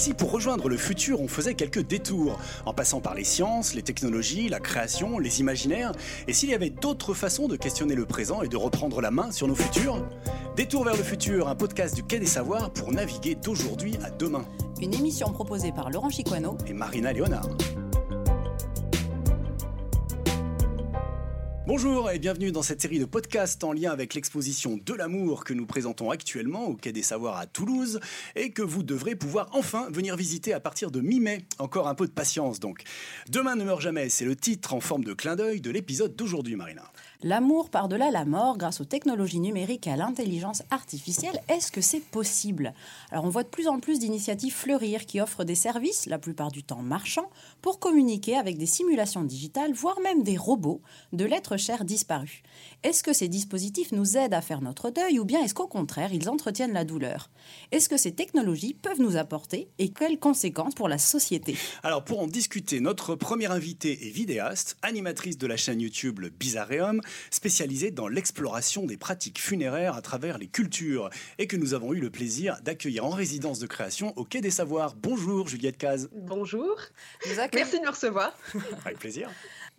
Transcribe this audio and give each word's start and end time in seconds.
si 0.00 0.14
pour 0.14 0.30
rejoindre 0.30 0.70
le 0.70 0.78
futur, 0.78 1.20
on 1.20 1.28
faisait 1.28 1.52
quelques 1.52 1.86
détours, 1.86 2.38
en 2.64 2.72
passant 2.72 3.02
par 3.02 3.14
les 3.14 3.24
sciences, 3.24 3.74
les 3.74 3.82
technologies, 3.82 4.48
la 4.48 4.58
création, 4.58 5.18
les 5.18 5.40
imaginaires, 5.40 5.92
et 6.26 6.32
s'il 6.32 6.48
y 6.48 6.54
avait 6.54 6.70
d'autres 6.70 7.12
façons 7.12 7.48
de 7.48 7.56
questionner 7.56 7.94
le 7.94 8.06
présent 8.06 8.40
et 8.40 8.48
de 8.48 8.56
reprendre 8.56 9.02
la 9.02 9.10
main 9.10 9.30
sur 9.30 9.46
nos 9.46 9.54
futurs? 9.54 10.02
Détour 10.56 10.84
vers 10.84 10.96
le 10.96 11.02
futur, 11.02 11.48
un 11.48 11.54
podcast 11.54 11.94
du 11.94 12.02
Quai 12.02 12.18
des 12.18 12.24
Savoirs 12.24 12.72
pour 12.72 12.92
naviguer 12.92 13.34
d'aujourd'hui 13.34 13.98
à 14.02 14.10
demain. 14.10 14.46
Une 14.80 14.94
émission 14.94 15.30
proposée 15.32 15.70
par 15.70 15.90
Laurent 15.90 16.08
Chiquano 16.08 16.56
et 16.66 16.72
Marina 16.72 17.12
Léonard. 17.12 17.50
Bonjour 21.72 22.10
et 22.10 22.18
bienvenue 22.18 22.50
dans 22.50 22.62
cette 22.62 22.82
série 22.82 22.98
de 22.98 23.04
podcasts 23.04 23.62
en 23.62 23.72
lien 23.72 23.92
avec 23.92 24.14
l'exposition 24.14 24.80
de 24.84 24.92
l'amour 24.92 25.44
que 25.44 25.54
nous 25.54 25.66
présentons 25.66 26.10
actuellement 26.10 26.64
au 26.64 26.74
Quai 26.74 26.90
des 26.90 27.04
Savoirs 27.04 27.36
à 27.36 27.46
Toulouse 27.46 28.00
et 28.34 28.50
que 28.50 28.60
vous 28.60 28.82
devrez 28.82 29.14
pouvoir 29.14 29.48
enfin 29.52 29.88
venir 29.92 30.16
visiter 30.16 30.52
à 30.52 30.58
partir 30.58 30.90
de 30.90 31.00
mi-mai. 31.00 31.44
Encore 31.60 31.86
un 31.86 31.94
peu 31.94 32.08
de 32.08 32.10
patience 32.10 32.58
donc. 32.58 32.82
Demain 33.28 33.54
ne 33.54 33.62
meurt 33.62 33.80
jamais, 33.80 34.08
c'est 34.08 34.24
le 34.24 34.34
titre 34.34 34.74
en 34.74 34.80
forme 34.80 35.04
de 35.04 35.12
clin 35.12 35.36
d'œil 35.36 35.60
de 35.60 35.70
l'épisode 35.70 36.16
d'aujourd'hui 36.16 36.56
Marina. 36.56 36.82
L'amour 37.22 37.68
par-delà 37.68 38.10
la 38.10 38.24
mort 38.24 38.56
grâce 38.56 38.80
aux 38.80 38.86
technologies 38.86 39.40
numériques 39.40 39.86
et 39.86 39.90
à 39.90 39.96
l'intelligence 39.96 40.62
artificielle, 40.70 41.42
est-ce 41.48 41.70
que 41.70 41.82
c'est 41.82 42.00
possible? 42.00 42.72
Alors 43.10 43.26
on 43.26 43.28
voit 43.28 43.42
de 43.42 43.48
plus 43.48 43.68
en 43.68 43.78
plus 43.78 43.98
d'initiatives 43.98 44.54
fleurir 44.54 45.04
qui 45.04 45.20
offrent 45.20 45.44
des 45.44 45.54
services, 45.54 46.06
la 46.06 46.18
plupart 46.18 46.50
du 46.50 46.62
temps 46.62 46.80
marchands, 46.80 47.28
pour 47.60 47.78
communiquer 47.78 48.38
avec 48.38 48.56
des 48.56 48.64
simulations 48.64 49.22
digitales, 49.22 49.74
voire 49.74 50.00
même 50.00 50.22
des 50.22 50.38
robots, 50.38 50.80
de 51.12 51.26
l'être 51.26 51.58
cher 51.58 51.84
disparu. 51.84 52.42
Est-ce 52.82 53.02
que 53.02 53.12
ces 53.12 53.28
dispositifs 53.28 53.92
nous 53.92 54.16
aident 54.16 54.32
à 54.32 54.40
faire 54.40 54.62
notre 54.62 54.88
deuil 54.88 55.18
ou 55.18 55.26
bien 55.26 55.44
est-ce 55.44 55.52
qu'au 55.52 55.66
contraire 55.66 56.14
ils 56.14 56.30
entretiennent 56.30 56.72
la 56.72 56.84
douleur? 56.84 57.28
Est-ce 57.72 57.90
que 57.90 57.98
ces 57.98 58.12
technologies 58.12 58.72
peuvent 58.72 59.00
nous 59.00 59.18
apporter 59.18 59.68
et 59.78 59.90
quelles 59.90 60.18
conséquences 60.18 60.74
pour 60.74 60.88
la 60.88 60.96
société? 60.96 61.56
Alors 61.82 62.02
pour 62.02 62.20
en 62.20 62.26
discuter, 62.26 62.80
notre 62.80 63.16
première 63.16 63.52
invitée 63.52 64.06
est 64.06 64.10
vidéaste, 64.10 64.78
animatrice 64.80 65.36
de 65.36 65.46
la 65.46 65.58
chaîne 65.58 65.82
YouTube 65.82 66.20
Le 66.20 66.30
Bizarreum, 66.30 67.02
spécialisée 67.30 67.90
dans 67.90 68.08
l'exploration 68.08 68.86
des 68.86 68.96
pratiques 68.96 69.42
funéraires 69.42 69.94
à 69.94 70.00
travers 70.00 70.38
les 70.38 70.48
cultures 70.48 71.10
et 71.36 71.46
que 71.46 71.58
nous 71.58 71.74
avons 71.74 71.92
eu 71.92 72.00
le 72.00 72.08
plaisir 72.08 72.56
d'accueillir 72.64 73.04
en 73.04 73.10
résidence 73.10 73.58
de 73.58 73.66
création 73.66 74.14
au 74.16 74.24
Quai 74.24 74.40
des 74.40 74.50
Savoirs. 74.50 74.94
Bonjour 74.96 75.48
Juliette 75.48 75.76
Caz. 75.76 76.08
Bonjour. 76.12 76.76
Merci 77.26 77.78
de 77.78 77.84
me 77.84 77.90
recevoir. 77.90 78.32
Avec 78.86 78.98
plaisir. 78.98 79.28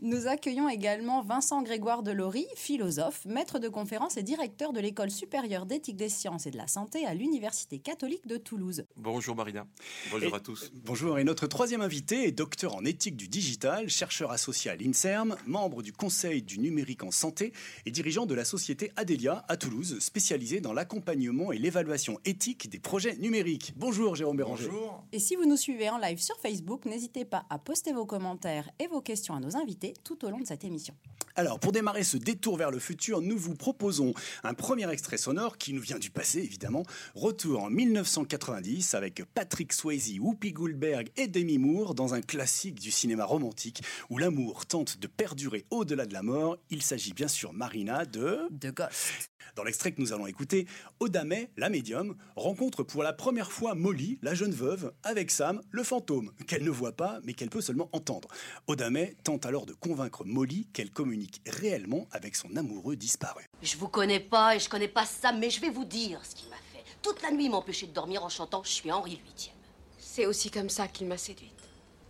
Nous 0.04 0.26
accueillons 0.26 0.68
également 0.68 1.22
Vincent 1.22 1.62
Grégoire 1.62 2.02
Delory, 2.02 2.48
philosophe, 2.56 3.24
maître 3.26 3.60
de 3.60 3.70
conférence 3.70 4.18
et 4.18 4.24
directeur 4.24 4.74
de 4.74 4.80
l'École 4.80 5.12
supérieure 5.12 5.68
d'éthique 5.68 5.96
des 5.96 6.10
sciences 6.10 6.48
et 6.48 6.52
de 6.52 6.58
la 6.58 6.66
santé 6.66 7.06
à 7.06 7.14
l'Université 7.14 7.78
catholique 7.78 8.26
de 8.26 8.38
Toulouse. 8.38 8.84
Bonjour 8.98 9.36
Marina. 9.36 9.68
Bonjour 10.10 10.34
à 10.34 10.40
tous. 10.40 10.72
Bonjour. 10.74 11.20
Et 11.20 11.24
notre 11.24 11.46
troisième 11.46 11.82
invité 11.82 12.28
est 12.28 12.32
docteur 12.32 12.76
en 12.76 12.84
éthique 12.84 13.16
du 13.16 13.28
digital, 13.28 13.90
chercheur 13.90 14.32
associé 14.32 14.72
à 14.72 14.76
l'INSERM, 14.76 15.36
membre 15.46 15.84
du 15.84 15.94
Conseil 15.94 16.42
du 16.42 16.58
numérique 16.58 17.04
en 17.04 17.12
santé 17.12 17.54
et 17.86 17.92
dirigeant 17.92 18.26
de 18.26 18.34
la 18.34 18.44
société 18.44 18.92
Adelia 18.96 19.46
à 19.50 19.56
Toulouse, 19.56 20.00
spécialisée 20.00 20.62
dans 20.62 20.74
l'accompagnement 20.74 21.52
et 21.52 21.60
l'évaluation 21.60 22.20
éthique 22.26 22.72
des 22.72 22.80
projets 22.80 23.18
numériques. 23.18 23.74
Bonjour 23.76 24.16
Jérôme 24.16 24.38
Béranger. 24.38 24.66
Bonjour. 24.66 25.04
Et 25.12 25.20
si 25.20 25.36
vous 25.36 25.46
nous 25.46 25.58
suivez 25.58 25.92
en 25.92 26.00
live 26.00 26.18
sur 26.20 26.40
Facebook, 26.40 26.86
n'hésitez 26.86 27.24
pas 27.24 27.46
à 27.52 27.60
poster 27.60 27.94
vos 27.94 28.08
commentaires 28.08 28.68
et 28.80 28.88
vos 28.88 29.02
questions 29.02 29.36
à 29.36 29.40
nos 29.40 29.56
invités 29.56 29.91
tout 30.03 30.25
au 30.25 30.30
long 30.30 30.39
de 30.39 30.45
cette 30.45 30.64
émission. 30.64 30.94
Alors, 31.36 31.59
pour 31.59 31.72
démarrer 31.72 32.03
ce 32.03 32.17
détour 32.17 32.58
vers 32.58 32.72
le 32.72 32.80
futur, 32.80 33.22
nous 33.22 33.38
vous 33.38 33.56
proposons 33.56 34.14
un 34.44 34.53
premier 34.53 34.89
extrait 34.92 35.17
sonore 35.17 35.58
qui 35.58 35.73
nous 35.73 35.82
vient 35.82 35.98
du 35.98 36.10
passé, 36.10 36.39
évidemment. 36.39 36.83
Retour 37.16 37.64
en 37.64 37.70
1990 37.70 38.95
avec 38.95 39.23
Patrick 39.33 39.71
Swayze, 39.71 40.20
Whoopi 40.20 40.52
Goldberg 40.52 41.10
et 41.16 41.27
Demi 41.27 41.58
Moore 41.58 41.95
dans 41.95 42.14
un 42.14 42.21
classique 42.21 42.80
du 42.80 42.92
cinéma 42.92 43.23
romantique 43.23 43.82
où 44.10 44.17
l'amour 44.17 44.66
tente 44.66 44.98
de 44.98 45.08
perdurer 45.08 45.66
au-delà 45.70 46.05
de 46.05 46.14
la 46.14 46.21
mort. 46.21 46.58
Il 46.70 46.82
s'agit 46.82 47.14
bien 47.14 47.30
sûr, 47.30 47.54
Marina, 47.54 48.05
de... 48.05 48.42
De 48.52 48.70
Ghost. 48.70 49.32
Dans 49.55 49.64
l'extrait 49.64 49.92
que 49.92 50.02
nous 50.02 50.14
allons 50.14 50.27
écouter, 50.27 50.67
Odamet, 50.99 51.52
la 51.58 51.70
médium, 51.70 52.16
rencontre 52.36 52.83
pour 52.83 53.04
la 53.04 53.14
première 53.14 53.52
fois 53.52 53.76
Molly, 53.76 54.20
la 54.21 54.33
jeune 54.33 54.54
veuve, 54.54 54.93
avec 55.04 55.32
Sam, 55.32 55.61
le 55.71 55.83
fantôme, 55.83 56.32
qu'elle 56.48 56.64
ne 56.64 56.70
voit 56.70 56.95
pas 56.95 57.20
mais 57.23 57.33
qu'elle 57.33 57.49
peut 57.49 57.61
seulement 57.61 57.89
entendre. 57.93 58.27
Odamet 58.67 59.16
tente 59.23 59.45
alors 59.45 59.66
de 59.66 59.73
convaincre 59.86 60.23
Molly 60.23 60.67
qu'elle 60.71 60.92
communique 60.92 61.42
réellement 61.45 62.08
avec 62.11 62.36
son 62.36 62.55
amoureux 62.55 62.95
disparu. 62.95 63.43
Je 63.61 63.75
vous 63.75 63.89
connais 63.89 64.19
pas 64.21 64.55
et 64.55 64.59
je 64.59 64.69
connais 64.69 64.87
pas 64.87 65.05
Sam, 65.05 65.39
mais 65.39 65.49
je 65.49 65.59
vais 65.59 65.69
vous 65.69 65.83
dire 65.86 66.23
ce 66.25 66.36
qu'il 66.36 66.47
m'a 66.49 66.55
fait. 66.71 66.83
Toute 67.02 67.21
la 67.23 67.31
nuit, 67.31 67.45
il 67.45 67.52
m'empêchait 67.52 67.87
de 67.87 67.92
dormir 67.92 68.23
en 68.23 68.30
chantant 68.30 68.64
Je 68.64 68.69
suis 68.69 68.92
Henri 68.92 69.19
VIII. 69.37 69.52
C'est 69.97 70.25
aussi 70.27 70.49
comme 70.52 70.69
ça 70.69 70.87
qu'il 70.87 71.08
m'a 71.08 71.17
séduite. 71.17 71.52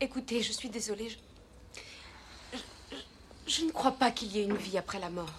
Écoutez, 0.01 0.43
je 0.43 0.51
suis 0.51 0.69
désolée. 0.69 1.09
Je... 1.09 1.17
je- 2.91 2.95
je 3.47 3.65
ne 3.65 3.71
crois 3.71 3.93
pas 3.93 4.11
qu'il 4.11 4.31
y 4.35 4.39
ait 4.39 4.43
une 4.43 4.55
vie 4.57 4.77
après 4.77 4.99
la 4.99 5.09
mort. 5.09 5.33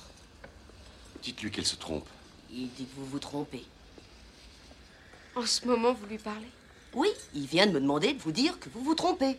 Dites-lui 1.23 1.51
qu'elle 1.51 1.67
se 1.67 1.77
trompe. 1.77 2.09
Il 2.51 2.71
dit 2.73 2.85
que 2.87 2.97
vous 2.97 3.07
vous 3.07 3.19
trompez. 3.19 3.65
En 5.37 5.47
ce 5.47 5.67
moment, 5.67 5.93
vous 5.93 6.07
lui 6.07 6.19
parlez? 6.19 6.49
Oui, 6.95 7.09
il 7.35 7.47
vient 7.47 7.67
de 7.67 7.73
me 7.73 7.81
demander 7.81 8.13
de 8.13 8.21
vous 8.21 8.33
dire 8.33 8.59
que 8.61 8.69
vous 8.71 8.83
vous 8.83 8.95
trompez. 8.95 9.39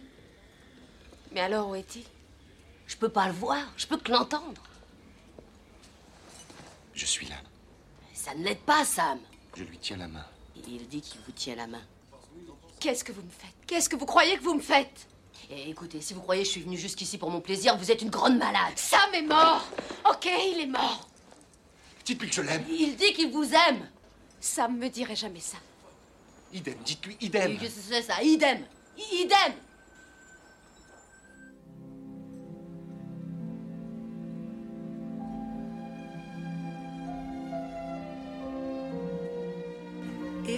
Mais 1.32 1.40
alors, 1.42 1.70
où 1.70 1.76
est-il? 1.76 2.04
Je 2.94 2.98
peux 3.00 3.10
pas 3.10 3.26
le 3.26 3.34
voir, 3.34 3.66
je 3.76 3.88
peux 3.88 3.98
que 3.98 4.12
l'entendre. 4.12 4.62
Je 6.94 7.08
suis 7.08 7.26
là. 7.26 7.38
Ça 8.14 8.36
ne 8.36 8.44
l'aide 8.44 8.60
pas, 8.60 8.86
Sam. 8.86 9.18
Je 9.58 9.64
lui 9.64 9.80
tiens 9.80 9.98
la 9.98 10.08
main. 10.08 10.24
Il 10.68 10.88
dit 10.88 11.02
qu'il 11.02 11.20
vous 11.26 11.32
tient 11.32 11.56
la 11.56 11.66
main. 11.66 11.82
Qu'est-ce 12.80 13.04
que 13.04 13.12
vous 13.12 13.24
me 13.24 13.32
faites? 13.32 13.56
Qu'est-ce 13.66 13.90
que 13.90 13.96
vous 13.96 14.06
croyez 14.06 14.38
que 14.38 14.44
vous 14.44 14.54
me 14.54 14.62
faites? 14.62 15.08
Et 15.50 15.72
écoutez, 15.72 16.02
si 16.02 16.14
vous 16.14 16.22
croyez 16.22 16.44
que 16.44 16.48
je 16.48 16.52
suis 16.52 16.62
venue 16.62 16.78
jusqu'ici 16.78 17.18
pour 17.18 17.32
mon 17.32 17.42
plaisir, 17.42 17.76
vous 17.78 17.90
êtes 17.90 18.04
une 18.04 18.12
grande 18.12 18.38
malade. 18.38 18.74
Sam 18.78 19.12
est 19.16 19.24
mort 19.24 19.68
Ok, 20.08 20.26
il 20.26 20.62
est 20.62 20.68
mort 20.68 21.08
Dites-lui 22.06 22.30
que 22.30 22.36
je 22.36 22.42
l'aime. 22.42 22.64
Il 22.70 22.96
dit 22.96 23.12
qu'il 23.14 23.32
vous 23.32 23.52
aime. 23.56 23.90
Sam 24.40 24.78
me 24.78 24.88
dirait 24.88 25.16
jamais 25.16 25.40
ça. 25.40 25.58
Idem, 26.54 26.78
dites-lui 26.86 27.18
idem. 27.22 27.54
Et 27.54 27.58
Qu'est-ce 27.58 27.76
que 27.76 27.82
c'est 27.96 28.04
ça 28.04 28.22
Idem. 28.22 28.64
Idem. 29.14 29.54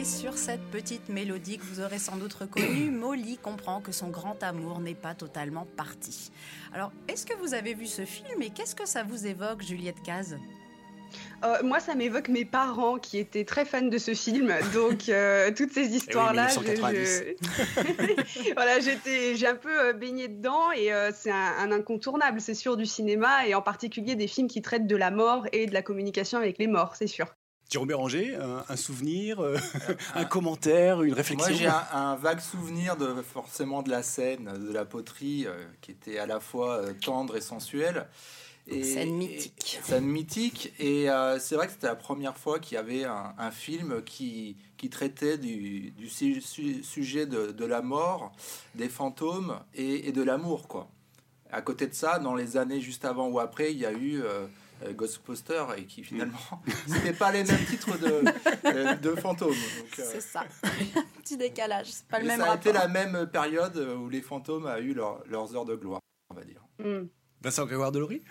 Sur 0.06 0.38
cette 0.38 0.62
petite 0.72 1.10
mélodie 1.10 1.58
que 1.58 1.64
vous 1.64 1.82
aurez 1.82 1.98
sans 2.00 2.16
doute 2.18 2.34
reconnue, 2.34 2.92
Molly 2.92 3.38
comprend 3.38 3.82
que 3.82 3.92
son 3.92 4.10
grand 4.10 4.42
amour 4.44 4.80
n'est 4.80 4.94
pas 4.96 5.16
totalement 5.16 5.68
parti. 5.76 6.32
Alors, 6.74 6.92
est-ce 7.08 7.26
que 7.26 7.34
vous 7.36 7.54
avez 7.54 7.74
vu 7.74 7.88
ce 7.88 8.06
film 8.06 8.42
et 8.42 8.50
qu'est-ce 8.52 8.76
que 8.76 8.86
ça 8.88 9.04
vous 9.04 9.26
évoque, 9.26 9.64
Juliette 9.64 10.02
Caz? 10.04 10.38
Euh, 11.44 11.56
moi, 11.64 11.80
ça 11.80 11.96
m'évoque 11.96 12.30
mes 12.30 12.46
parents 12.46 12.98
qui 12.98 13.18
étaient 13.18 13.46
très 13.46 13.66
fans 13.66 13.82
de 13.82 13.98
ce 13.98 14.14
film. 14.14 14.54
Donc, 14.74 15.10
euh, 15.10 15.52
toutes 15.58 15.72
ces 15.72 15.88
histoires-là, 15.96 16.48
1990. 16.50 17.24
je- 18.26 18.54
voilà, 18.56 18.80
j'étais, 18.80 19.36
j'ai 19.36 19.48
un 19.48 19.56
peu 19.56 19.88
euh, 19.88 19.94
baigné 19.94 20.28
dedans 20.28 20.72
et 20.72 20.94
euh, 20.94 21.12
c'est 21.16 21.32
un, 21.32 21.54
un 21.60 21.72
incontournable, 21.72 22.42
c'est 22.42 22.54
sûr, 22.54 22.78
du 22.78 22.86
cinéma 22.86 23.48
et 23.48 23.56
en 23.56 23.62
particulier 23.62 24.16
des 24.16 24.28
films 24.28 24.48
qui 24.48 24.62
traitent 24.62 24.88
de 24.88 24.96
la 24.96 25.10
mort 25.10 25.48
et 25.52 25.66
de 25.66 25.74
la 25.74 25.82
communication 25.82 26.38
avec 26.38 26.58
les 26.60 26.68
morts, 26.68 26.96
c'est 26.96 27.08
sûr. 27.08 27.28
Jérôme 27.72 27.88
Béranger, 27.88 28.36
un, 28.36 28.64
un 28.70 28.76
souvenir, 28.76 29.40
euh, 29.42 29.58
un 30.16 30.26
commentaire, 30.26 31.02
une 31.02 31.14
réflexion 31.14 31.50
Moi, 31.50 31.58
j'ai 31.58 31.68
un, 31.68 31.84
un 31.94 32.16
vague 32.16 32.40
souvenir 32.40 32.96
de 32.96 33.22
forcément 33.22 33.82
de 33.82 33.90
la 33.90 34.04
scène, 34.04 34.52
de 34.68 34.72
la 34.72 34.86
poterie, 34.86 35.46
euh, 35.48 35.66
qui 35.82 35.92
était 35.92 36.20
à 36.20 36.26
la 36.28 36.40
fois 36.40 36.78
euh, 36.82 36.94
tendre 36.94 37.36
et 37.36 37.42
sensuelle. 37.42 38.08
Et, 38.68 38.84
Scène 38.84 39.14
mythique. 39.16 39.80
et- 39.80 39.84
scène 39.88 40.06
mythique. 40.06 40.74
Et 40.80 41.10
euh, 41.10 41.38
c'est 41.40 41.56
vrai 41.56 41.68
que 41.68 41.74
c'était 41.74 41.88
la 41.88 41.96
première 41.96 42.38
fois 42.38 42.60
qu'il 42.60 42.76
y 42.76 42.78
avait 42.78 43.04
un, 43.04 43.34
un 43.38 43.52
film 43.52 44.02
qui, 44.04 44.58
qui 44.78 44.90
traitait 44.90 45.38
du, 45.38 45.92
du 45.92 46.08
su- 46.10 46.42
su- 46.42 46.84
sujet 46.84 47.26
de, 47.28 47.52
de 47.52 47.66
la 47.66 47.82
mort, 47.82 48.32
des 48.76 48.90
fantômes 48.90 49.60
et, 49.76 50.08
et 50.08 50.12
de 50.12 50.24
l'amour, 50.24 50.68
quoi. 50.68 50.88
À 51.52 51.62
côté 51.62 51.86
de 51.88 51.94
ça, 51.94 52.18
dans 52.20 52.34
les 52.36 52.58
années 52.58 52.82
juste 52.82 53.06
avant 53.06 53.28
ou 53.28 53.40
après, 53.40 53.72
il 53.72 53.78
y 53.78 53.86
a 53.86 53.92
eu 53.92 54.22
euh, 54.24 54.26
euh, 54.26 54.48
Ghostbusters 54.94 55.74
et 55.78 55.86
qui 55.86 56.04
finalement, 56.04 56.38
c'était 56.88 57.14
pas 57.14 57.32
les 57.32 57.44
mêmes 57.44 57.66
titres 57.66 57.98
de, 57.98 58.22
de, 58.94 59.10
de 59.10 59.16
fantômes. 59.16 59.52
Euh, 60.00 60.04
C'est 60.12 60.22
ça. 60.22 60.44
Un 60.64 61.04
petit 61.24 61.38
décalage, 61.38 61.88
c'est 61.88 62.08
pas 62.08 62.20
le 62.20 62.26
même 62.28 62.40
ça 62.40 62.46
a 62.48 62.50
rapport. 62.52 62.68
été 62.72 62.74
la 62.78 62.88
même 62.88 63.28
période 63.28 63.78
où 63.78 64.10
les 64.10 64.22
fantômes 64.22 64.66
a 64.68 64.80
eu 64.80 64.94
leur- 64.94 65.24
leurs 65.28 65.56
heures 65.56 65.66
de 65.66 65.76
gloire, 65.76 66.02
on 66.30 66.36
va 66.36 66.44
dire. 66.44 66.64
Mm. 66.80 67.08
Vincent 67.42 67.66
Grégoire 67.66 67.92
Delory? 67.92 68.24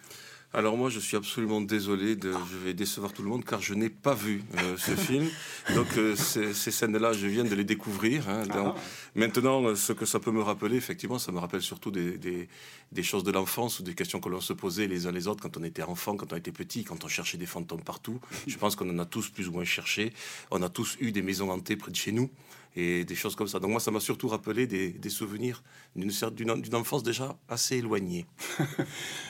Alors 0.56 0.76
moi, 0.76 0.88
je 0.88 1.00
suis 1.00 1.16
absolument 1.16 1.60
désolé, 1.60 2.14
de, 2.14 2.32
je 2.32 2.56
vais 2.64 2.74
décevoir 2.74 3.12
tout 3.12 3.22
le 3.22 3.28
monde 3.28 3.44
car 3.44 3.60
je 3.60 3.74
n'ai 3.74 3.90
pas 3.90 4.14
vu 4.14 4.44
euh, 4.58 4.76
ce 4.76 4.92
film. 4.96 5.28
Donc 5.74 5.88
euh, 5.96 6.14
ces, 6.14 6.54
ces 6.54 6.70
scènes-là, 6.70 7.12
je 7.12 7.26
viens 7.26 7.42
de 7.42 7.52
les 7.56 7.64
découvrir. 7.64 8.28
hein. 8.28 8.44
Donc, 8.46 8.76
Maintenant, 9.16 9.64
euh, 9.64 9.74
ce 9.74 9.92
que 9.92 10.06
ça 10.06 10.20
peut 10.20 10.30
me 10.30 10.42
rappeler, 10.42 10.76
effectivement, 10.76 11.18
ça 11.18 11.32
me 11.32 11.40
rappelle 11.40 11.60
surtout 11.60 11.90
des, 11.90 12.18
des, 12.18 12.48
des 12.92 13.02
choses 13.02 13.24
de 13.24 13.32
l'enfance 13.32 13.80
ou 13.80 13.82
des 13.82 13.94
questions 13.94 14.20
que 14.20 14.28
l'on 14.28 14.40
se 14.40 14.52
posait 14.52 14.86
les 14.86 15.08
uns 15.08 15.12
les 15.12 15.26
autres 15.26 15.42
quand 15.42 15.56
on 15.56 15.64
était 15.64 15.82
enfant, 15.82 16.14
quand 16.16 16.32
on 16.32 16.36
était 16.36 16.52
petit, 16.52 16.84
quand 16.84 17.02
on 17.04 17.08
cherchait 17.08 17.36
des 17.38 17.46
fantômes 17.46 17.82
partout. 17.82 18.20
Je 18.46 18.56
pense 18.56 18.76
qu'on 18.76 18.88
en 18.90 18.98
a 19.00 19.06
tous 19.06 19.30
plus 19.30 19.48
ou 19.48 19.52
moins 19.52 19.64
cherché. 19.64 20.12
On 20.52 20.62
a 20.62 20.68
tous 20.68 20.96
eu 21.00 21.10
des 21.10 21.22
maisons 21.22 21.50
hantées 21.50 21.74
près 21.74 21.90
de 21.90 21.96
chez 21.96 22.12
nous. 22.12 22.30
Et 22.76 23.04
des 23.04 23.14
choses 23.14 23.36
comme 23.36 23.48
ça. 23.48 23.60
Donc 23.60 23.70
moi, 23.70 23.80
ça 23.80 23.90
m'a 23.90 24.00
surtout 24.00 24.28
rappelé 24.28 24.66
des, 24.66 25.10
souvenirs 25.10 25.62
d'une 25.94 26.74
enfance 26.74 27.02
déjà 27.02 27.36
assez 27.48 27.76
éloignée. 27.76 28.26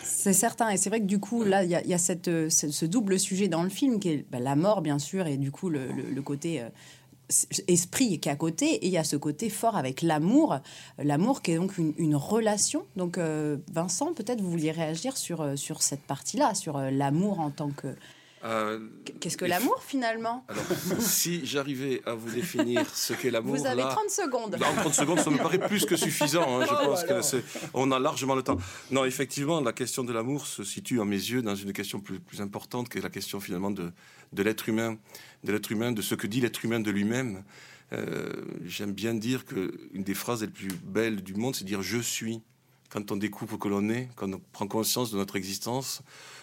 c'est 0.03 0.33
certain, 0.33 0.71
et 0.71 0.77
c'est 0.77 0.89
vrai 0.89 1.01
que 1.01 1.07
du 1.07 1.19
coup, 1.19 1.45
là, 1.45 1.65
il 1.65 1.71
y 1.71 1.95
a, 1.95 1.99
cette, 1.99 2.31
ce, 2.49 2.87
double 2.87 3.19
sujet 3.19 3.49
dans 3.49 3.63
le 3.63 3.69
film, 3.69 4.01
qui 4.01 4.09
est 4.11 4.27
bah, 4.31 4.41
la 4.41 4.57
mort, 4.57 4.81
bien 4.81 4.99
sûr, 4.99 5.27
et 5.27 5.37
du 5.37 5.51
coup, 5.51 5.69
le, 5.69 6.23
côté... 6.23 6.63
Euh, 6.63 6.69
esprit 7.69 8.21
qui 8.21 8.29
est 8.29 8.33
à 8.33 8.37
côté 8.37 8.67
et 8.67 8.87
il 8.87 8.93
y 8.93 8.99
a 8.99 9.03
ce 9.03 9.17
côté 9.17 9.49
fort 9.49 9.79
avec 9.79 10.03
l'amour 10.03 10.59
l'amour 10.99 11.41
qui 11.41 11.53
est 11.53 11.57
donc 11.57 11.79
une, 11.79 12.15
relation 12.15 12.85
donc 12.97 13.17
euh, 13.17 13.57
Vincent 13.73 14.13
peut-être 14.13 14.43
vous 14.43 14.51
vouliez 14.51 14.73
réagir 14.73 15.17
sur, 15.17 15.41
euh, 15.41 15.57
sur 15.57 15.83
cette 15.83 16.03
partie 16.03 16.37
là 16.37 16.55
sur 16.55 16.77
l'amour 16.79 17.41
en 17.41 17.51
tant 17.51 17.71
que 17.71 17.97
euh, 18.45 18.79
Qu'est-ce 19.21 19.37
que 19.37 19.45
l'amour 19.45 19.83
finalement 19.83 20.45
Alors, 20.49 20.65
si 21.01 21.47
j'arrivais 21.47 22.03
à 22.07 22.15
vous 22.15 22.31
définir 22.31 22.89
ce 22.95 23.15
qu'est 23.15 23.31
l'amour. 23.31 23.57
Vous 23.57 23.67
avez 23.67 23.83
30 23.83 24.11
secondes. 24.11 24.55
En 24.55 24.75
30 24.81 24.95
secondes, 24.95 25.21
ça 25.21 25.31
me 25.31 25.39
paraît 25.39 25.59
plus 25.59 25.87
que 25.87 25.97
suffisant. 25.97 26.61
Hein. 26.61 26.67
Je 26.67 26.73
oh 26.73 26.87
pense 26.87 27.05
que 27.05 27.43
on 27.73 27.91
a 27.93 27.99
largement 27.99 28.35
le 28.35 28.43
temps. 28.43 28.59
Non, 28.91 29.05
effectivement, 29.05 29.61
la 29.61 29.73
question 29.73 30.05
de 30.05 30.13
l'amour 30.13 30.47
se 30.47 30.65
situe 30.65 31.01
à 31.01 31.05
mes 31.05 31.17
yeux 31.17 31.43
dans 31.43 31.55
une 31.55 31.73
question 31.73 32.01
plus, 32.01 32.21
plus 32.21 32.41
importante 32.41 32.89
qui 32.89 32.99
est 32.99 33.03
la 33.03 33.11
question 33.11 33.41
finalement 33.41 33.71
de, 33.71 33.93
de 34.33 34.43
l'être 34.43 34.69
humain, 34.69 34.99
de 35.45 35.53
l'être 35.53 35.73
humain, 35.73 35.93
de 35.93 36.03
ce 36.03 36.15
que 36.15 36.27
dit 36.27 36.41
l'être 36.41 36.65
humain 36.65 36.81
de 36.81 36.91
lui-même. 36.91 37.45
Euh, 37.93 38.31
j'aime 38.65 38.93
bien 38.93 39.15
dire 39.15 39.45
que 39.45 39.73
une 39.93 40.03
des 40.03 40.15
phrases 40.15 40.43
les 40.43 40.49
plus 40.49 40.69
belles 40.69 41.23
du 41.23 41.35
monde, 41.35 41.55
c'est 41.55 41.65
dire 41.65 41.83
je 41.83 41.99
suis. 41.99 42.43
Quand 42.95 43.11
on 43.11 43.17
découvre 43.17 43.57
que 43.57 43.67
l'on 43.67 43.91
est, 43.91 44.09
quand 44.15 44.33
on 44.33 44.41
prend 44.53 44.69
conscience 44.69 45.11
de 45.11 45.17
notre 45.17 45.35
existence, 45.35 46.03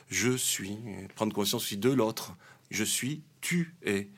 je 0.10 0.36
suis, 0.36 0.78
prendre 1.16 1.34
conscience 1.34 1.64
aussi 1.64 1.78
de 1.78 1.90
l'autre. 1.90 2.36
Je 2.70 2.84
suis, 2.84 3.24
tu 3.40 3.74
es. 3.84 4.10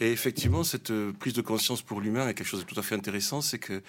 Et 0.00 0.10
effectivement, 0.10 0.64
cette 0.64 0.90
euh, 0.90 1.12
prise 1.12 1.34
de 1.34 1.42
conscience 1.42 1.82
pour 1.82 2.00
l'humain 2.00 2.26
est 2.26 2.32
quelque 2.32 2.46
chose 2.46 2.60
de 2.60 2.64
tout 2.64 2.80
à 2.80 2.82
fait 2.82 2.94
intéressant, 2.94 3.42
c'est 3.42 3.58
que 3.58 3.82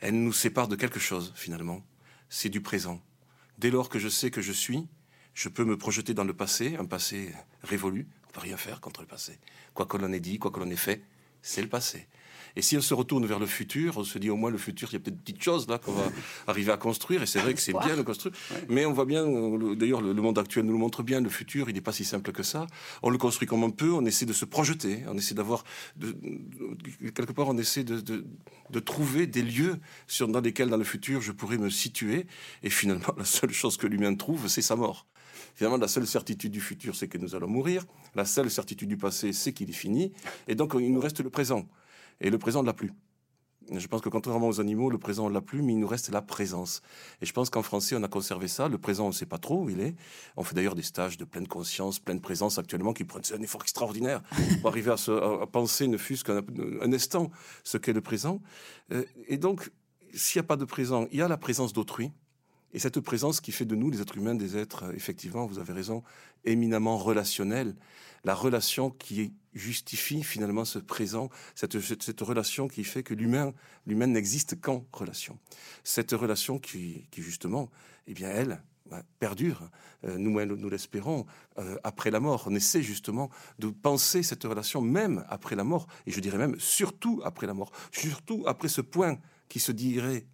elle 0.00 0.20
nous 0.20 0.32
sépare 0.32 0.66
de 0.66 0.74
quelque 0.74 0.98
chose 0.98 1.32
finalement. 1.36 1.86
C'est 2.28 2.48
du 2.48 2.60
présent. 2.60 3.00
Dès 3.58 3.70
lors 3.70 3.88
que 3.88 4.00
je 4.00 4.08
sais 4.08 4.32
que 4.32 4.42
je 4.42 4.52
suis, 4.52 4.88
je 5.32 5.48
peux 5.48 5.64
me 5.64 5.78
projeter 5.78 6.14
dans 6.14 6.24
le 6.24 6.34
passé, 6.34 6.74
un 6.74 6.86
passé 6.86 7.32
révolu. 7.62 8.08
On 8.30 8.32
peut 8.32 8.40
rien 8.40 8.56
faire 8.56 8.80
contre 8.80 9.02
le 9.02 9.06
passé. 9.06 9.38
Quoi 9.74 9.86
que 9.86 9.96
l'on 9.96 10.12
ait 10.12 10.18
dit, 10.18 10.40
quoi 10.40 10.50
que 10.50 10.58
l'on 10.58 10.70
ait 10.70 10.76
fait, 10.76 11.04
c'est 11.40 11.62
le 11.62 11.68
passé. 11.68 12.08
Et 12.58 12.62
si 12.62 12.76
on 12.76 12.80
se 12.80 12.92
retourne 12.92 13.24
vers 13.24 13.38
le 13.38 13.46
futur, 13.46 13.98
on 13.98 14.04
se 14.04 14.18
dit 14.18 14.30
au 14.30 14.36
moins 14.36 14.50
le 14.50 14.58
futur, 14.58 14.88
il 14.90 14.94
y 14.94 14.96
a 14.96 14.98
peut-être 14.98 15.14
des 15.14 15.32
petites 15.32 15.40
choses 15.40 15.68
là 15.68 15.78
qu'on 15.78 15.92
va 15.92 16.10
arriver 16.48 16.72
à 16.72 16.76
construire. 16.76 17.22
Et 17.22 17.26
c'est 17.26 17.38
vrai 17.38 17.54
que 17.54 17.60
c'est 17.60 17.72
bien 17.72 17.96
de 17.96 18.02
construire. 18.02 18.34
Mais 18.68 18.84
on 18.84 18.92
voit 18.92 19.04
bien, 19.04 19.24
d'ailleurs, 19.76 20.00
le, 20.00 20.12
monde 20.14 20.40
actuel 20.40 20.64
nous 20.64 20.72
le 20.72 20.78
montre 20.78 21.04
bien, 21.04 21.20
le 21.20 21.28
futur, 21.28 21.70
il 21.70 21.74
n'est 21.76 21.80
pas 21.80 21.92
si 21.92 22.04
simple 22.04 22.32
que 22.32 22.42
ça. 22.42 22.66
On 23.04 23.10
le 23.10 23.16
construit 23.16 23.46
comme 23.46 23.62
on 23.62 23.70
peut, 23.70 23.92
on 23.92 24.04
essaie 24.04 24.26
de 24.26 24.32
se 24.32 24.44
projeter, 24.44 25.04
on 25.06 25.16
essaie 25.16 25.36
d'avoir, 25.36 25.62
quelque 27.14 27.32
part, 27.32 27.46
on 27.46 27.58
essaie 27.58 27.84
de, 27.84 28.00
de, 28.00 28.80
trouver 28.80 29.28
des 29.28 29.42
lieux 29.42 29.76
sur, 30.08 30.26
dans 30.26 30.40
lesquels, 30.40 30.68
dans 30.68 30.76
le 30.78 30.82
futur, 30.82 31.20
je 31.20 31.30
pourrais 31.30 31.58
me 31.58 31.70
situer. 31.70 32.26
Et 32.64 32.70
finalement, 32.70 33.14
la 33.16 33.24
seule 33.24 33.52
chose 33.52 33.76
que 33.76 33.86
l'humain 33.86 34.16
trouve, 34.16 34.48
c'est 34.48 34.62
sa 34.62 34.74
mort. 34.74 35.06
Finalement, 35.54 35.76
la 35.76 35.86
seule 35.86 36.08
certitude 36.08 36.50
du 36.50 36.60
futur, 36.60 36.96
c'est 36.96 37.06
que 37.06 37.18
nous 37.18 37.36
allons 37.36 37.46
mourir. 37.46 37.84
La 38.16 38.24
seule 38.24 38.50
certitude 38.50 38.88
du 38.88 38.96
passé, 38.96 39.32
c'est 39.32 39.52
qu'il 39.52 39.70
est 39.70 39.72
fini. 39.72 40.12
Et 40.48 40.56
donc, 40.56 40.74
il 40.76 40.92
nous 40.92 41.00
reste 41.00 41.20
le 41.20 41.30
présent. 41.30 41.68
Et 42.20 42.30
le 42.30 42.38
présent 42.38 42.62
ne 42.62 42.66
l'a 42.66 42.74
plus. 42.74 42.92
Je 43.70 43.86
pense 43.86 44.00
que 44.00 44.08
contrairement 44.08 44.48
aux 44.48 44.60
animaux, 44.60 44.88
le 44.88 44.98
présent 44.98 45.28
ne 45.28 45.34
l'a 45.34 45.42
plus, 45.42 45.62
mais 45.62 45.72
il 45.74 45.78
nous 45.78 45.86
reste 45.86 46.10
la 46.10 46.22
présence. 46.22 46.80
Et 47.20 47.26
je 47.26 47.32
pense 47.32 47.50
qu'en 47.50 47.62
français, 47.62 47.96
on 47.96 48.02
a 48.02 48.08
conservé 48.08 48.48
ça. 48.48 48.68
Le 48.68 48.78
présent, 48.78 49.04
on 49.04 49.08
ne 49.08 49.12
sait 49.12 49.26
pas 49.26 49.38
trop 49.38 49.64
où 49.64 49.70
il 49.70 49.80
est. 49.80 49.94
On 50.36 50.42
fait 50.42 50.54
d'ailleurs 50.54 50.74
des 50.74 50.82
stages 50.82 51.18
de 51.18 51.24
pleine 51.24 51.46
conscience, 51.46 51.98
pleine 51.98 52.20
présence 52.20 52.58
actuellement 52.58 52.94
qui 52.94 53.04
prennent 53.04 53.22
un 53.34 53.42
effort 53.42 53.62
extraordinaire 53.62 54.22
pour 54.60 54.70
arriver 54.70 54.90
à, 54.90 54.96
se, 54.96 55.44
penser, 55.46 55.86
ne 55.86 55.98
fût-ce 55.98 56.24
qu'un 56.24 56.92
instant, 56.92 57.30
ce 57.62 57.76
qu'est 57.76 57.92
le 57.92 58.00
présent. 58.00 58.40
Euh, 58.92 59.04
et 59.26 59.36
donc, 59.36 59.70
s'il 60.14 60.40
n'y 60.40 60.44
a 60.44 60.48
pas 60.48 60.56
de 60.56 60.64
présent, 60.64 61.06
il 61.12 61.18
y 61.18 61.22
a 61.22 61.28
la 61.28 61.36
présence 61.36 61.72
d'autrui. 61.72 62.10
Et 62.72 62.78
cette 62.78 63.00
présence 63.00 63.40
qui 63.40 63.52
fait 63.52 63.64
de 63.64 63.74
nous, 63.74 63.90
les 63.90 64.00
êtres 64.00 64.18
humains, 64.18 64.34
des 64.34 64.56
êtres, 64.56 64.92
effectivement, 64.94 65.46
vous 65.46 65.58
avez 65.58 65.72
raison, 65.72 66.02
éminemment 66.44 66.98
relationnels. 66.98 67.74
La 68.24 68.34
relation 68.34 68.90
qui 68.90 69.32
justifie 69.54 70.22
finalement 70.22 70.64
ce 70.64 70.78
présent, 70.78 71.30
cette, 71.54 71.74
relation 72.20 72.68
qui 72.68 72.84
fait 72.84 73.02
que 73.02 73.14
l'humain, 73.14 73.54
l'humain 73.86 74.06
n'existe 74.06 74.60
qu'en 74.60 74.84
relation. 74.92 75.38
Cette 75.82 76.12
relation 76.12 76.58
qui, 76.58 77.06
justement, 77.16 77.70
eh 78.06 78.14
bien, 78.14 78.28
elle, 78.28 78.62
bah, 78.86 79.02
perdure, 79.18 79.70
euh, 80.04 80.16
nous, 80.18 80.68
l'espérons, 80.68 81.26
euh, 81.58 81.76
après 81.84 82.10
la 82.10 82.20
mort. 82.20 82.44
On 82.46 82.54
essaie 82.54 82.82
justement 82.82 83.30
de 83.58 83.68
penser 83.68 84.22
cette 84.22 84.44
relation 84.44 84.80
même 84.80 85.24
après 85.28 85.56
la 85.56 85.64
mort, 85.64 85.86
et 86.06 86.10
je 86.10 86.20
dirais 86.20 86.38
même 86.38 86.58
surtout 86.58 87.20
après 87.24 87.46
la 87.46 87.54
mort, 87.54 87.70
surtout 87.92 88.44
après 88.46 88.68
ce 88.68 88.80
point 88.80 89.18
qui 89.48 89.60
se 89.60 89.72
dirait 89.72 90.26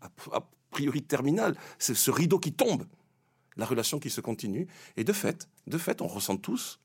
priori 0.75 1.03
terminal, 1.03 1.57
c'est 1.79 1.95
ce 1.95 2.11
rideau 2.11 2.41
qui 2.41 2.53
tombe, 2.53 2.85
la 3.57 3.65
relation 3.65 4.01
qui 4.01 4.11
se 4.11 4.21
continue, 4.21 4.67
et 4.97 5.05
de 5.05 5.13
fait, 5.13 5.49
de 5.69 5.79
fait, 5.79 6.03
on 6.03 6.09
ressent 6.09 6.37
tous 6.37 6.81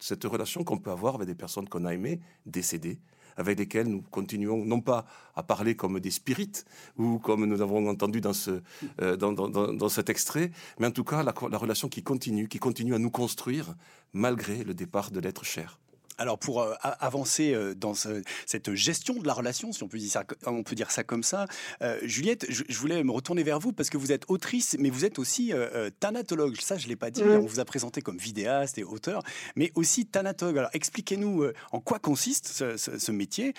cette 0.00 0.24
relation 0.24 0.64
qu'on 0.64 0.78
peut 0.78 0.90
avoir 0.90 1.14
avec 1.16 1.28
des 1.28 1.34
personnes 1.34 1.68
qu'on 1.68 1.84
a 1.84 1.92
aimées, 1.92 2.20
décédées, 2.46 2.98
avec 3.36 3.58
lesquelles 3.58 3.88
nous 3.88 4.02
continuons 4.10 4.64
non 4.64 4.80
pas 4.80 5.04
à 5.34 5.42
parler 5.42 5.76
comme 5.76 6.00
des 6.00 6.10
spirites, 6.10 6.64
ou 6.96 7.18
comme 7.18 7.44
nous 7.44 7.60
avons 7.60 7.86
entendu 7.88 8.22
dans, 8.22 8.32
ce, 8.32 8.62
euh, 9.02 9.16
dans, 9.16 9.32
dans, 9.32 9.48
dans, 9.48 9.88
cet 9.90 10.08
extrait, 10.08 10.50
mais 10.78 10.86
en 10.86 10.90
tout 10.90 11.04
cas 11.04 11.22
la, 11.22 11.34
la 11.50 11.58
relation 11.58 11.88
qui 11.88 12.02
continue, 12.02 12.48
qui 12.48 12.58
continue 12.58 12.94
à 12.94 12.98
nous 12.98 13.10
construire 13.10 13.74
malgré 14.14 14.64
le 14.64 14.72
départ 14.72 15.10
de 15.10 15.20
l'être 15.20 15.44
cher. 15.44 15.78
Alors 16.18 16.38
pour 16.38 16.62
euh, 16.62 16.74
avancer 16.82 17.52
euh, 17.52 17.74
dans 17.74 17.92
cette 17.94 18.74
gestion 18.74 19.14
de 19.14 19.26
la 19.26 19.34
relation, 19.34 19.72
si 19.72 19.82
on 19.82 19.88
peut 19.88 19.98
dire 19.98 20.10
ça, 20.10 20.24
on 20.46 20.62
peut 20.62 20.74
dire 20.74 20.90
ça 20.90 21.04
comme 21.04 21.22
ça, 21.22 21.46
euh, 21.82 21.98
Juliette, 22.02 22.46
je, 22.48 22.78
voulais 22.78 23.02
me 23.04 23.12
retourner 23.12 23.42
vers 23.42 23.58
vous 23.58 23.72
parce 23.72 23.90
que 23.90 23.98
vous 23.98 24.12
êtes 24.12 24.24
autrice, 24.28 24.76
mais 24.78 24.90
vous 24.90 25.04
êtes 25.04 25.18
aussi 25.18 25.52
thanatologue. 26.00 26.56
Ça, 26.60 26.76
je 26.78 26.88
l'ai 26.88 26.96
pas 26.96 27.10
dit. 27.10 27.22
On 27.22 27.46
vous 27.46 27.60
a 27.60 27.64
présenté 27.64 28.00
comme 28.00 28.18
vidéaste 28.18 28.78
et 28.78 28.84
auteur, 28.84 29.22
mais 29.56 29.72
aussi 29.74 30.06
thanatologue. 30.06 30.58
Alors 30.58 30.70
expliquez-nous 30.72 31.46
en 31.72 31.80
quoi 31.80 31.98
consiste 31.98 32.48
ce, 32.48 32.76
ce 32.76 33.12
métier 33.12 33.54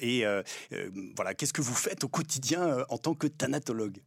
et 0.00 0.24
voilà, 1.16 1.34
qu'est-ce 1.34 1.52
que 1.52 1.62
vous 1.62 1.74
faites 1.74 2.04
au 2.04 2.08
quotidien 2.08 2.84
en 2.88 2.98
tant 2.98 3.14
que 3.14 3.26
thanatologue? 3.26 3.98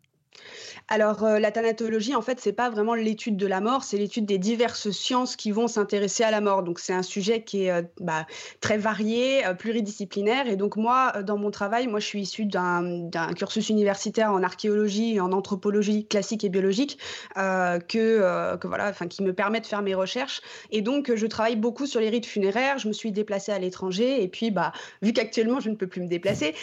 Alors, 0.88 1.24
euh, 1.24 1.40
la 1.40 1.52
thanatologie, 1.52 2.14
en 2.14 2.22
fait, 2.22 2.40
c'est 2.40 2.54
pas 2.54 2.69
vraiment 2.69 2.94
l'étude 2.94 3.38
de 3.38 3.48
la 3.48 3.59
mort, 3.59 3.83
c'est 3.83 3.98
l'étude 3.98 4.26
des 4.26 4.38
diverses 4.38 4.92
sciences 4.92 5.36
qui 5.36 5.50
vont 5.50 5.68
s'intéresser 5.68 6.24
à 6.24 6.30
la 6.30 6.42
mort. 6.42 6.62
Donc, 6.62 6.78
c'est 6.78 6.94
un 6.94 7.02
sujet 7.02 7.42
qui 7.42 7.66
est 7.66 7.71
euh, 7.71 7.81
bah, 8.00 8.28
très 8.62 8.78
varié, 8.78 9.45
euh, 9.48 9.56
pluridisciplinaire. 9.56 10.48
Et 10.48 10.57
donc, 10.57 10.76
moi, 10.76 11.24
dans 11.24 11.38
mon 11.38 11.50
travail, 11.50 11.88
moi, 11.88 12.00
je 12.00 12.06
suis 12.06 12.21
issue 12.21 12.45
d'un 12.45 13.09
cursus 13.36 13.69
universitaire 13.69 14.31
en 14.31 14.44
archéologie 14.44 15.16
et 15.16 15.19
en 15.19 15.31
anthropologie 15.31 16.06
classique 16.06 16.44
et 16.44 16.50
biologique 16.50 17.00
que, 17.36 18.56
que, 18.56 18.68
voilà, 18.68 18.90
enfin, 18.90 19.07
qui 19.07 19.24
me 19.24 19.33
permet 19.33 19.62
de 19.62 19.66
faire 19.66 19.81
mes 19.81 19.95
recherches. 19.95 20.42
Et 20.71 20.81
donc, 20.81 21.14
je 21.14 21.28
travaille 21.28 21.56
beaucoup 21.56 21.88
sur 21.88 22.00
les 22.00 22.09
rites 22.09 22.26
funéraires. 22.26 22.78
Je 22.78 22.88
me 22.88 22.94
suis 22.94 23.12
déplacée 23.12 23.52
à 23.52 23.59
l'étranger. 23.59 24.21
Et 24.21 24.28
puis, 24.28 24.52
bah, 24.52 24.71
vu 25.02 25.14
qu'actuellement, 25.14 25.59
je 25.59 25.69
ne 25.69 25.76
peux 25.76 25.88
plus 25.88 26.02
me 26.02 26.07
déplacer, 26.07 26.54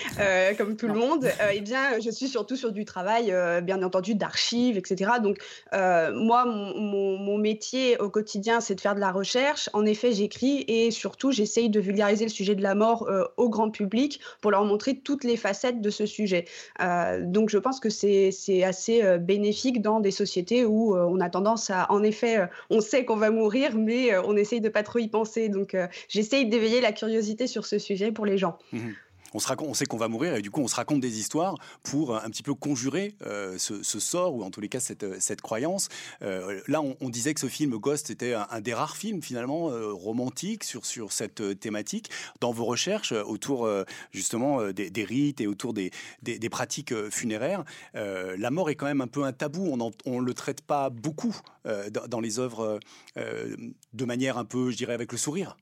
comme 0.59 0.77
tout 0.77 0.87
le 0.87 0.95
monde, 0.95 1.29
eh 1.53 1.61
bien, 1.61 2.01
je 2.01 2.11
suis 2.11 2.29
surtout 2.29 2.57
sur 2.57 2.73
du 2.73 2.85
travail 2.85 3.35
bien 3.63 3.83
entendu 3.83 4.15
d'archives, 4.15 4.77
etc. 4.77 5.13
Donc 5.23 5.39
euh, 5.73 6.13
moi, 6.13 6.45
mon, 6.45 7.39
métier 7.39 7.99
au 7.99 8.09
quotidien, 8.09 8.61
c'est 8.61 8.75
de 8.75 8.81
faire 8.81 8.95
de 8.95 9.01
la 9.01 9.11
recherche. 9.11 9.69
En 9.73 9.85
effet, 9.87 10.13
j'écris 10.13 10.65
et 10.69 10.91
surtout, 10.91 11.33
j'essaye 11.33 11.71
de 11.71 11.81
vulgariser 11.81 12.25
le 12.25 12.31
sujet 12.31 12.55
de 12.55 12.63
la 12.63 12.75
mort 12.75 13.09
euh, 13.09 13.25
au 13.37 13.49
grand 13.49 13.71
public 13.71 14.21
pour 14.41 14.51
leur 14.51 14.65
montrer 14.65 14.97
toutes 14.99 15.25
les 15.25 15.37
facettes 15.37 15.81
de 15.81 15.91
ce 15.91 16.07
sujet. 16.07 16.45
Euh, 16.81 17.21
donc 17.25 17.49
je 17.49 17.59
pense 17.59 17.81
que 17.81 17.91
c'est 17.91 18.63
assez 18.63 19.19
bénéfique 19.19 19.83
dans 19.83 20.01
des 20.01 20.11
sociétés 20.11 20.65
où 20.65 20.95
on 20.97 21.21
a 21.21 21.31
tendance 21.31 21.71
à, 21.71 21.91
en 21.91 22.03
effet, 22.03 22.47
on 22.71 22.81
sait 22.81 23.05
qu'on 23.05 23.17
va 23.17 23.31
mourir, 23.31 23.77
mais 23.77 24.17
on 24.19 24.37
essaye 24.37 24.61
de 24.61 24.69
pas 24.69 24.83
trop 24.83 24.99
y 24.99 25.09
penser. 25.09 25.49
Donc 25.49 25.77
j'essaye 26.09 26.47
d'éveiller 26.47 26.81
la 26.81 26.93
curiosité 26.93 27.47
sur 27.47 27.67
ce 27.67 27.79
sujet 27.79 28.13
pour 28.13 28.27
les 28.27 28.39
gens. 28.39 28.59
Mmh 28.73 28.91
on, 29.35 29.39
se 29.39 29.49
raconte, 29.49 29.69
on 29.69 29.75
sait 29.75 29.87
qu'on 29.87 29.97
va 29.97 30.09
mourir 30.09 30.35
et 30.35 30.43
du 30.43 30.51
coup 30.51 30.61
on 30.61 30.69
se 30.69 30.75
raconte 30.75 31.01
des 31.01 31.19
histoires 31.19 31.57
pour 31.83 32.17
un 32.17 32.31
petit 32.31 32.43
peu 32.43 32.55
conjurer 32.55 33.15
euh, 33.27 33.57
ce, 33.59 33.83
sort 34.01 34.35
ou 34.35 34.43
en 34.43 34.51
tous 34.51 34.61
les 34.61 34.69
cas 34.69 34.81
cette, 34.81 35.21
cette 35.21 35.41
croyance. 35.41 35.89
Euh, 36.23 36.61
là, 36.69 36.81
on, 36.83 37.11
disait 37.11 37.35
que 37.35 37.41
ce 37.41 37.47
film 37.47 37.77
Ghost 37.77 38.11
était 38.11 38.35
un, 38.35 38.61
des 38.61 38.75
rares 38.75 38.97
films 38.97 39.23
finalement 39.23 39.71
euh, 39.71 39.93
romantiques 39.93 40.65
sur, 40.65 40.87
sur 40.87 41.13
cette 41.13 41.61
thématique. 41.61 42.11
Dans 42.41 42.53
vos 42.53 42.65
recherches 42.65 43.13
autour 43.13 43.69
justement 44.11 44.73
des, 44.73 45.05
rites 45.05 45.41
et 45.41 45.47
autour 45.47 45.73
des, 45.75 45.91
des, 46.23 46.49
pratiques 46.49 46.95
funéraires, 47.11 47.65
la 47.95 48.51
mort 48.51 48.71
est 48.71 48.75
quand 48.75 48.87
même 48.87 49.01
un 49.01 49.07
peu 49.07 49.25
un 49.25 49.33
tabou. 49.33 49.77
On 50.07 50.21
ne 50.21 50.27
le 50.27 50.35
traite 50.35 50.63
pas 50.63 50.91
beaucoup 50.91 51.37
dans, 51.65 52.07
dans, 52.09 52.21
les 52.21 52.39
œuvres 52.39 52.81
de 53.17 54.05
manière 54.05 54.39
un 54.39 54.45
peu, 54.45 54.71
je 54.71 54.77
dirais, 54.77 54.95
avec 54.95 55.13
le 55.13 55.19
sourire. 55.19 55.57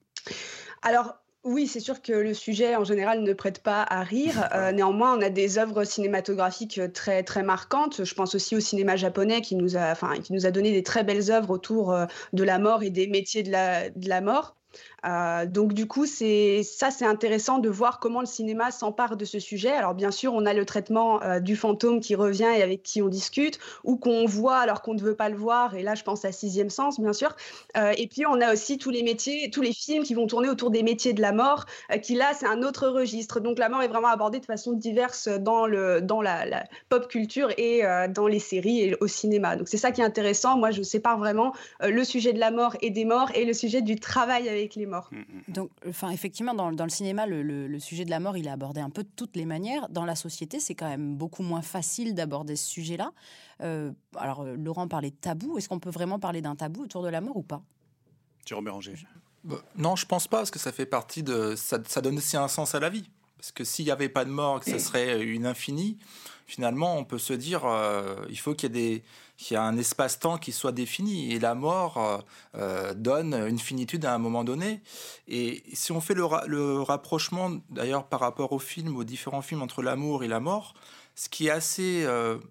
Alors, 0.83 1.15
oui, 1.43 1.67
c'est 1.67 1.81
sûr 1.81 2.03
que 2.03 2.13
le 2.13 2.35
sujet 2.35 2.77
en 2.77 2.85
général 2.85 3.23
ne 3.23 3.33
prête 3.33 3.63
pas 3.63 3.83
à 3.83 4.03
rire. 4.03 4.49
Euh, 4.55 4.73
néanmoins, 4.73 5.17
on 5.17 5.23
a 5.23 5.31
des 5.31 5.59
œuvres 5.59 5.85
cinématographiques 5.85 6.79
euh, 6.79 6.89
très 6.89 7.23
très 7.23 7.43
marquantes. 7.43 8.05
Je 8.05 8.15
pense 8.15 8.35
aussi 8.35 8.57
au 8.57 8.61
cinéma 8.61 8.97
japonais 8.97 9.43
qui 9.43 9.55
nous 9.55 9.77
a, 9.77 9.93
enfin, 9.93 10.19
qui 10.19 10.33
nous 10.33 10.45
a 10.45 10.51
donné 10.51 10.73
des 10.73 10.83
très 10.83 11.05
belles 11.05 11.31
œuvres 11.31 11.51
autour 11.51 11.93
euh, 11.93 12.07
de 12.33 12.43
la 12.43 12.59
mort 12.59 12.83
et 12.83 12.91
des 12.91 13.07
métiers 13.07 13.43
de 13.43 13.51
la, 13.51 13.91
de 13.91 14.09
la 14.09 14.21
mort. 14.21 14.57
Euh, 15.07 15.47
donc 15.47 15.73
du 15.73 15.87
coup, 15.87 16.07
c'est 16.07 16.63
ça, 16.63 16.91
c'est 16.91 17.07
intéressant 17.07 17.59
de 17.59 17.69
voir 17.69 18.01
comment 18.01 18.21
le 18.21 18.27
cinéma 18.27 18.71
s'empare 18.71 19.17
de 19.17 19.25
ce 19.25 19.39
sujet. 19.39 19.71
Alors 19.71 19.95
bien 19.95 20.11
sûr, 20.11 20.35
on 20.35 20.47
a 20.47 20.53
le 20.53 20.65
traitement 20.65 21.23
euh, 21.23 21.41
du 21.41 21.57
fantôme 21.57 22.01
qui 22.01 22.15
revient 22.15 22.49
et 22.57 22.63
avec 22.63 22.83
qui 22.83 23.03
on 23.03 23.09
discute, 23.09 23.59
ou 23.85 23.97
qu'on 23.97 24.27
voit 24.27 24.59
alors 24.59 24.83
qu'on 24.83 24.95
ne 24.95 25.01
veut 25.01 25.15
pas 25.15 25.29
le 25.29 25.37
voir. 25.37 25.75
Et 25.75 25.83
là, 25.83 25.95
je 25.95 26.03
pense 26.03 26.25
à 26.25 26.33
Sixième 26.33 26.71
Sens, 26.71 27.01
bien 27.01 27.13
sûr. 27.13 27.35
Euh, 27.77 27.93
et 27.97 28.07
puis 28.07 28.27
on 28.27 28.41
a 28.41 28.53
aussi 28.53 28.79
tous 28.79 28.91
les 28.91 29.03
métiers, 29.03 29.51
tous 29.51 29.63
les 29.63 29.73
films 29.73 30.03
qui 30.03 30.15
vont 30.15 30.27
tourner 30.27 30.49
autour 30.49 30.71
des 30.71 30.83
métiers 30.83 31.13
de 31.13 31.21
la 31.21 31.33
mort, 31.33 31.67
qui 32.03 32.15
là, 32.15 32.33
c'est 32.39 32.47
un 32.47 32.63
autre 32.63 32.89
registre. 32.89 33.41
Donc 33.41 33.59
la 33.59 33.69
mort 33.69 33.83
est 33.83 33.89
vraiment 33.89 34.09
abordée 34.09 34.41
de 34.41 34.45
façon 34.45 34.73
diverse 34.73 35.29
dans 35.29 35.67
la, 35.67 36.47
la 36.47 36.65
pop 36.89 37.09
culture 37.09 37.51
et 37.57 37.83
dans 38.11 38.27
les 38.27 38.39
séries 38.39 38.81
et 38.81 38.97
au 39.01 39.07
cinéma. 39.07 39.57
Donc 39.57 39.69
c'est 39.69 39.77
ça 39.77 39.93
qui 39.93 40.01
est 40.01 40.05
intéressant. 40.05 40.57
Moi, 40.57 40.71
je 40.71 40.83
sépare 40.83 41.19
vraiment 41.19 41.53
le 41.81 42.05
sujet 42.05 42.33
de 42.33 42.39
la 42.39 42.51
mort 42.51 42.77
et 42.81 42.91
des 42.91 43.05
morts 43.05 43.31
et 43.35 43.45
le 43.45 43.53
sujet 43.53 43.83
du 43.83 43.97
travail 43.97 44.49
avec 44.49 44.75
les 44.75 44.87
Mm, 44.91 45.17
mm, 45.17 45.21
mm. 45.21 45.53
Donc, 45.53 45.71
enfin, 45.89 46.11
effectivement, 46.11 46.55
dans, 46.55 46.73
dans 46.73 46.85
le 46.85 46.91
cinéma, 46.91 47.27
le, 47.27 47.79
sujet 47.79 48.05
de 48.05 48.11
la 48.11 48.21
mort, 48.21 48.37
il 48.37 48.47
est 48.47 48.51
abordé 48.51 48.81
un 48.81 48.91
peu 48.91 49.03
de 49.03 49.09
toutes 49.17 49.37
les 49.37 49.47
manières. 49.47 49.89
Dans 49.89 50.05
la 50.05 50.15
société, 50.15 50.61
c'est 50.61 50.75
quand 50.75 50.89
même 50.89 51.17
beaucoup 51.17 51.43
moins 51.43 51.63
facile 51.63 52.15
d'aborder 52.15 52.57
ce 52.57 52.69
sujet-là. 52.69 53.13
Euh, 53.63 53.93
alors, 54.17 54.43
euh, 54.43 54.57
Laurent 54.57 54.89
parlait 54.89 55.11
de 55.11 55.17
tabou. 55.17 55.59
Est-ce 55.59 55.69
qu'on 55.69 55.81
peut 55.81 55.91
vraiment 55.91 56.19
parler 56.19 56.43
d'un 56.43 56.57
tabou 56.57 56.85
autour 56.85 57.03
de 57.03 57.09
la 57.09 57.21
mort 57.21 57.37
ou 57.37 57.43
pas? 57.43 57.63
Jérôme 58.47 58.65
Béranger. 58.65 58.95
Bah, 59.45 59.57
non, 59.77 59.97
je 59.97 60.07
pense 60.07 60.29
pas, 60.29 60.39
parce 60.39 60.51
que 60.51 60.59
ça 60.59 60.73
fait 60.73 60.87
partie 60.87 61.23
de. 61.23 61.55
Ça, 61.57 61.79
ça 61.87 62.01
donne 62.01 62.19
aussi 62.19 62.37
un 62.37 62.49
sens 62.49 62.75
à 62.75 62.81
la 62.81 62.91
vie. 62.91 63.09
Parce 63.37 63.53
que 63.53 63.65
s'il 63.65 63.87
n'y 63.87 63.91
avait 63.91 64.11
pas 64.11 64.27
de 64.27 64.31
mort, 64.31 64.61
que 64.61 64.71
ce 64.71 64.79
serait 64.79 65.23
une 65.25 65.47
infinie, 65.47 65.97
finalement, 66.51 66.99
on 66.99 67.05
peut 67.05 67.19
se 67.19 67.33
dire, 67.33 67.65
euh, 67.65 68.17
il 68.29 68.39
faut 68.39 68.55
qu'il 68.55 68.77
y 68.77 68.95
ait 69.53 69.57
un 69.57 69.77
espace-temps 69.79 70.37
qui 70.37 70.51
soit 70.51 70.73
défini. 70.73 71.33
Et 71.33 71.39
la 71.39 71.55
mort 71.55 71.97
euh, 71.99 72.19
euh, 72.57 72.95
donne 72.95 73.35
une 73.35 73.61
finitude 73.61 74.05
à 74.05 74.13
un 74.13 74.19
moment 74.19 74.43
donné. 74.43 74.83
Et 75.29 75.63
si 75.73 75.93
on 75.93 76.01
fait 76.01 76.15
le, 76.15 76.83
rapprochement, 76.83 77.53
d'ailleurs, 77.71 78.09
par 78.09 78.19
rapport 78.19 78.53
au 78.53 78.59
film, 78.59 78.97
aux 78.97 79.05
différents 79.05 79.43
films 79.43 79.63
entre 79.63 79.81
l'amour 79.83 80.25
et 80.25 80.29
la 80.29 80.41
mort, 80.41 80.75
ce 81.15 81.29
qui 81.29 81.47
est 81.47 81.51
assez 81.51 82.07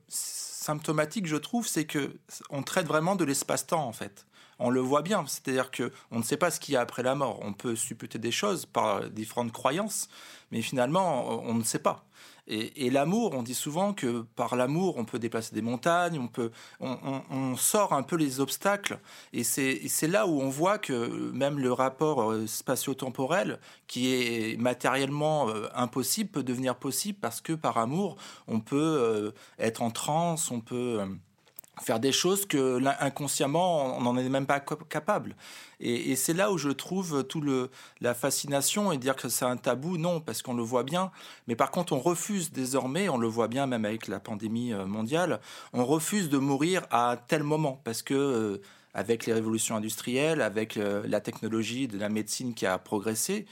symptomatique, 0.08 1.28
je 1.28 1.36
trouve, 1.36 1.68
c'est 1.68 1.86
que 1.86 2.18
on 2.50 2.64
traite 2.64 2.88
vraiment 2.88 3.16
de 3.16 3.26
l'espace-temps, 3.26 3.86
en 3.86 3.94
fait 3.94 4.26
on 4.62 4.70
le 4.70 4.82
voit 4.82 5.02
bien. 5.02 5.26
C'est-à-dire 5.26 5.72
que 5.72 5.94
on 6.12 6.20
ne 6.20 6.24
sait 6.24 6.36
pas 6.36 6.52
ce 6.52 6.60
qu'il 6.60 6.74
y 6.74 6.78
a 6.78 6.82
après 6.82 7.02
la 7.02 7.16
mort. 7.16 7.40
On 7.42 7.54
peut 7.54 7.78
supputer 7.78 8.20
des 8.20 8.32
choses 8.32 8.66
par 8.66 9.10
différentes 9.10 9.54
croyances, 9.54 10.10
mais 10.52 10.62
finalement, 10.62 11.42
on 11.46 11.54
ne 11.54 11.64
sait 11.64 11.80
pas. 11.80 12.06
Et, 12.52 12.90
l'amour, 12.90 13.36
on 13.36 13.44
dit 13.44 13.54
souvent 13.54 13.94
que 13.94 14.22
par 14.36 14.56
l'amour, 14.56 14.98
on 14.98 15.06
peut 15.06 15.20
déplacer 15.20 15.54
des 15.54 15.62
montagnes, 15.62 16.18
on 16.18 16.28
peut, 16.28 16.50
on, 16.80 17.56
sort 17.56 17.94
un 17.94 18.02
peu 18.02 18.16
les 18.16 18.40
obstacles. 18.40 19.00
Et 19.34 19.44
c'est 19.44 20.08
là 20.08 20.26
où 20.26 20.42
on 20.42 20.50
voit 20.50 20.80
que 20.80 21.32
même 21.32 21.60
le 21.60 21.72
rapport 21.72 22.32
euh, 22.32 22.48
spatio-temporel, 22.48 23.60
qui 23.86 24.14
est 24.14 24.60
matériellement 24.60 25.50
euh, 25.50 25.68
impossible, 25.76 26.32
peut 26.32 26.44
devenir 26.44 26.76
possible 26.76 27.20
parce 27.22 27.40
que 27.40 27.54
par 27.54 27.78
amour, 27.78 28.18
on 28.48 28.60
peut 28.60 28.78
euh, 28.78 29.32
être 29.60 29.84
en 29.84 29.92
transe, 29.92 30.50
on 30.50 30.60
peut 30.60 31.00
faire 31.82 32.00
des 32.00 32.12
choses 32.12 32.46
que 32.46 32.82
inconsciemment 33.00 33.98
on 33.98 34.02
n'en 34.02 34.18
est 34.18 34.30
même 34.30 34.46
pas 34.46 34.60
capable. 34.60 35.36
Et, 35.82 36.16
c'est 36.16 36.34
là 36.34 36.52
où 36.52 36.58
je 36.58 36.70
trouve 36.70 37.24
tout 37.24 37.42
le 37.42 37.70
la 38.02 38.14
fascination 38.14 38.92
et 38.92 38.98
dire 38.98 39.16
que 39.16 39.30
c'est 39.30 39.46
un 39.46 39.56
tabou, 39.56 39.98
non, 39.98 40.20
parce 40.20 40.42
qu'on 40.42 40.54
le 40.54 40.64
voit 40.64 40.84
bien. 40.84 41.12
Mais 41.48 41.56
par 41.56 41.72
contre, 41.72 41.94
on 41.94 42.00
refuse 42.00 42.52
désormais, 42.52 43.08
on 43.08 43.18
le 43.18 43.28
voit 43.28 43.48
bien 43.48 43.66
même 43.66 43.86
avec 43.86 44.08
la 44.08 44.20
pandémie 44.20 44.74
euh, 44.74 44.86
mondiale, 44.86 45.40
on 45.74 45.86
refuse 45.86 46.30
de 46.30 46.38
mourir 46.38 46.86
à 46.92 47.18
tel 47.28 47.44
moment 47.44 47.80
parce 47.84 48.02
que 48.02 48.14
euh, 48.14 48.62
avec 48.94 49.26
les 49.26 49.34
révolutions 49.34 49.76
industrielles, 49.76 50.42
avec 50.42 50.78
euh, 50.78 51.04
la 51.08 51.22
technologie 51.22 51.88
de 51.88 51.98
la 51.98 52.10
médecine 52.10 52.54
qui 52.54 52.66
a 52.66 52.78
progressé. 52.78 53.46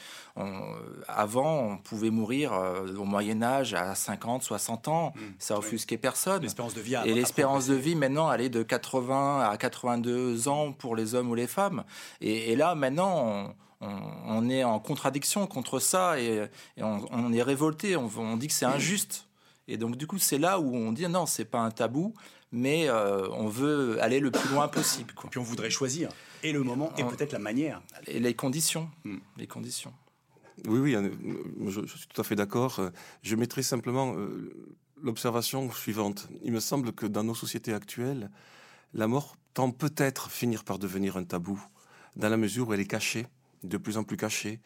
avant, 1.07 1.59
on 1.59 1.77
pouvait 1.77 2.09
mourir 2.09 2.53
euh, 2.53 2.95
au 2.95 3.05
Moyen 3.05 3.41
Âge 3.43 3.73
à 3.73 3.93
50, 3.93 4.43
60 4.43 4.87
ans, 4.87 5.13
mmh. 5.15 5.19
ça 5.39 5.57
offusquait 5.57 5.97
personne. 5.97 6.41
L'espérance 6.41 6.73
de 6.73 6.81
vie 6.81 6.95
Et 7.05 7.13
l'espérance 7.13 7.67
de 7.67 7.75
vie 7.75 7.95
maintenant, 7.95 8.31
elle 8.31 8.41
est 8.41 8.49
de 8.49 8.63
80 8.63 9.47
à 9.49 9.57
82 9.57 10.47
ans 10.47 10.71
pour 10.71 10.95
les 10.95 11.13
hommes 11.13 11.29
ou 11.29 11.35
les 11.35 11.47
femmes. 11.47 11.83
Et, 12.21 12.55
là, 12.55 12.73
maintenant, 12.73 13.55
on, 13.81 14.49
est 14.49 14.63
en 14.63 14.79
contradiction 14.79 15.45
contre 15.45 15.79
ça 15.79 16.19
et, 16.19 16.47
on, 16.77 17.31
est 17.31 17.43
révolté. 17.43 17.95
On, 17.95 18.37
dit 18.37 18.47
que 18.47 18.53
c'est 18.53 18.65
injuste. 18.65 19.27
Et 19.67 19.77
donc, 19.77 19.97
du 19.97 20.07
coup, 20.07 20.17
c'est 20.17 20.39
là 20.39 20.59
où 20.59 20.75
on 20.75 20.91
dit 20.91 21.07
non, 21.07 21.25
c'est 21.25 21.45
pas 21.45 21.59
un 21.59 21.71
tabou 21.71 22.13
mais 22.51 22.89
euh, 22.89 23.27
on 23.31 23.47
veut 23.47 24.01
aller 24.01 24.19
le 24.19 24.31
plus 24.31 24.49
loin 24.49 24.67
possible. 24.67 25.13
Quoi. 25.13 25.29
Puis 25.29 25.39
on 25.39 25.43
voudrait 25.43 25.69
choisir 25.69 26.09
et 26.43 26.51
le 26.51 26.63
moment 26.63 26.93
et 26.97 27.03
peut-être 27.03 27.31
la 27.31 27.39
manière. 27.39 27.81
Et 28.05 28.19
les 28.19 28.33
conditions. 28.33 28.89
Hmm. 29.03 29.17
Les 29.37 29.47
conditions. 29.47 29.93
Oui, 30.65 30.79
oui, 30.79 30.95
euh, 30.95 31.09
je, 31.67 31.85
suis 31.85 32.07
tout 32.07 32.21
à 32.21 32.23
fait 32.23 32.35
d'accord. 32.35 32.81
Je 33.21 33.35
mettrai 33.35 33.61
simplement 33.61 34.15
euh, 34.15 34.51
l'observation 35.01 35.71
suivante. 35.71 36.27
Il 36.43 36.51
me 36.51 36.59
semble 36.59 36.93
que 36.93 37.05
dans 37.05 37.23
nos 37.23 37.35
sociétés 37.35 37.73
actuelles, 37.73 38.29
la 38.93 39.07
mort 39.07 39.37
tend 39.53 39.71
peut-être 39.71 40.31
finir 40.31 40.63
par 40.63 40.79
devenir 40.79 41.17
un 41.17 41.23
tabou, 41.23 41.61
dans 42.15 42.29
la 42.29 42.37
mesure 42.37 42.69
où 42.69 42.73
elle 42.73 42.79
est 42.79 42.85
cachée, 42.85 43.27
de 43.63 43.77
plus 43.77 43.97
en 43.97 44.03
plus 44.03 44.17
cachée, 44.17 44.59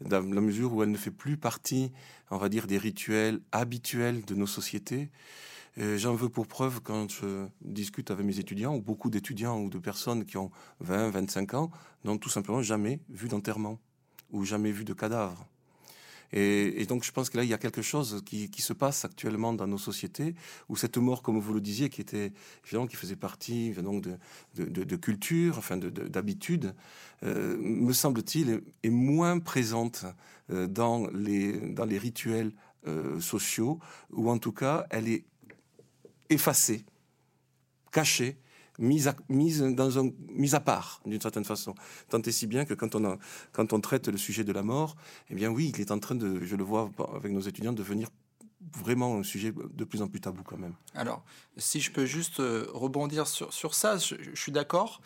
dans 0.00 0.22
la 0.22 0.40
mesure 0.40 0.72
où 0.72 0.82
elle 0.82 0.90
ne 0.90 0.96
fait 0.96 1.10
plus 1.10 1.36
partie, 1.36 1.92
on 2.30 2.38
va 2.38 2.48
dire, 2.48 2.66
des 2.66 2.78
rituels 2.78 3.40
habituels 3.52 4.24
de 4.24 4.34
nos 4.34 4.46
sociétés. 4.46 5.10
J'en 5.78 6.14
veux 6.14 6.30
pour 6.30 6.46
preuve 6.46 6.80
quand 6.80 7.10
je 7.10 7.46
discute 7.60 8.10
avec 8.10 8.24
mes 8.24 8.38
étudiants, 8.38 8.74
ou 8.74 8.80
beaucoup 8.80 9.10
d'étudiants 9.10 9.60
ou 9.60 9.68
de 9.68 9.78
personnes 9.78 10.24
qui 10.24 10.38
ont 10.38 10.50
20, 10.80 11.10
25 11.10 11.52
ans, 11.52 11.70
n'ont 12.04 12.16
tout 12.16 12.30
simplement 12.30 12.62
jamais 12.62 13.00
vu 13.10 13.28
d'enterrement, 13.28 13.78
ou 14.30 14.44
jamais 14.44 14.72
vu 14.72 14.84
de 14.84 14.94
cadavre. 14.94 15.46
Et, 16.32 16.86
donc 16.86 17.04
je 17.04 17.12
pense 17.12 17.30
que 17.30 17.36
là, 17.36 17.44
il 17.44 17.50
y 17.50 17.54
a 17.54 17.58
quelque 17.58 17.82
chose 17.82 18.22
qui, 18.24 18.50
se 18.62 18.72
passe 18.72 19.04
actuellement 19.04 19.52
dans 19.52 19.66
nos 19.66 19.78
sociétés, 19.78 20.34
où 20.68 20.76
cette 20.76 20.98
mort, 20.98 21.22
comme 21.22 21.38
vous 21.38 21.54
le 21.54 21.60
disiez, 21.60 21.88
qui 21.88 22.00
était 22.00 22.32
évidemment 22.64 22.86
qui 22.86 22.96
faisait 22.96 23.16
partie 23.16 23.70
donc 23.72 24.02
de, 24.54 24.64
de, 24.64 24.96
culture, 24.96 25.58
enfin 25.58 25.76
d'habitude, 25.76 26.74
euh, 27.22 27.56
me 27.58 27.92
semble-t-il, 27.92 28.62
est, 28.82 28.90
moins 28.90 29.38
présente 29.38 30.04
euh, 30.50 30.66
dans, 30.66 31.08
les, 31.10 31.52
dans 31.72 31.84
les 31.84 31.98
rituels 31.98 32.52
euh, 32.86 33.20
sociaux, 33.20 33.78
ou 34.10 34.30
en 34.30 34.38
tout 34.38 34.52
cas, 34.52 34.86
elle 34.90 35.08
est 35.08 35.24
effacée, 36.30 36.84
cachée, 37.92 38.38
mise 38.78 39.08
à, 39.08 39.16
à 40.52 40.60
part 40.60 41.00
d'une 41.06 41.20
certaine 41.20 41.44
façon. 41.44 41.74
Tant 42.08 42.20
et 42.20 42.32
si 42.32 42.46
bien 42.46 42.64
que 42.64 42.74
quand 42.74 42.94
on, 42.94 43.18
quand 43.52 43.72
on 43.72 43.80
traite 43.80 44.08
le 44.08 44.18
sujet 44.18 44.44
de 44.44 44.52
la 44.52 44.62
mort, 44.62 44.96
eh 45.30 45.34
bien 45.34 45.50
oui, 45.50 45.72
il 45.74 45.80
est 45.80 45.90
en 45.90 45.98
train 45.98 46.14
de, 46.14 46.44
je 46.44 46.56
le 46.56 46.64
vois 46.64 46.90
avec 47.14 47.32
nos 47.32 47.40
étudiants, 47.40 47.72
de 47.72 47.78
devenir 47.78 48.08
vraiment 48.74 49.18
un 49.18 49.22
sujet 49.22 49.52
de 49.52 49.84
plus 49.84 50.02
en 50.02 50.08
plus 50.08 50.20
tabou 50.20 50.42
quand 50.42 50.58
même. 50.58 50.74
Alors, 50.94 51.24
si 51.56 51.80
je 51.80 51.92
peux 51.92 52.06
juste 52.06 52.40
euh, 52.40 52.66
rebondir 52.72 53.26
sur, 53.26 53.52
sur 53.52 53.74
ça, 53.74 53.98
je, 53.98 54.16
suis 54.34 54.52
d'accord, 54.52 55.00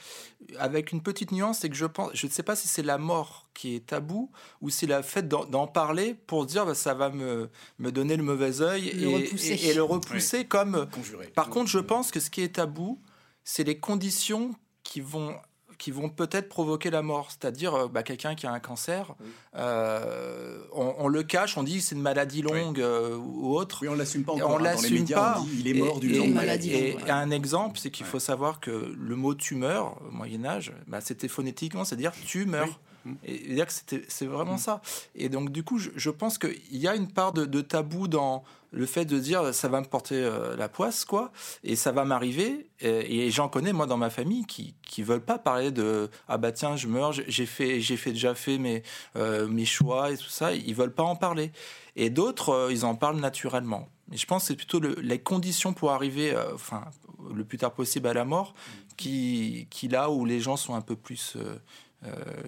avec 0.58 0.92
une 0.92 1.02
petite 1.02 1.32
nuance, 1.32 1.60
c'est 1.60 1.68
que 1.68 1.76
je 1.76 1.86
pense, 1.86 2.10
je 2.14 2.26
ne 2.26 2.30
sais 2.30 2.42
pas 2.42 2.56
si 2.56 2.68
c'est 2.68 2.82
la 2.82 2.98
mort 2.98 3.48
qui 3.54 3.74
est 3.74 3.86
tabou 3.86 4.30
ou 4.60 4.70
si 4.70 4.86
la 4.86 5.02
fait 5.02 5.28
d'en 5.28 5.66
parler 5.66 6.14
pour 6.14 6.46
dire 6.46 6.66
bah, 6.66 6.74
ça 6.74 6.94
va 6.94 7.10
me, 7.10 7.50
me 7.78 7.92
donner 7.92 8.16
le 8.16 8.22
mauvais 8.22 8.60
œil 8.60 8.88
et, 8.88 9.68
et, 9.68 9.74
le 9.74 9.82
repousser 9.82 10.46
comme... 10.46 10.88
Par 11.34 11.50
contre, 11.50 11.70
je 11.70 11.78
pense 11.78 12.10
que 12.10 12.20
ce 12.20 12.30
qui 12.30 12.42
est 12.42 12.56
tabou, 12.56 13.00
c'est 13.44 13.64
les 13.64 13.78
conditions 13.78 14.52
qui 14.82 15.00
vont 15.00 15.36
qui 15.80 15.90
vont 15.90 16.10
peut-être 16.10 16.48
provoquer 16.48 16.90
la 16.90 17.00
mort. 17.00 17.28
C'est-à-dire, 17.30 17.74
euh, 17.74 17.88
bah, 17.88 18.02
quelqu'un 18.02 18.34
qui 18.34 18.46
a 18.46 18.52
un 18.52 18.60
cancer, 18.60 19.14
euh, 19.56 20.58
on, 20.72 21.08
le 21.08 21.22
cache, 21.22 21.56
on 21.56 21.62
dit 21.62 21.80
c'est 21.80 21.94
une 21.94 22.02
maladie 22.02 22.42
longue 22.42 22.80
euh, 22.80 23.16
ou 23.16 23.56
autre. 23.56 23.78
Oui, 23.80 23.88
on 23.88 23.94
l'assume 23.94 24.22
pas 24.22 24.32
encore. 24.32 24.50
On 24.50 24.58
hein. 24.58 24.62
l'assume 24.62 25.08
pas. 25.08 25.38
On 25.40 25.44
dit, 25.44 25.56
il 25.60 25.68
est 25.68 25.80
mort 25.80 25.98
d'une 25.98 26.16
longue 26.18 26.34
maladie. 26.34 26.72
Et, 26.72 26.98
un 27.08 27.30
exemple, 27.30 27.78
c'est 27.80 27.90
qu'il 27.90 28.04
faut 28.04 28.20
savoir 28.20 28.60
que 28.60 28.94
le 28.94 29.16
mot 29.16 29.34
tumeur, 29.34 29.96
au 30.06 30.12
Moyen 30.12 30.44
Âge, 30.44 30.72
bah, 30.86 31.00
c'était 31.00 31.28
phonétiquement, 31.28 31.84
c'est-à-dire 31.84 32.12
tu 32.26 32.44
meurs. 32.44 32.78
Et 33.24 33.62
c'est 34.08 34.26
vraiment 34.26 34.58
ça. 34.58 34.80
Et 35.14 35.28
donc, 35.28 35.50
du 35.50 35.62
coup, 35.62 35.78
je, 35.78 36.10
pense 36.10 36.38
qu'il 36.38 36.76
y 36.76 36.88
a 36.88 36.94
une 36.94 37.08
part 37.08 37.32
de, 37.32 37.60
tabou 37.60 38.08
dans 38.08 38.44
le 38.72 38.86
fait 38.86 39.04
de 39.04 39.18
dire 39.18 39.52
ça 39.52 39.68
va 39.68 39.80
me 39.80 39.86
porter 39.86 40.14
euh, 40.14 40.56
la 40.56 40.68
poisse, 40.68 41.04
quoi, 41.04 41.32
et 41.64 41.74
ça 41.76 41.92
va 41.92 42.04
m'arriver. 42.04 42.68
Et, 42.80 43.30
j'en 43.30 43.48
connais, 43.48 43.72
moi, 43.72 43.86
dans 43.86 43.96
ma 43.96 44.10
famille, 44.10 44.44
qui 44.44 44.74
qui 44.82 45.02
veulent 45.02 45.24
pas 45.24 45.38
parler 45.38 45.70
de 45.70 46.10
ah 46.28 46.38
bah 46.38 46.52
tiens, 46.52 46.76
je 46.76 46.86
meurs, 46.86 47.12
j'ai 47.12 47.46
fait, 47.46 47.80
j'ai 47.80 47.96
fait 47.96 48.12
déjà 48.12 48.34
fait 48.34 48.58
mes, 48.58 48.82
euh, 49.16 49.46
mes 49.48 49.64
choix 49.64 50.10
et 50.10 50.16
tout 50.16 50.28
ça. 50.28 50.52
Ils 50.52 50.74
veulent 50.74 50.94
pas 50.94 51.02
en 51.02 51.16
parler. 51.16 51.52
Et 51.96 52.10
d'autres, 52.10 52.50
euh, 52.50 52.72
ils 52.72 52.84
en 52.84 52.94
parlent 52.94 53.20
naturellement. 53.20 53.88
Mais 54.08 54.16
je 54.16 54.26
pense 54.26 54.42
que 54.42 54.48
c'est 54.48 54.56
plutôt 54.56 54.80
les 54.80 55.20
conditions 55.20 55.72
pour 55.72 55.92
arriver, 55.92 56.36
enfin, 56.52 56.84
le 57.32 57.44
plus 57.44 57.58
tard 57.58 57.72
possible 57.72 58.08
à 58.08 58.14
la 58.14 58.24
mort, 58.24 58.54
mm. 58.54 58.94
qui, 58.96 59.66
qui 59.70 59.88
là 59.88 60.10
où 60.10 60.24
les 60.24 60.40
gens 60.40 60.56
sont 60.56 60.74
un 60.74 60.80
peu 60.80 60.96
plus 60.96 61.36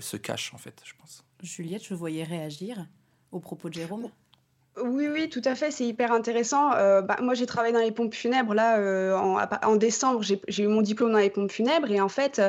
se 0.01 0.17
cache 0.17 0.55
en 0.55 0.59
fait, 0.59 0.81
je 0.85 0.95
pense. 0.99 1.25
Juliette, 1.43 1.85
je 1.85 1.95
voyais 1.95 2.25
réagir 2.25 2.87
au 3.33 3.41
propos 3.41 3.69
de 3.69 3.75
Jérôme. 3.75 4.11
Oui, 4.81 5.07
oui, 5.07 5.29
tout 5.29 5.43
à 5.45 5.55
fait, 5.55 5.71
c'est 5.71 5.85
hyper 5.85 6.13
intéressant. 6.13 6.73
Euh, 6.73 7.03
bah, 7.03 7.19
moi, 7.21 7.35
j'ai 7.35 7.45
travaillé 7.45 7.75
dans 7.75 7.81
les 7.81 7.91
pompes 7.91 8.15
funèbres. 8.15 8.55
Là, 8.55 8.79
euh, 8.79 9.15
en, 9.15 9.77
décembre, 9.77 10.23
j'ai 10.23 10.63
eu 10.63 10.67
mon 10.67 10.81
diplôme 10.81 11.13
dans 11.13 11.19
les 11.19 11.29
pompes 11.29 11.53
funèbres. 11.53 11.91
Et 11.91 12.01
en 12.01 12.09
fait, 12.09 12.41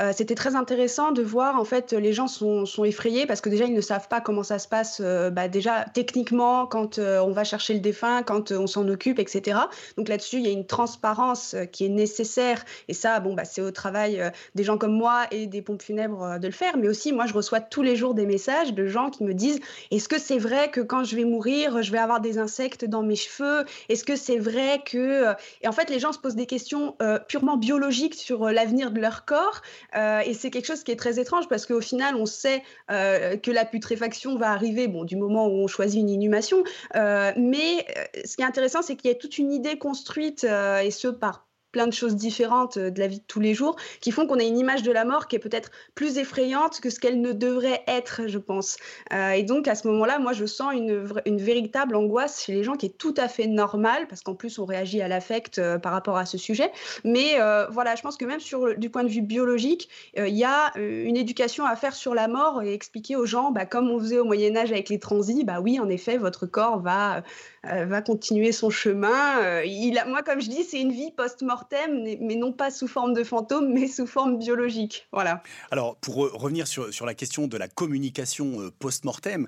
euh, 0.00 0.12
c'était 0.14 0.36
très 0.36 0.54
intéressant 0.54 1.10
de 1.10 1.22
voir, 1.22 1.58
en 1.58 1.64
fait, 1.64 1.92
les 1.92 2.12
gens 2.12 2.28
sont, 2.28 2.66
sont 2.66 2.84
effrayés 2.84 3.26
parce 3.26 3.40
que 3.40 3.48
déjà, 3.48 3.64
ils 3.64 3.74
ne 3.74 3.80
savent 3.80 4.06
pas 4.06 4.20
comment 4.20 4.44
ça 4.44 4.60
se 4.60 4.68
passe, 4.68 5.00
bah, 5.00 5.48
déjà 5.48 5.84
techniquement, 5.92 6.66
quand 6.66 7.00
on 7.00 7.32
va 7.32 7.42
chercher 7.42 7.74
le 7.74 7.80
défunt, 7.80 8.22
quand 8.22 8.52
on 8.52 8.68
s'en 8.68 8.88
occupe, 8.88 9.18
etc. 9.18 9.58
Donc 9.96 10.08
là-dessus, 10.08 10.36
il 10.36 10.46
y 10.46 10.48
a 10.48 10.52
une 10.52 10.66
transparence 10.66 11.56
qui 11.72 11.86
est 11.86 11.88
nécessaire. 11.88 12.64
Et 12.86 12.94
ça, 12.94 13.18
bon, 13.18 13.34
bah, 13.34 13.44
c'est 13.44 13.60
au 13.60 13.72
travail 13.72 14.22
des 14.54 14.62
gens 14.62 14.78
comme 14.78 14.92
moi 14.92 15.24
et 15.32 15.48
des 15.48 15.62
pompes 15.62 15.82
funèbres 15.82 16.38
de 16.38 16.46
le 16.46 16.52
faire. 16.52 16.76
Mais 16.76 16.86
aussi, 16.86 17.12
moi, 17.12 17.26
je 17.26 17.34
reçois 17.34 17.58
tous 17.58 17.82
les 17.82 17.96
jours 17.96 18.14
des 18.14 18.26
messages 18.26 18.72
de 18.72 18.86
gens 18.86 19.10
qui 19.10 19.24
me 19.24 19.34
disent, 19.34 19.58
est-ce 19.90 20.08
que 20.08 20.20
c'est 20.20 20.38
vrai 20.38 20.70
que 20.70 20.80
quand 20.80 21.02
je 21.02 21.16
vais 21.16 21.24
mourir, 21.24 21.71
je 21.80 21.92
vais 21.92 21.98
avoir 21.98 22.20
des 22.20 22.38
insectes 22.38 22.84
dans 22.84 23.02
mes 23.02 23.16
cheveux 23.16 23.64
Est-ce 23.88 24.04
que 24.04 24.16
c'est 24.16 24.38
vrai 24.38 24.82
que... 24.84 24.98
Euh, 24.98 25.34
et 25.62 25.68
en 25.68 25.72
fait, 25.72 25.88
les 25.88 25.98
gens 25.98 26.12
se 26.12 26.18
posent 26.18 26.36
des 26.36 26.46
questions 26.46 26.96
euh, 27.00 27.18
purement 27.18 27.56
biologiques 27.56 28.14
sur 28.14 28.48
euh, 28.48 28.52
l'avenir 28.52 28.90
de 28.90 29.00
leur 29.00 29.24
corps. 29.24 29.62
et 29.94 30.34
c'est 30.34 30.50
quelque 30.50 30.66
chose 30.66 30.82
qui 30.82 30.90
est 30.90 30.96
très 30.96 31.18
étrange 31.18 31.48
parce 31.48 31.66
qu'au 31.66 31.80
final, 31.80 32.16
on 32.16 32.26
sait 32.26 32.62
que 32.88 33.50
la 33.50 33.64
putréfaction 33.64 34.36
va 34.36 34.50
arriver 34.50 34.88
bon, 34.88 35.04
du 35.04 35.16
moment 35.16 35.46
où 35.46 35.62
on 35.62 35.66
choisit 35.66 36.00
une 36.00 36.10
inhumation. 36.10 36.64
mais 36.94 37.86
ce 38.24 38.36
qui 38.36 38.42
est 38.42 38.46
intéressant, 38.46 38.82
c'est 38.82 38.96
qu'il 38.96 39.10
y 39.10 39.14
a 39.14 39.16
toute 39.16 39.38
une 39.38 39.52
idée 39.52 39.78
construite, 39.78 40.44
et 40.44 40.90
ce 40.90 41.08
par 41.08 41.46
plein 41.72 41.86
de 41.86 41.92
choses 41.92 42.14
différentes 42.14 42.76
euh, 42.76 42.90
de 42.90 43.00
la 43.00 43.08
vie 43.08 43.18
de 43.18 43.24
tous 43.26 43.40
les 43.40 43.54
jours 43.54 43.76
qui 44.00 44.12
font 44.12 44.26
qu'on 44.26 44.38
a 44.38 44.44
une 44.44 44.58
image 44.58 44.82
de 44.82 44.92
la 44.92 45.04
mort 45.04 45.26
qui 45.26 45.36
est 45.36 45.40
peut-être 45.40 45.70
plus 45.94 46.18
effrayante 46.18 46.80
que 46.80 46.90
ce 46.90 47.00
qu'elle 47.00 47.20
ne 47.20 47.32
devrait 47.32 47.82
être, 47.88 48.22
je 48.26 48.38
pense. 48.38 48.76
Euh, 49.12 49.30
et 49.30 49.42
donc 49.42 49.66
à 49.66 49.74
ce 49.74 49.88
moment-là, 49.88 50.18
moi 50.18 50.32
je 50.32 50.44
sens 50.44 50.74
une, 50.74 51.08
une, 51.26 51.38
véritable 51.38 51.96
angoisse 51.96 52.44
chez 52.44 52.52
les 52.52 52.62
gens 52.62 52.76
qui 52.76 52.86
est 52.86 52.98
tout 52.98 53.14
à 53.16 53.26
fait 53.26 53.46
normale 53.46 54.06
parce 54.06 54.20
qu'en 54.20 54.34
plus 54.34 54.58
on 54.58 54.64
réagit 54.64 55.00
à 55.00 55.08
l'affect 55.08 55.58
euh, 55.58 55.78
par 55.78 55.92
rapport 55.92 56.18
à 56.18 56.26
ce 56.26 56.38
sujet. 56.38 56.70
Mais 57.04 57.38
voilà, 57.70 57.94
je 57.96 58.02
pense 58.02 58.16
que 58.16 58.24
même 58.24 58.40
sur 58.40 58.76
du 58.76 58.90
point 58.90 59.04
de 59.04 59.08
vue 59.08 59.22
biologique, 59.22 59.88
il 60.16 60.36
y 60.36 60.44
a 60.44 60.72
une 60.76 61.16
éducation 61.16 61.64
à 61.64 61.74
faire 61.76 61.94
sur 61.94 62.14
la 62.14 62.28
mort 62.28 62.62
et 62.62 62.74
expliquer 62.74 63.16
aux 63.16 63.26
gens, 63.26 63.50
bah, 63.50 63.64
comme 63.64 63.90
on 63.90 63.98
faisait 63.98 64.18
au 64.18 64.24
Moyen 64.24 64.56
Âge 64.56 64.70
avec 64.70 64.88
les 64.88 64.98
transis, 64.98 65.44
bah 65.44 65.60
oui, 65.60 65.80
en 65.80 65.88
effet, 65.88 66.18
votre 66.18 66.46
corps 66.46 66.80
va 66.80 67.22
va 67.64 68.02
continuer 68.02 68.52
son 68.52 68.70
chemin. 68.70 69.42
Euh, 69.42 69.64
moi, 70.06 70.22
comme 70.22 70.40
je 70.40 70.48
dis, 70.48 70.64
c'est 70.64 70.80
une 70.80 70.92
vie 70.92 71.10
post-mortem, 71.12 72.02
mais 72.20 72.34
non 72.34 72.52
pas 72.52 72.70
sous 72.70 72.88
forme 72.88 73.14
de 73.14 73.22
fantôme, 73.22 73.72
mais 73.72 73.86
sous 73.86 74.06
forme 74.06 74.38
biologique. 74.38 75.06
Voilà. 75.12 75.42
Alors, 75.70 75.96
pour 75.96 76.16
revenir 76.16 76.66
sur, 76.66 76.92
sur 76.92 77.06
la 77.06 77.14
question 77.14 77.46
de 77.46 77.56
la 77.56 77.68
communication 77.68 78.60
euh, 78.60 78.70
post-mortem, 78.78 79.46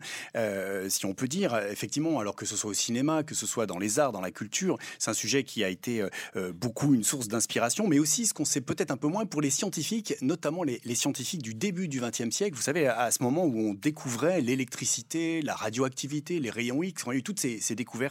si 0.89 1.07
on 1.07 1.15
peut 1.15 1.29
dire, 1.29 1.57
effectivement, 1.71 2.21
alors 2.21 2.37
que 2.37 2.47
ce 2.47 2.57
soit 2.57 2.71
au 2.71 2.75
cinéma, 2.75 3.23
que 3.23 3.35
ce 3.35 3.47
soit 3.47 3.67
dans 3.67 3.79
les 3.79 3.99
arts, 3.99 4.13
dans 4.13 4.21
la 4.21 4.31
culture, 4.31 4.79
c'est 4.99 5.11
un 5.11 5.15
sujet 5.15 5.45
qui 5.45 5.65
a 5.65 5.69
été 5.69 6.05
beaucoup 6.55 6.95
une 6.95 7.05
source 7.05 7.29
d'inspiration, 7.29 7.87
mais 7.87 7.99
aussi 7.99 8.27
ce 8.27 8.35
qu'on 8.35 8.45
sait 8.45 8.61
peut-être 8.61 8.91
un 8.91 8.97
peu 8.97 9.09
moins 9.09 9.27
pour 9.27 9.41
les 9.41 9.51
scientifiques, 9.51 10.15
notamment 10.21 10.63
les, 10.63 10.81
les 10.85 10.95
scientifiques 10.95 11.43
du 11.43 11.55
début 11.55 11.89
du 11.89 12.01
XXe 12.01 12.31
siècle. 12.31 12.57
Vous 12.57 12.63
savez, 12.63 12.87
à, 12.87 13.11
ce 13.11 13.23
moment 13.23 13.45
où 13.45 13.59
on 13.59 13.75
découvrait 13.75 14.41
l'électricité, 14.41 15.43
la 15.43 15.55
radioactivité, 15.55 16.41
les 16.41 16.51
rayons 16.51 16.83
X, 16.83 17.05
on 17.07 17.11
a 17.11 17.15
eu 17.15 17.23
toutes 17.23 17.41
ces 17.41 17.75
découvertes 17.75 18.04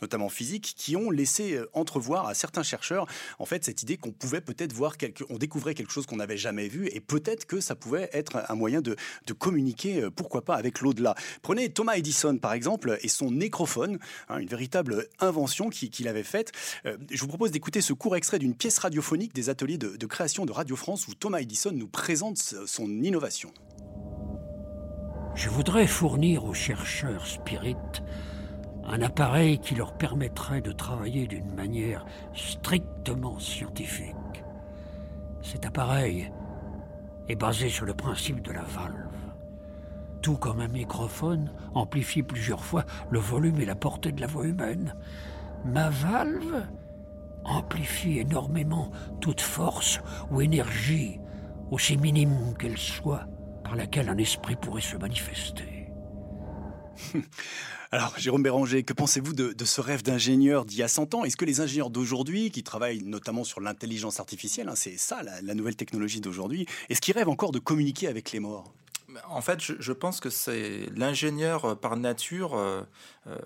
notamment 0.00 0.28
physiques, 0.28 0.74
qui 0.76 0.96
ont 0.96 1.10
laissé 1.10 1.54
euh, 1.54 1.68
entrevoir 1.72 2.26
à 2.26 2.34
certains 2.34 2.62
chercheurs, 2.62 3.06
en 3.38 3.46
fait, 3.46 3.64
cette 3.64 3.82
idée 3.82 3.96
qu'on 3.96 4.12
pouvait 4.12 4.40
peut-être 4.40 4.72
voir, 4.72 4.96
quelque, 4.96 5.24
on 5.30 5.38
découvrait 5.38 5.74
quelque 5.74 5.92
chose 5.92 6.06
qu'on 6.06 6.16
n'avait 6.16 6.36
jamais 6.36 6.68
vu, 6.68 6.88
et 6.92 7.00
peut-être 7.00 7.46
que 7.46 7.60
ça 7.60 7.74
pouvait 7.74 8.08
être 8.12 8.44
un 8.48 8.54
moyen 8.54 8.80
de, 8.80 8.96
communiquer, 9.38 10.02
euh, 10.02 10.10
pourquoi 10.10 10.42
pas, 10.42 10.54
avec 10.56 10.80
l'au-delà. 10.80 11.14
Prenez 11.42 11.70
Thomas 11.70 11.94
Edison, 11.94 12.38
par 12.38 12.52
exemple, 12.52 12.98
et 13.02 13.08
son 13.08 13.30
nécrophone, 13.30 13.98
hein, 14.28 14.38
une 14.38 14.48
véritable 14.48 15.08
invention 15.20 15.68
qu'il 15.70 16.08
avait 16.08 16.22
faite. 16.22 16.52
Euh, 16.86 16.96
je 17.10 17.20
vous 17.20 17.28
propose 17.28 17.50
d'écouter 17.50 17.80
ce 17.80 17.92
court 17.92 18.16
extrait 18.16 18.38
d'une 18.38 18.54
pièce 18.54 18.78
radiophonique 18.78 19.34
des 19.34 19.48
ateliers 19.48 19.78
de, 19.78 19.96
de 19.96 20.06
création 20.06 20.46
de 20.46 20.52
Radio 20.52 20.76
France, 20.76 21.06
où 21.08 21.14
Thomas 21.14 21.40
Edison 21.40 21.72
nous 21.72 21.88
présente 21.88 22.38
son 22.38 22.88
innovation. 23.02 23.52
Je 25.36 25.50
voudrais 25.50 25.86
fournir 25.86 26.46
aux 26.46 26.54
chercheurs 26.54 27.26
spirites 27.26 28.02
un 28.88 29.02
appareil 29.02 29.58
qui 29.58 29.74
leur 29.74 29.92
permettrait 29.92 30.60
de 30.60 30.72
travailler 30.72 31.26
d'une 31.26 31.54
manière 31.54 32.04
strictement 32.34 33.38
scientifique. 33.38 34.14
Cet 35.42 35.66
appareil 35.66 36.30
est 37.28 37.36
basé 37.36 37.68
sur 37.68 37.84
le 37.84 37.94
principe 37.94 38.42
de 38.42 38.52
la 38.52 38.62
valve. 38.62 39.10
Tout 40.22 40.36
comme 40.36 40.60
un 40.60 40.68
microphone 40.68 41.50
amplifie 41.74 42.22
plusieurs 42.22 42.64
fois 42.64 42.84
le 43.10 43.18
volume 43.18 43.60
et 43.60 43.66
la 43.66 43.74
portée 43.74 44.12
de 44.12 44.20
la 44.20 44.26
voix 44.26 44.46
humaine, 44.46 44.94
ma 45.64 45.90
valve 45.90 46.66
amplifie 47.44 48.18
énormément 48.18 48.90
toute 49.20 49.40
force 49.40 50.00
ou 50.30 50.40
énergie, 50.40 51.20
aussi 51.70 51.96
minime 51.96 52.54
qu'elle 52.58 52.78
soit, 52.78 53.26
par 53.62 53.76
laquelle 53.76 54.08
un 54.08 54.18
esprit 54.18 54.56
pourrait 54.56 54.80
se 54.80 54.96
manifester. 54.96 55.85
Alors, 57.92 58.14
Jérôme 58.18 58.42
Béranger, 58.42 58.82
que 58.82 58.92
pensez-vous 58.92 59.32
de, 59.32 59.64
ce 59.64 59.80
rêve 59.80 60.02
d'ingénieur 60.02 60.64
d'il 60.64 60.78
y 60.78 60.82
a 60.82 60.88
100 60.88 61.14
ans? 61.14 61.24
Est-ce 61.24 61.36
que 61.36 61.44
les 61.44 61.60
ingénieurs 61.60 61.90
d'aujourd'hui, 61.90 62.50
qui 62.50 62.62
travaillent 62.62 63.02
notamment 63.02 63.44
sur 63.44 63.60
l'intelligence 63.60 64.18
artificielle, 64.18 64.68
hein, 64.68 64.74
c'est 64.74 64.98
ça 64.98 65.22
la, 65.22 65.54
nouvelle 65.54 65.76
technologie 65.76 66.20
d'aujourd'hui, 66.20 66.66
est-ce 66.88 67.00
qu'ils 67.00 67.14
rêvent 67.14 67.28
encore 67.28 67.52
de 67.52 67.58
communiquer 67.58 68.08
avec 68.08 68.32
les 68.32 68.40
morts? 68.40 68.72
En 69.28 69.40
fait, 69.40 69.60
je, 69.60 69.92
pense 69.92 70.20
que 70.20 70.30
c'est 70.30 70.88
l'ingénieur 70.94 71.64
euh, 71.64 71.74
par 71.74 71.96
nature. 71.96 72.54
Euh, 72.54 72.82
euh, 73.28 73.38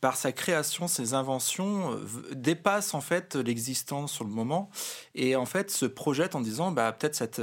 par 0.00 0.16
sa 0.16 0.30
création, 0.30 0.86
ses 0.86 1.14
inventions 1.14 1.98
dépasse 2.30 2.94
en 2.94 3.00
fait 3.00 3.34
l'existence 3.34 4.12
sur 4.12 4.22
le 4.22 4.30
moment 4.30 4.70
et 5.16 5.34
en 5.34 5.44
fait 5.44 5.72
se 5.72 5.86
projette 5.86 6.36
en 6.36 6.40
disant 6.40 6.70
bah 6.70 6.92
peut-être 6.92 7.16
cette 7.16 7.42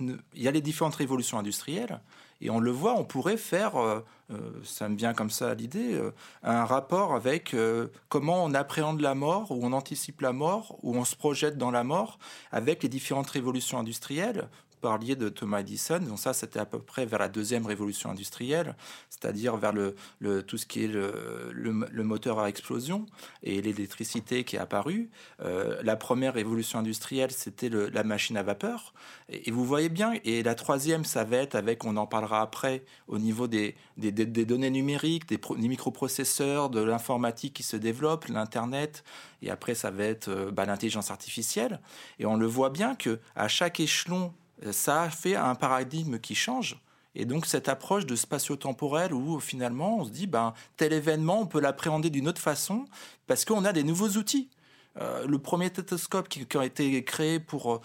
il 0.00 0.42
y 0.42 0.48
a 0.48 0.50
les 0.50 0.62
différentes 0.62 0.94
révolutions 0.94 1.38
industrielles 1.38 2.00
et 2.40 2.50
on 2.50 2.60
le 2.60 2.70
voit, 2.70 2.94
on 2.94 3.04
pourrait 3.04 3.36
faire, 3.36 3.76
euh, 3.76 4.00
euh, 4.32 4.38
ça 4.64 4.88
me 4.88 4.96
vient 4.96 5.12
comme 5.12 5.30
ça 5.30 5.50
à 5.50 5.54
l'idée, 5.54 5.94
euh, 5.94 6.12
un 6.42 6.64
rapport 6.64 7.14
avec 7.14 7.54
comment 8.08 8.44
on 8.44 8.54
appréhende 8.54 9.00
la 9.00 9.14
mort, 9.14 9.50
ou 9.50 9.60
on 9.62 9.72
anticipe 9.72 10.20
la 10.20 10.32
mort, 10.32 10.78
ou 10.82 10.96
on 10.96 11.04
se 11.04 11.16
projette 11.16 11.58
dans 11.58 11.70
la 11.70 11.84
mort, 11.84 12.18
avec 12.52 12.82
les 12.82 12.88
différentes 12.88 13.30
révolutions 13.30 13.78
industrielles 13.78 14.48
parliez 14.80 15.14
de 15.14 15.28
Thomas 15.28 15.60
Edison, 15.60 16.00
donc 16.00 16.18
ça 16.18 16.32
c'était 16.32 16.58
à 16.58 16.64
peu 16.64 16.78
près 16.78 17.06
vers 17.06 17.18
la 17.18 17.28
deuxième 17.28 17.66
révolution 17.66 18.10
industrielle, 18.10 18.74
c'est-à-dire 19.08 19.56
vers 19.56 19.72
le, 19.72 19.94
tout 20.42 20.56
ce 20.56 20.66
qui 20.66 20.84
est 20.84 20.88
le, 20.88 22.02
moteur 22.02 22.40
à 22.40 22.48
explosion 22.48 23.06
et 23.42 23.62
l'électricité 23.62 24.44
qui 24.44 24.56
est 24.56 24.58
apparue. 24.58 25.10
Euh, 25.42 25.80
la 25.82 25.96
première 25.96 26.34
révolution 26.34 26.78
industrielle 26.78 27.30
c'était 27.30 27.68
la 27.68 28.02
machine 28.02 28.36
à 28.36 28.42
vapeur, 28.42 28.94
et, 29.28 29.50
vous 29.50 29.64
voyez 29.64 29.88
bien, 29.88 30.14
et 30.24 30.42
la 30.42 30.54
troisième 30.54 31.04
ça 31.04 31.24
va 31.24 31.36
être 31.36 31.54
avec, 31.54 31.84
on 31.84 31.96
en 31.96 32.06
parlera 32.06 32.40
après, 32.40 32.84
au 33.06 33.18
niveau 33.18 33.46
des, 33.46 33.76
des, 33.96 34.10
données 34.44 34.70
numériques, 34.70 35.28
des, 35.28 35.38
des 35.38 35.68
microprocesseurs, 35.68 36.70
de 36.70 36.80
l'informatique 36.80 37.54
qui 37.54 37.62
se 37.62 37.76
développe, 37.76 38.26
l'Internet, 38.26 39.04
et 39.42 39.50
après 39.50 39.74
ça 39.74 39.90
va 39.90 40.04
être 40.04 40.28
euh, 40.28 40.50
bah, 40.50 40.64
l'intelligence 40.64 41.10
artificielle, 41.10 41.80
et 42.18 42.26
on 42.26 42.36
le 42.36 42.46
voit 42.46 42.70
bien 42.70 42.94
que 42.94 43.20
à 43.36 43.48
chaque 43.48 43.80
échelon 43.80 44.32
ça 44.72 45.02
a 45.02 45.10
fait 45.10 45.36
un 45.36 45.54
paradigme 45.54 46.18
qui 46.18 46.34
change. 46.34 46.80
Et 47.14 47.24
donc 47.24 47.46
cette 47.46 47.68
approche 47.68 48.06
de 48.06 48.14
spatio-temporel 48.14 49.12
où 49.12 49.40
finalement 49.40 49.98
on 49.98 50.04
se 50.04 50.10
dit 50.10 50.26
ben 50.26 50.54
tel 50.76 50.92
événement 50.92 51.40
on 51.40 51.46
peut 51.46 51.60
l'appréhender 51.60 52.08
d'une 52.08 52.28
autre 52.28 52.40
façon 52.40 52.84
parce 53.26 53.44
qu'on 53.44 53.64
a 53.64 53.72
des 53.72 53.82
nouveaux 53.82 54.10
outils. 54.10 54.48
Euh, 55.00 55.26
le 55.26 55.38
premier 55.38 55.68
stéthoscope 55.68 56.28
qui, 56.28 56.46
a 56.56 56.64
été 56.64 57.04
créé 57.04 57.38
pour, 57.38 57.80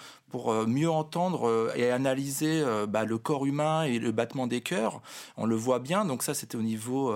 euh, 0.48 0.65
mieux 0.65 0.89
entendre 0.89 1.48
euh, 1.48 1.71
et 1.76 1.91
analyser 1.91 2.63
bah, 2.88 3.06
le 3.06 3.17
corps 3.17 3.45
humain 3.45 3.84
et 3.84 4.00
le 4.00 4.12
battement 4.12 4.48
des 4.48 4.62
cœurs, 4.62 5.02
on 5.38 5.45
le 5.45 5.56
voit 5.56 5.80
bien, 5.80 6.06
donc 6.06 6.24
ça 6.24 6.34
c'était 6.34 6.58
au 6.58 6.62
niveau 6.62 7.15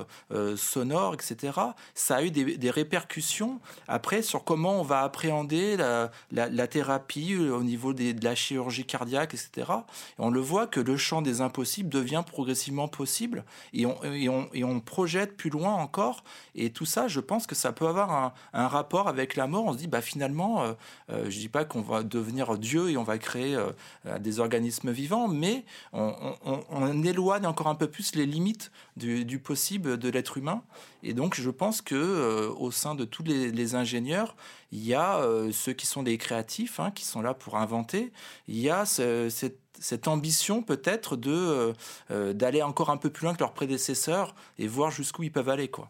sonore, 0.55 1.13
etc. 1.13 1.53
Ça 1.93 2.17
a 2.17 2.23
eu 2.23 2.31
des, 2.31 2.69
répercussions 2.69 3.59
après 3.87 4.21
sur 4.21 4.43
comment 4.43 4.79
on 4.79 4.83
va 4.83 5.01
appréhender 5.01 5.77
la, 5.77 6.67
thérapie 6.67 7.35
au 7.35 7.63
niveau 7.63 7.93
de 7.93 8.23
la 8.23 8.35
chirurgie 8.35 8.85
cardiaque, 8.85 9.33
etc. 9.33 9.71
Et 10.17 10.19
on 10.19 10.29
le 10.29 10.39
voit 10.39 10.67
que 10.67 10.79
le 10.79 10.97
champ 10.97 11.21
des 11.21 11.41
impossibles 11.41 11.89
devient 11.89 12.23
progressivement 12.25 12.87
possible 12.87 13.43
et 13.73 13.85
on, 13.85 14.01
et 14.03 14.29
on, 14.29 14.49
et 14.53 14.63
on 14.63 14.79
projette 14.79 15.35
plus 15.35 15.49
loin 15.49 15.73
encore. 15.73 16.23
Et 16.55 16.71
tout 16.71 16.85
ça, 16.85 17.07
je 17.07 17.19
pense 17.19 17.47
que 17.47 17.55
ça 17.55 17.71
peut 17.71 17.87
avoir 17.87 18.33
un, 18.53 18.67
rapport 18.67 19.07
avec 19.07 19.35
la 19.35 19.47
mort 19.47 19.75
dit 19.75 19.87
bah 19.87 20.01
finalement, 20.01 20.63
euh, 20.63 20.73
euh, 21.11 21.29
je 21.29 21.39
dis 21.39 21.49
pas 21.49 21.65
qu'on 21.65 21.81
va 21.81 22.03
devenir 22.03 22.57
Dieu 22.57 22.89
et 22.89 22.97
on 22.97 23.03
va 23.03 23.08
créer 23.17 23.55
euh, 23.55 24.19
des 24.19 24.39
organismes 24.39 24.91
vivants, 24.91 25.27
mais 25.27 25.65
on, 25.93 27.03
éloigne 27.03 27.45
encore 27.45 27.67
un 27.67 27.75
peu 27.75 27.89
plus 27.89 28.15
les 28.15 28.25
limites 28.25 28.71
du, 28.97 29.39
possible 29.39 29.97
de 29.97 30.09
l'être 30.09 30.37
humain. 30.37 30.63
Et 31.03 31.13
donc, 31.13 31.35
je 31.35 31.49
pense 31.49 31.81
que 31.81 32.47
au 32.57 32.71
sein 32.71 32.95
de 32.95 33.05
tous 33.05 33.23
les, 33.23 33.75
ingénieurs, 33.75 34.35
il 34.71 34.85
y 34.85 34.93
a 34.93 35.21
ceux 35.51 35.73
qui 35.73 35.85
sont 35.85 36.03
des 36.03 36.17
créatifs, 36.17 36.79
hein, 36.79 36.91
qui 36.91 37.05
sont 37.05 37.21
là 37.21 37.33
pour 37.33 37.57
inventer. 37.57 38.11
Il 38.47 38.59
y 38.59 38.69
a 38.69 38.85
cette 38.85 40.07
ambition 40.07 40.61
peut-être 40.61 41.15
de 41.15 41.73
d'aller 42.09 42.61
encore 42.61 42.89
un 42.89 42.97
peu 42.97 43.09
plus 43.09 43.25
loin 43.25 43.33
que 43.33 43.39
leurs 43.39 43.53
prédécesseurs 43.53 44.35
et 44.57 44.67
voir 44.67 44.91
jusqu'où 44.91 45.23
ils 45.23 45.31
peuvent 45.31 45.49
aller 45.49 45.69
quoi. 45.69 45.89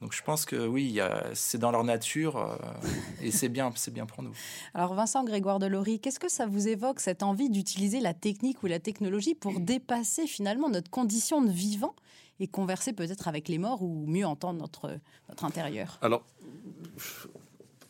Donc 0.00 0.14
je 0.14 0.22
pense 0.22 0.46
que 0.46 0.66
oui, 0.66 0.98
c'est 1.34 1.58
dans 1.58 1.70
leur 1.70 1.84
nature 1.84 2.36
euh, 2.36 2.56
et 3.22 3.30
c'est 3.30 3.50
bien, 3.50 3.70
c'est 3.74 3.92
bien 3.92 4.06
pour 4.06 4.22
nous. 4.22 4.32
Alors 4.72 4.94
Vincent 4.94 5.24
Grégoire 5.24 5.58
Delory, 5.58 6.00
qu'est-ce 6.00 6.18
que 6.18 6.30
ça 6.30 6.46
vous 6.46 6.68
évoque 6.68 7.00
cette 7.00 7.22
envie 7.22 7.50
d'utiliser 7.50 8.00
la 8.00 8.14
technique 8.14 8.62
ou 8.62 8.66
la 8.66 8.78
technologie 8.78 9.34
pour 9.34 9.60
dépasser 9.60 10.26
finalement 10.26 10.70
notre 10.70 10.90
condition 10.90 11.42
de 11.42 11.50
vivant 11.50 11.94
et 12.38 12.46
converser 12.46 12.94
peut-être 12.94 13.28
avec 13.28 13.48
les 13.48 13.58
morts 13.58 13.82
ou 13.82 14.06
mieux 14.06 14.26
entendre 14.26 14.58
notre, 14.58 14.98
notre 15.28 15.44
intérieur? 15.44 15.98
Alors, 16.00 16.24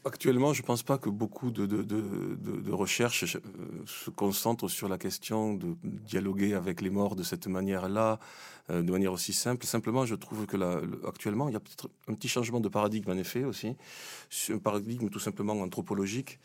Actuellement, 0.03 0.55
je 0.55 0.63
ne 0.63 0.67
pense 0.67 0.83
pas 0.83 0.97
que 0.97 1.11
beaucoup 1.11 1.51
de, 1.51 1.67
de, 1.67 1.83
de, 1.83 2.73
recherches 2.73 3.37
euh, 3.37 3.41
se 3.85 4.09
concentrent 4.09 4.69
sur 4.69 4.89
la 4.89 4.97
question 4.97 5.53
de 5.53 5.77
dialoguer 5.83 6.55
avec 6.55 6.81
les 6.81 6.89
morts 6.89 7.17
de 7.17 7.23
cette 7.23 7.47
manière-là, 7.47 8.19
euh, 8.71 8.81
de 8.81 8.91
manière 8.91 9.13
aussi 9.13 9.35
simple. 9.35 9.67
Simplement, 9.67 10.07
je 10.07 10.15
trouve 10.15 10.47
que 10.47 10.57
actuellement, 11.07 11.51
il 11.51 11.53
y 11.53 11.57
a 11.57 11.61
peut-être 11.61 11.91
un 12.09 12.15
petit 12.15 12.29
changement 12.29 12.61
de 12.61 12.71
paradigme 12.71 13.11
en 13.11 13.17
effet 13.19 13.45
aussi, 13.45 13.77
un 14.49 14.59
paradigme 14.59 15.11
tout 15.11 15.19
simplement 15.19 15.53
anthropologique, 15.61 16.41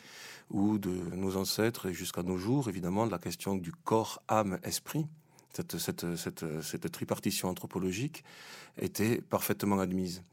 où 0.51 0.77
de 0.77 0.91
nos 1.15 1.37
ancêtres 1.37 1.85
et 1.85 1.93
jusqu'à 1.93 2.23
nos 2.23 2.37
jours, 2.37 2.67
évidemment, 2.67 3.05
la 3.05 3.19
question 3.19 3.55
du 3.55 3.71
corps, 3.71 4.21
âme, 4.27 4.59
esprit, 4.63 5.07
cette, 5.53 5.77
cette, 5.77 6.17
cette, 6.17 6.61
cette 6.61 6.91
tripartition 6.91 7.47
anthropologique 7.47 8.25
était 8.77 9.21
parfaitement 9.21 9.79
admise. 9.79 10.23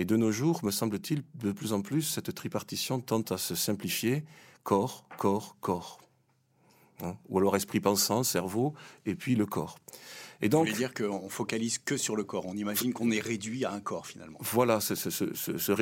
Et 0.00 0.06
de 0.06 0.16
nos 0.16 0.32
jours, 0.32 0.64
me 0.64 0.70
semble-t-il, 0.70 1.22
de 1.34 1.52
plus 1.52 1.74
en 1.74 1.82
plus, 1.82 2.00
cette 2.00 2.34
tripartition 2.34 3.00
tente 3.00 3.32
à 3.32 3.36
se 3.36 3.54
simplifier 3.54 4.24
corps, 4.62 5.04
corps, 5.18 5.58
corps. 5.60 6.00
Hein? 7.02 7.16
Ou 7.28 7.36
alors 7.36 7.54
esprit 7.54 7.80
pensant, 7.80 8.22
cerveau, 8.22 8.72
et 9.04 9.14
puis 9.14 9.34
le 9.34 9.44
corps. 9.44 9.78
Et 10.40 10.48
donc, 10.48 10.60
Vous 10.60 10.72
voulez 10.72 10.86
dire 10.86 10.94
qu'on 10.94 11.28
focalise 11.28 11.76
que 11.76 11.98
sur 11.98 12.16
le 12.16 12.24
corps. 12.24 12.46
On 12.46 12.54
imagine 12.54 12.94
qu'on 12.94 13.10
est 13.10 13.20
réduit 13.20 13.66
à 13.66 13.74
un 13.74 13.80
corps 13.80 14.06
finalement. 14.06 14.38
Voilà, 14.40 14.80
ce, 14.80 14.94
ce, 14.94 15.10
ce, 15.10 15.34
ce, 15.34 15.72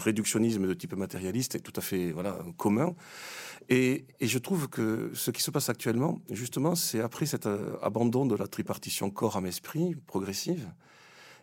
réductionnisme 0.00 0.66
de 0.66 0.72
type 0.72 0.94
matérialiste 0.94 1.56
est 1.56 1.60
tout 1.60 1.74
à 1.76 1.82
fait 1.82 2.12
voilà 2.12 2.38
commun. 2.56 2.94
Et, 3.68 4.06
et 4.20 4.28
je 4.28 4.38
trouve 4.38 4.68
que 4.68 5.10
ce 5.12 5.30
qui 5.30 5.42
se 5.42 5.50
passe 5.50 5.68
actuellement, 5.68 6.22
justement, 6.30 6.74
c'est 6.74 7.02
après 7.02 7.26
cet 7.26 7.44
euh, 7.44 7.76
abandon 7.82 8.24
de 8.24 8.34
la 8.34 8.46
tripartition 8.46 9.10
corps-âme-esprit 9.10 9.94
progressive, 10.06 10.70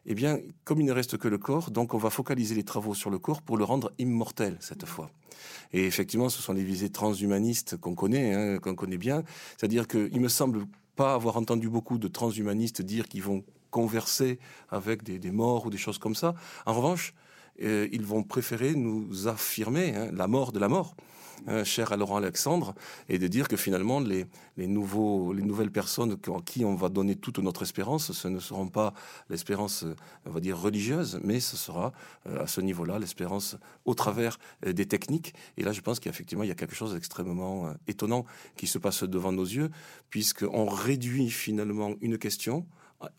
eh 0.07 0.15
bien, 0.15 0.39
comme 0.63 0.79
il 0.79 0.85
ne 0.85 0.93
reste 0.93 1.17
que 1.17 1.27
le 1.27 1.37
corps, 1.37 1.69
donc 1.69 1.93
on 1.93 1.97
va 1.97 2.09
focaliser 2.09 2.55
les 2.55 2.63
travaux 2.63 2.93
sur 2.93 3.09
le 3.09 3.19
corps 3.19 3.41
pour 3.41 3.57
le 3.57 3.65
rendre 3.65 3.91
immortel 3.99 4.57
cette 4.61 4.85
fois. 4.85 5.11
Et 5.73 5.85
effectivement, 5.85 6.29
ce 6.29 6.41
sont 6.41 6.53
les 6.53 6.63
visées 6.63 6.89
transhumanistes 6.89 7.77
qu'on 7.77 7.93
connaît, 7.93 8.33
hein, 8.33 8.59
qu'on 8.59 8.73
connaît 8.73 8.97
bien. 8.97 9.23
C'est-à-dire 9.57 9.85
qu'il 9.87 10.19
me 10.21 10.29
semble 10.29 10.65
pas 10.95 11.13
avoir 11.13 11.35
entendu 11.35 11.69
beaucoup 11.69 11.97
de 11.97 12.07
transhumanistes 12.07 12.81
dire 12.81 13.07
qu'ils 13.07 13.21
vont 13.21 13.43
converser 13.69 14.39
avec 14.69 15.03
des, 15.03 15.31
morts 15.31 15.65
ou 15.65 15.69
des 15.69 15.77
choses 15.77 15.97
comme 15.97 16.15
ça. 16.15 16.35
En 16.65 16.73
revanche, 16.73 17.13
euh, 17.61 17.89
ils 17.91 18.05
vont 18.05 18.23
préférer 18.23 18.75
nous 18.75 19.27
affirmer 19.27 19.93
hein, 19.93 20.09
la 20.13 20.27
mort 20.27 20.53
de 20.53 20.59
la 20.59 20.69
mort. 20.69 20.95
Euh, 21.47 21.63
cher 21.63 21.91
à 21.91 21.97
Laurent 21.97 22.17
Alexandre, 22.17 22.73
et 23.09 23.19
de 23.19 23.27
dire 23.27 23.47
que 23.47 23.55
finalement 23.55 23.99
les, 23.99 24.25
nouvelles 24.57 25.71
personnes 25.71 26.17
en 26.27 26.41
qui 26.41 26.65
on 26.65 26.75
va 26.75 26.89
donner 26.89 27.15
toute 27.15 27.39
notre 27.39 27.61
espérance, 27.61 28.11
ce 28.11 28.27
ne 28.27 28.39
seront 28.39 28.67
pas 28.67 28.93
l'espérance, 29.29 29.85
on 30.25 30.31
va 30.31 30.39
dire, 30.39 30.59
religieuse, 30.59 31.19
mais 31.23 31.39
ce 31.39 31.55
sera 31.55 31.93
euh, 32.27 32.43
à 32.43 32.47
ce 32.47 32.59
niveau-là 32.59 32.99
l'espérance 32.99 33.55
au 33.85 33.93
travers 33.93 34.39
euh, 34.65 34.73
des 34.73 34.87
techniques. 34.87 35.35
Et 35.57 35.63
là, 35.63 35.71
je 35.71 35.81
pense 35.81 35.99
qu'effectivement, 35.99 36.43
il 36.43 36.49
y 36.49 36.51
a 36.51 36.55
quelque 36.55 36.75
chose 36.75 36.93
d'extrêmement 36.93 37.71
étonnant 37.87 38.25
qui 38.57 38.67
se 38.67 38.79
passe 38.79 39.03
devant 39.03 39.31
nos 39.31 39.45
yeux, 39.45 39.69
puisqu'on 40.09 40.65
réduit 40.65 41.29
finalement 41.29 41.93
une 42.01 42.17
question 42.17 42.65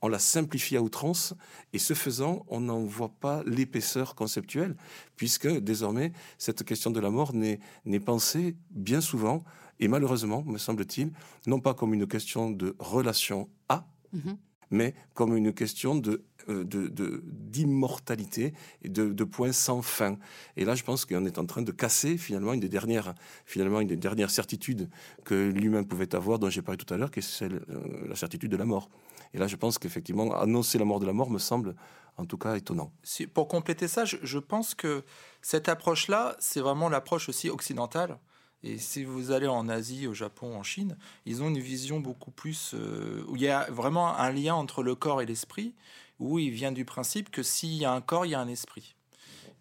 on 0.02 0.08
la 0.08 0.18
simplifie 0.18 0.76
à 0.76 0.82
outrance, 0.82 1.34
et 1.72 1.78
ce 1.78 1.94
faisant, 1.94 2.44
on 2.48 2.60
n'en 2.60 2.84
voit 2.84 3.12
pas 3.20 3.42
l'épaisseur 3.46 4.14
conceptuelle, 4.14 4.76
puisque 5.16 5.48
désormais, 5.48 6.12
cette 6.36 6.64
question 6.64 6.90
de 6.90 7.00
la 7.00 7.10
mort 7.10 7.32
n'est 7.32 8.00
pensée 8.00 8.56
bien 8.70 9.00
souvent, 9.00 9.44
et 9.80 9.88
malheureusement, 9.88 10.42
me 10.44 10.58
semble-t-il, 10.58 11.12
non 11.46 11.60
pas 11.60 11.74
comme 11.74 11.94
une 11.94 12.06
question 12.06 12.50
de 12.50 12.74
relation 12.78 13.48
à, 13.68 13.86
mm-hmm. 14.14 14.36
mais 14.70 14.94
comme 15.14 15.36
une 15.36 15.52
question 15.52 15.94
de 15.94 16.24
euh, 16.48 16.64
d'immortalité 16.64 18.54
et 18.82 18.88
de, 18.88 19.12
de 19.12 19.24
points 19.24 19.52
sans 19.52 19.82
fin. 19.82 20.16
Et 20.56 20.64
là, 20.64 20.74
je 20.74 20.82
pense 20.82 21.04
qu'on 21.04 21.26
est 21.26 21.36
en 21.36 21.44
train 21.44 21.60
de 21.60 21.72
casser 21.72 22.16
finalement 22.16 22.54
une 22.54 22.60
des 22.60 22.70
dernières, 22.70 23.14
finalement 23.44 23.80
une 23.80 23.88
des 23.88 23.96
dernières 23.96 24.30
certitudes 24.30 24.88
que 25.24 25.34
l'humain 25.34 25.82
pouvait 25.82 26.14
avoir, 26.14 26.38
dont 26.38 26.48
j'ai 26.48 26.62
parlé 26.62 26.78
tout 26.78 26.92
à 26.92 26.96
l'heure, 26.96 27.10
qui 27.10 27.18
est 27.18 27.22
celle, 27.22 27.60
euh, 27.68 28.08
la 28.08 28.16
certitude 28.16 28.50
de 28.50 28.56
la 28.56 28.64
mort. 28.64 28.88
Et 29.34 29.38
là, 29.38 29.46
je 29.46 29.56
pense 29.56 29.78
qu'effectivement, 29.78 30.34
annoncer 30.38 30.78
la 30.78 30.84
mort 30.84 31.00
de 31.00 31.06
la 31.06 31.12
mort 31.12 31.30
me 31.30 31.38
semble 31.38 31.74
en 32.18 32.24
tout 32.24 32.36
cas 32.36 32.56
étonnant. 32.56 32.92
pour 33.32 33.48
compléter 33.48 33.88
ça, 33.88 34.04
je, 34.04 34.38
pense 34.38 34.74
que 34.74 35.04
cette 35.40 35.68
approche-là, 35.68 36.36
c'est 36.40 36.60
vraiment 36.60 36.88
l'approche 36.88 37.28
aussi 37.28 37.48
occidentale. 37.48 38.18
Et 38.64 38.78
si 38.78 39.04
vous 39.04 39.30
allez 39.30 39.46
en 39.46 39.68
Asie, 39.68 40.08
au 40.08 40.14
Japon, 40.14 40.56
en 40.56 40.64
Chine, 40.64 40.96
ils 41.26 41.42
ont 41.44 41.48
une 41.48 41.60
vision 41.60 42.00
beaucoup 42.00 42.32
plus 42.32 42.74
euh, 42.74 43.24
où 43.28 43.36
il 43.36 43.42
y 43.42 43.48
a 43.48 43.70
vraiment 43.70 44.16
un 44.16 44.32
lien 44.32 44.56
entre 44.56 44.82
le 44.82 44.96
corps 44.96 45.22
et 45.22 45.26
l'esprit, 45.26 45.74
où 46.18 46.40
il 46.40 46.50
vient 46.50 46.72
du 46.72 46.84
principe 46.84 47.30
que 47.30 47.44
s'il 47.44 47.74
y 47.74 47.84
a 47.84 47.92
un 47.92 48.00
corps, 48.00 48.26
il 48.26 48.30
y 48.30 48.34
a 48.34 48.40
un 48.40 48.48
esprit. 48.48 48.96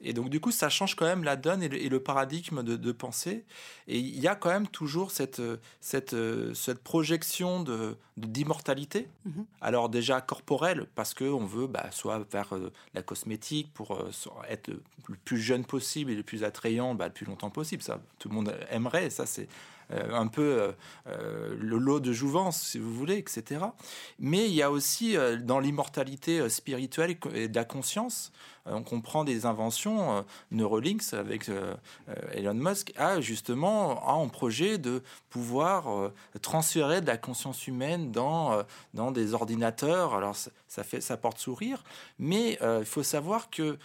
Et 0.01 0.13
donc, 0.13 0.29
du 0.29 0.39
coup, 0.39 0.51
ça 0.51 0.69
change 0.69 0.95
quand 0.95 1.05
même 1.05 1.23
la 1.23 1.35
donne 1.35 1.63
et 1.63 1.89
le, 1.89 1.99
paradigme 1.99 2.63
de, 2.63 2.91
pensée. 2.91 3.45
Et 3.87 3.97
il 3.97 4.19
y 4.19 4.27
a 4.27 4.35
quand 4.35 4.49
même 4.49 4.67
toujours 4.67 5.11
cette, 5.11 5.41
cette, 5.81 6.15
cette 6.53 6.83
projection 6.83 7.63
de, 7.63 7.97
d'immortalité. 8.17 9.07
Mhm. 9.25 9.45
Alors, 9.61 9.89
déjà 9.89 10.21
corporelle, 10.21 10.87
parce 10.95 11.13
qu'on 11.13 11.45
veut 11.45 11.67
bah, 11.67 11.87
soit 11.91 12.25
faire 12.29 12.53
euh, 12.55 12.71
la 12.93 13.03
cosmétique 13.03 13.71
pour 13.73 13.91
euh, 13.91 14.09
être 14.49 14.69
le 14.69 15.15
plus 15.23 15.39
jeune 15.39 15.65
possible 15.65 16.11
et 16.11 16.15
le 16.15 16.23
plus 16.23 16.43
attrayant 16.43 16.95
bah, 16.95 17.07
le 17.07 17.13
plus 17.13 17.25
longtemps 17.25 17.51
possible. 17.51 17.83
Ça, 17.83 18.01
tout 18.19 18.29
le 18.29 18.35
monde 18.35 18.53
aimerait. 18.71 19.09
Ça, 19.11 19.25
c'est 19.25 19.47
euh, 19.91 20.13
un 20.13 20.27
peu 20.27 20.73
le 21.05 21.77
lot 21.77 21.99
de 21.99 22.11
jouvence, 22.11 22.61
si 22.61 22.79
vous 22.79 22.93
voulez, 22.93 23.17
etc. 23.17 23.61
Mais 24.19 24.45
il 24.45 24.53
y 24.53 24.61
a 24.61 24.71
aussi 24.71 25.15
dans 25.41 25.59
l'immortalité 25.59 26.49
spirituelle 26.49 27.17
et 27.33 27.47
de 27.47 27.55
la 27.55 27.63
conscience, 27.63 28.33
on 28.69 28.83
comprend 28.83 29.23
des 29.23 29.45
inventions. 29.45 30.17
Euh, 30.17 30.21
Neuralinks 30.51 31.13
avec 31.13 31.49
euh, 31.49 31.75
euh, 32.09 32.13
Elon 32.33 32.53
Musk 32.53 32.93
a 32.97 33.21
justement 33.21 34.07
un 34.07 34.27
projet 34.27 34.77
de 34.77 35.03
pouvoir 35.29 36.11
transférer 36.41 37.01
de 37.01 37.07
la 37.07 37.17
conscience 37.17 37.67
humaine 37.67 38.11
dans, 38.11 38.63
dans 38.93 39.11
des 39.11 39.33
ordinateurs. 39.33 40.15
Alors 40.15 40.35
ça, 40.35 40.83
fait, 40.83 41.01
ça 41.01 41.17
porte 41.17 41.37
sourire, 41.37 41.83
mais 42.17 42.57
il 42.61 42.85
faut 42.85 43.03
savoir 43.03 43.49
que 43.49 43.77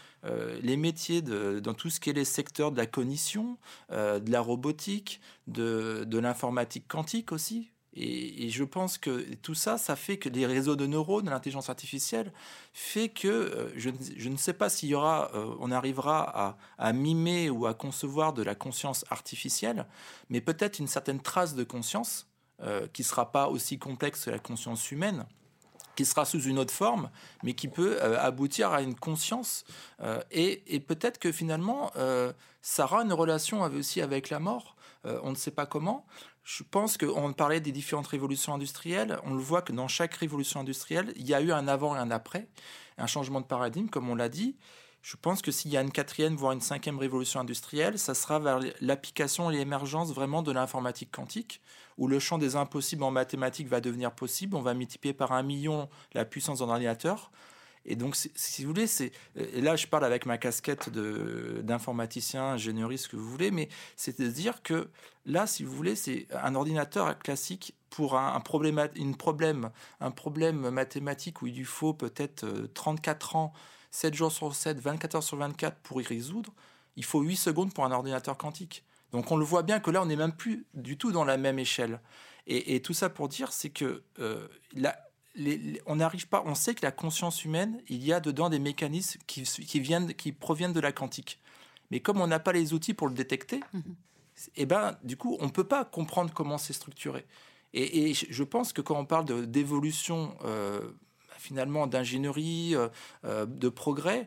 les 0.62 0.76
métiers 0.76 1.22
dans 1.22 1.74
tout 1.74 1.90
ce 1.90 2.00
qui 2.00 2.10
est 2.10 2.14
les 2.14 2.24
secteurs 2.24 2.72
de 2.72 2.76
la 2.76 2.86
cognition, 2.86 3.58
de 3.90 4.30
la 4.30 4.40
robotique, 4.40 5.20
de, 5.46 6.04
de 6.06 6.18
l'informatique 6.18 6.88
quantique 6.88 7.32
aussi, 7.32 7.70
et, 7.94 8.48
je 8.48 8.64
pense 8.64 8.96
que 8.96 9.34
tout 9.42 9.54
ça, 9.54 9.76
ça 9.76 9.96
fait 9.96 10.16
que 10.16 10.28
les 10.28 10.46
réseaux 10.46 10.76
de 10.76 10.86
neurones, 10.86 11.28
l'intelligence 11.28 11.68
artificielle, 11.68 12.32
fait 12.72 13.10
que 13.10 13.28
euh, 13.28 13.72
je, 13.76 14.28
ne 14.28 14.36
sais 14.36 14.54
pas 14.54 14.70
s'il 14.70 14.88
y 14.88 14.94
aura, 14.94 15.30
euh, 15.34 15.54
on 15.60 15.70
arrivera 15.70 16.56
à, 16.78 16.92
mimer 16.92 17.50
ou 17.50 17.66
à 17.66 17.74
concevoir 17.74 18.32
de 18.32 18.42
la 18.42 18.54
conscience 18.54 19.04
artificielle, 19.10 19.86
mais 20.30 20.40
peut-être 20.40 20.78
une 20.78 20.86
certaine 20.86 21.20
trace 21.20 21.54
de 21.54 21.64
conscience 21.64 22.26
euh, 22.62 22.86
qui 22.92 23.04
sera 23.04 23.30
pas 23.30 23.48
aussi 23.48 23.78
complexe 23.78 24.24
que 24.24 24.30
la 24.30 24.38
conscience 24.38 24.90
humaine 24.90 25.26
qui 25.94 26.06
sera 26.06 26.24
sous 26.24 26.40
une 26.44 26.58
autre 26.58 26.72
forme, 26.72 27.10
mais 27.42 27.52
qui 27.52 27.68
peut 27.68 28.02
aboutir 28.02 28.72
à 28.72 28.80
une 28.80 28.94
conscience. 28.94 29.64
et 30.30 30.80
peut-être 30.80 31.18
que 31.18 31.30
finalement, 31.30 31.92
ça 32.62 32.84
aura 32.84 33.02
une 33.02 33.12
relation 33.12 33.60
aussi 33.60 34.00
avec 34.00 34.30
la 34.30 34.38
mort. 34.38 34.74
on 35.04 35.32
ne 35.32 35.36
sait 35.36 35.50
pas 35.50 35.66
comment. 35.66 36.06
Je 36.44 36.64
pense 36.64 36.98
qu'on 36.98 37.32
parlait 37.32 37.60
des 37.60 37.72
différentes 37.72 38.08
révolutions 38.08 38.54
industrielles. 38.54 39.18
On 39.24 39.34
le 39.34 39.40
voit 39.40 39.62
que 39.62 39.72
dans 39.72 39.88
chaque 39.88 40.14
révolution 40.14 40.60
industrielle, 40.60 41.12
il 41.16 41.26
y 41.26 41.34
a 41.34 41.40
eu 41.40 41.52
un 41.52 41.68
avant 41.68 41.94
et 41.94 41.98
un 41.98 42.10
après, 42.10 42.48
un 42.98 43.06
changement 43.06 43.40
de 43.40 43.46
paradigme, 43.46 43.88
comme 43.88 44.10
on 44.10 44.16
l'a 44.16 44.28
dit. 44.28 44.56
Je 45.02 45.16
pense 45.16 45.42
que 45.42 45.50
s'il 45.50 45.72
y 45.72 45.76
a 45.76 45.82
une 45.82 45.90
quatrième, 45.90 46.36
voire 46.36 46.52
une 46.52 46.60
cinquième 46.60 46.98
révolution 46.98 47.40
industrielle, 47.40 47.98
ça 47.98 48.14
sera 48.14 48.38
vers 48.38 48.60
l'application 48.80 49.50
et 49.50 49.56
l'émergence 49.56 50.12
vraiment 50.12 50.42
de 50.42 50.52
l'informatique 50.52 51.10
quantique, 51.10 51.60
où 51.98 52.06
le 52.06 52.20
champ 52.20 52.38
des 52.38 52.54
impossibles 52.54 53.02
en 53.02 53.10
mathématiques 53.10 53.68
va 53.68 53.80
devenir 53.80 54.12
possible. 54.12 54.56
On 54.56 54.62
va 54.62 54.74
multiplier 54.74 55.12
par 55.12 55.32
un 55.32 55.42
million 55.42 55.88
la 56.12 56.24
puissance 56.24 56.60
d'un 56.60 56.68
ordinateur. 56.68 57.32
Et 57.84 57.96
donc, 57.96 58.16
si 58.16 58.62
vous 58.62 58.68
voulez, 58.68 58.86
c'est 58.86 59.10
et 59.34 59.60
là 59.60 59.74
je 59.74 59.86
parle 59.86 60.04
avec 60.04 60.24
ma 60.26 60.38
casquette 60.38 60.88
d'informaticien, 60.90 62.44
ingénieuriste, 62.52 63.04
ce 63.04 63.08
que 63.08 63.16
vous 63.16 63.28
voulez, 63.28 63.50
mais 63.50 63.68
c'est 63.96 64.20
de 64.20 64.28
dire 64.28 64.62
que 64.62 64.88
là, 65.26 65.46
si 65.46 65.64
vous 65.64 65.74
voulez, 65.74 65.96
c'est 65.96 66.28
un 66.32 66.54
ordinateur 66.54 67.18
classique 67.18 67.74
pour 67.90 68.16
un, 68.16 68.40
problème, 68.40 68.88
une 68.96 69.16
problème, 69.16 69.70
un 70.00 70.10
problème 70.10 70.70
mathématique 70.70 71.42
où 71.42 71.46
il 71.46 71.56
lui 71.56 71.64
faut 71.64 71.92
peut-être 71.92 72.46
34 72.74 73.36
euh, 73.36 73.38
ans, 73.38 73.52
7 73.90 74.14
jours 74.14 74.32
sur 74.32 74.54
7, 74.54 74.78
24 74.78 75.16
heures 75.16 75.22
sur 75.22 75.36
24 75.36 75.76
pour 75.80 76.00
y 76.00 76.04
résoudre, 76.04 76.52
il 76.96 77.04
faut 77.04 77.20
8 77.20 77.36
secondes 77.36 77.74
pour 77.74 77.84
un 77.84 77.92
ordinateur 77.92 78.38
quantique. 78.38 78.84
Donc 79.10 79.30
on 79.30 79.36
le 79.36 79.44
voit 79.44 79.62
bien 79.62 79.78
que 79.80 79.90
là, 79.90 80.02
on 80.02 80.06
n'est 80.06 80.16
même 80.16 80.32
plus 80.32 80.66
du 80.72 80.96
tout 80.96 81.12
dans 81.12 81.24
la 81.24 81.36
même 81.36 81.58
échelle. 81.58 82.00
Et, 82.48 82.82
tout 82.82 82.92
ça 82.92 83.08
pour 83.08 83.28
dire, 83.28 83.52
c'est 83.52 83.70
que 83.70 84.02
euh, 84.18 84.48
on 85.86 85.96
n'arrive 85.96 86.28
pas. 86.28 86.42
On 86.46 86.54
sait 86.54 86.74
que 86.74 86.84
la 86.84 86.92
conscience 86.92 87.44
humaine, 87.44 87.80
il 87.88 88.04
y 88.04 88.12
a 88.12 88.20
dedans 88.20 88.50
des 88.50 88.58
mécanismes 88.58 89.20
qui, 89.26 89.80
viennent, 89.80 90.14
qui 90.14 90.32
proviennent 90.32 90.72
de 90.72 90.80
la 90.80 90.92
quantique. 90.92 91.40
Mais 91.90 92.00
comme 92.00 92.20
on 92.20 92.26
n'a 92.26 92.38
pas 92.38 92.52
les 92.52 92.72
outils 92.72 92.94
pour 92.94 93.08
le 93.08 93.14
détecter, 93.14 93.60
mhm. 93.72 93.94
eh 94.56 94.66
ben, 94.66 94.98
du 95.04 95.16
coup, 95.16 95.36
on 95.40 95.46
ne 95.46 95.50
peut 95.50 95.64
pas 95.64 95.84
comprendre 95.84 96.32
comment 96.32 96.58
c'est 96.58 96.72
structuré. 96.72 97.26
Et, 97.74 98.12
je 98.14 98.44
pense 98.44 98.72
que 98.72 98.82
quand 98.82 98.98
on 98.98 99.06
parle 99.06 99.46
d'évolution, 99.46 100.36
euh, 100.44 100.80
finalement, 101.38 101.86
d'ingénierie, 101.86 102.74
euh, 102.74 102.88
euh, 103.24 103.46
de 103.46 103.68
progrès, 103.68 104.26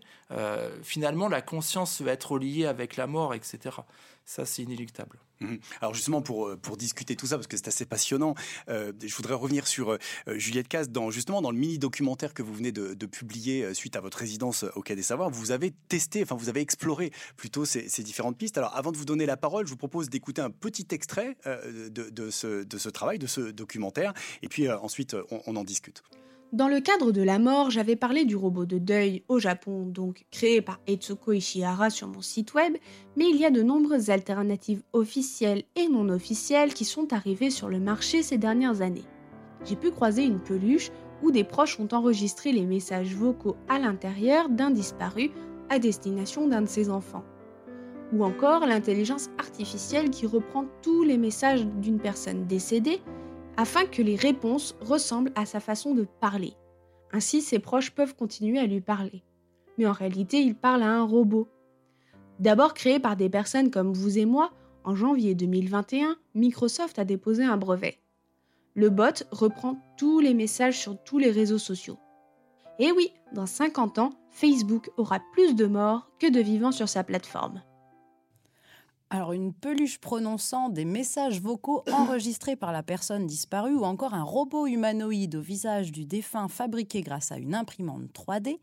finalement, 0.81 1.27
la 1.27 1.41
conscience 1.41 2.01
va 2.01 2.11
être 2.11 2.39
liée 2.39 2.65
avec 2.65 2.97
la 2.97 3.07
mort, 3.07 3.33
etc. 3.33 3.77
Ça, 4.25 4.45
c'est 4.45 4.63
inéluctable. 4.63 5.19
Mhm. 5.41 5.60
Alors 5.82 5.93
justement 5.93 6.21
pour, 6.21 6.48
euh, 6.48 6.58
pour 6.58 6.78
discuter 6.78 7.15
tout 7.15 7.28
ça 7.28 7.36
parce 7.36 7.48
que 7.48 7.58
c'est 7.58 7.67
assez 7.67 7.86
passionnant, 7.86 8.36
euh, 8.69 8.93
je 9.04 9.13
voudrais 9.15 9.34
revenir 9.34 9.67
sur 9.67 9.91
euh, 9.91 9.98
Juliette 10.28 10.67
Casse 10.67 10.89
dans 10.89 11.12
justement 11.12 11.41
dans 11.41 11.52
le 11.52 11.58
mini 11.58 11.78
documentaire 11.78 12.34
que 12.34 12.41
vous 12.41 12.54
venez 12.54 12.71
de, 12.71 13.06
publier 13.06 13.74
suite 13.74 13.95
à 13.95 14.02
votre 14.02 14.17
résidence 14.17 14.65
au 14.76 14.82
Quai 14.82 14.95
des 14.95 15.04
Savoirs. 15.04 15.30
Vous 15.30 15.52
avez 15.52 15.74
testé, 15.89 16.24
enfin 16.24 16.36
vous 16.36 16.50
avez 16.50 16.60
exploré 16.60 17.12
plutôt 17.38 17.63
ces, 17.63 17.88
différentes 18.04 18.38
pistes. 18.38 18.58
Alors 18.58 18.76
avant 18.76 18.91
de 18.91 18.98
vous 18.98 19.06
donner 19.06 19.26
la 19.26 19.38
parole, 19.38 19.65
je 19.65 19.71
vous 19.71 19.78
propose 19.78 20.10
d'écouter 20.10 20.41
un 20.41 20.50
petit 20.50 20.88
extrait 20.89 21.38
de, 21.45 22.10
de 22.10 22.30
ce 22.32 22.89
travail, 22.89 23.19
de 23.19 23.28
ce 23.28 23.41
documentaire, 23.41 24.13
et 24.41 24.48
puis 24.48 24.69
ensuite 24.69 25.15
on 25.30 25.56
en 25.56 25.63
discute. 25.63 26.02
Dans 26.53 26.67
le 26.67 26.79
cadre 26.79 27.12
de 27.12 27.23
la 27.23 27.39
mort, 27.39 27.71
j'avais 27.71 27.95
parlé 27.95 28.23
du 28.23 28.36
robot 28.36 28.65
de 28.65 28.77
deuil 28.77 29.23
au 29.27 29.39
Japon, 29.39 29.86
donc 29.88 30.25
créé 30.31 30.62
par 30.62 30.79
Etsuko 30.88 31.34
Ishihara 31.34 31.89
sur 31.89 32.08
mon 32.08 32.21
site 32.21 32.53
web, 32.53 32.77
mais 33.17 33.27
il 33.29 33.38
y 33.38 33.45
a 33.45 33.51
de 33.51 33.63
nombreuses 33.63 34.10
alternatives 34.10 34.84
officielles 34.93 35.63
et 35.75 35.88
non 35.88 36.08
officielles 36.08 36.73
qui 36.73 36.86
sont 36.86 37.12
arrivées 37.13 37.49
sur 37.49 37.67
le 37.67 37.79
marché 37.79 38.21
ces 38.21 38.38
dernières 38.38 38.81
années. 38.81 39.03
J'ai 39.65 39.75
pu 39.75 39.89
croiser 39.89 40.23
une 40.23 40.39
peluche 40.39 40.91
où 41.23 41.31
des 41.31 41.43
proches 41.43 41.79
ont 41.79 41.89
enregistré 41.91 42.51
les 42.51 42.65
messages 42.65 43.15
vocaux 43.15 43.58
à 43.67 43.79
l'intérieur 43.79 44.47
d'un 44.47 44.69
disparu 44.69 45.31
à 45.69 45.79
destination 45.79 46.47
d'un 46.47 46.62
de 46.62 46.69
ses 46.69 46.89
enfants. 46.91 47.23
Ou 48.13 48.23
encore 48.23 48.67
l'intelligence 48.67 49.29
artificielle 49.39 50.12
qui 50.12 50.27
reprend 50.27 50.65
tous 50.84 51.03
les 51.03 51.17
messages 51.17 51.65
d'une 51.65 51.99
personne 51.99 52.45
décédée 52.45 53.01
afin 53.57 53.85
que 53.85 54.01
les 54.01 54.15
réponses 54.15 54.75
ressemblent 54.81 55.31
à 55.35 55.45
sa 55.45 55.59
façon 55.59 55.93
de 55.93 56.07
parler. 56.19 56.53
Ainsi, 57.11 57.41
ses 57.41 57.59
proches 57.59 57.91
peuvent 57.91 58.15
continuer 58.15 58.59
à 58.59 58.65
lui 58.65 58.81
parler. 58.81 59.23
Mais 59.77 59.85
en 59.85 59.93
réalité, 59.93 60.41
il 60.41 60.55
parle 60.55 60.83
à 60.83 60.91
un 60.91 61.03
robot. 61.03 61.47
D'abord 62.39 62.73
créé 62.73 62.99
par 62.99 63.15
des 63.15 63.29
personnes 63.29 63.71
comme 63.71 63.93
vous 63.93 64.17
et 64.17 64.25
moi, 64.25 64.51
en 64.83 64.95
janvier 64.95 65.35
2021, 65.35 66.17
Microsoft 66.33 66.99
a 66.99 67.05
déposé 67.05 67.43
un 67.43 67.57
brevet. 67.57 67.97
Le 68.75 68.89
bot 68.89 69.23
reprend 69.31 69.77
tous 69.97 70.19
les 70.19 70.33
messages 70.33 70.79
sur 70.79 71.01
tous 71.03 71.17
les 71.17 71.31
réseaux 71.31 71.57
sociaux. 71.57 71.97
Et 72.77 72.91
oui, 72.91 73.11
dans 73.33 73.45
50 73.45 73.99
ans, 73.99 74.09
Facebook 74.31 74.91
aura 74.97 75.21
plus 75.31 75.55
de 75.55 75.65
morts 75.65 76.11
que 76.19 76.29
de 76.29 76.41
vivants 76.41 76.73
sur 76.73 76.89
sa 76.89 77.03
plateforme. 77.03 77.61
Alors 79.09 79.33
une 79.33 79.53
peluche 79.53 79.99
prononçant 79.99 80.69
des 80.69 80.85
messages 80.85 81.39
vocaux 81.39 81.83
enregistrés 81.91 82.55
par 82.55 82.71
la 82.71 82.83
personne 82.83 83.27
disparue 83.27 83.75
ou 83.75 83.83
encore 83.83 84.13
un 84.13 84.23
robot 84.23 84.67
humanoïde 84.67 85.35
au 85.35 85.41
visage 85.41 85.91
du 85.91 86.05
défunt 86.05 86.47
fabriqué 86.47 87.01
grâce 87.01 87.31
à 87.31 87.37
une 87.37 87.55
imprimante 87.55 88.07
3D. 88.13 88.59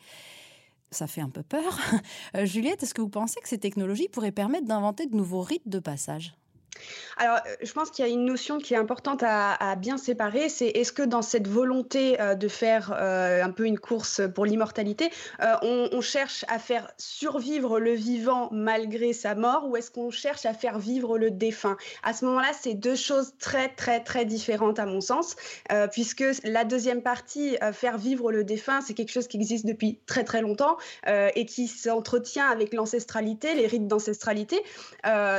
Ça 0.91 1.07
fait 1.07 1.23
un 1.23 1.31
peu 1.31 1.43
peur. 1.43 1.79
Euh, 2.37 2.47
Juliette, 2.47 2.83
est-ce 2.83 2.95
que 2.95 3.03
vous 3.03 3.09
pensez 3.09 3.41
que 3.41 3.49
ces 3.49 3.59
technologies 3.59 4.09
pourraient 4.09 4.33
permettre 4.33 4.67
d'inventer 4.67 5.07
de 5.07 5.15
nouveaux 5.15 5.43
rites 5.43 5.69
de 5.69 5.79
passage? 5.79 6.35
Alors, 7.17 7.37
euh, 7.47 7.57
je 7.63 7.73
pense 7.73 7.91
qu'il 7.91 8.05
y 8.05 8.09
a 8.09 8.11
une 8.11 8.25
notion 8.25 8.59
qui 8.59 8.75
est 8.75 8.77
importante 8.77 9.23
à, 9.25 9.77
bien 9.77 9.97
séparer, 9.97 10.49
c'est 10.49 10.69
est-ce 10.69 10.93
que 10.93 11.03
dans 11.03 11.23
cette 11.23 11.49
volonté 11.49 12.21
euh, 12.21 12.35
de 12.35 12.49
faire 12.49 12.93
euh, 12.97 13.43
un 13.43 13.51
peu 13.51 13.67
une 13.67 13.79
course 13.79 14.21
pour 14.35 14.45
l'immortalité, 14.45 15.11
on, 15.63 16.01
cherche 16.01 16.45
à 16.49 16.59
faire 16.59 16.91
survivre 16.99 17.79
le 17.79 17.93
vivant 17.93 18.49
malgré 18.51 19.13
sa 19.13 19.37
mort, 19.37 19.69
ou 19.69 19.77
est-ce 19.77 19.91
qu'on 19.91 20.11
cherche 20.11 20.45
à 20.47 20.53
faire 20.53 20.79
vivre 20.79 21.17
le 21.17 21.31
défunt? 21.31 21.77
À 22.03 22.13
ce 22.13 22.25
moment-là, 22.25 22.51
c'est 22.61 22.75
deux 22.75 22.97
choses 22.97 23.35
très 23.39 23.69
très 23.69 24.01
très 24.03 24.25
différentes 24.25 24.81
à 24.81 24.87
mon 24.87 25.01
sens, 25.01 25.37
puisque 25.93 26.25
la 26.43 26.65
deuxième 26.65 27.03
partie, 27.03 27.57
faire 27.73 27.99
vivre 27.99 28.33
le 28.33 28.43
défunt, 28.43 28.81
c'est 28.81 28.95
quelque 28.95 29.13
chose 29.13 29.29
qui 29.29 29.37
existe 29.37 29.65
depuis 29.65 30.01
très 30.07 30.25
très 30.25 30.41
longtemps 30.41 30.77
et 31.07 31.47
qui 31.47 31.69
s'entretient 31.69 32.49
avec 32.49 32.75
l'ancestralité, 32.75 33.55
les 33.55 33.69
rites 33.69 33.87
d'ancestralité. 33.87 34.61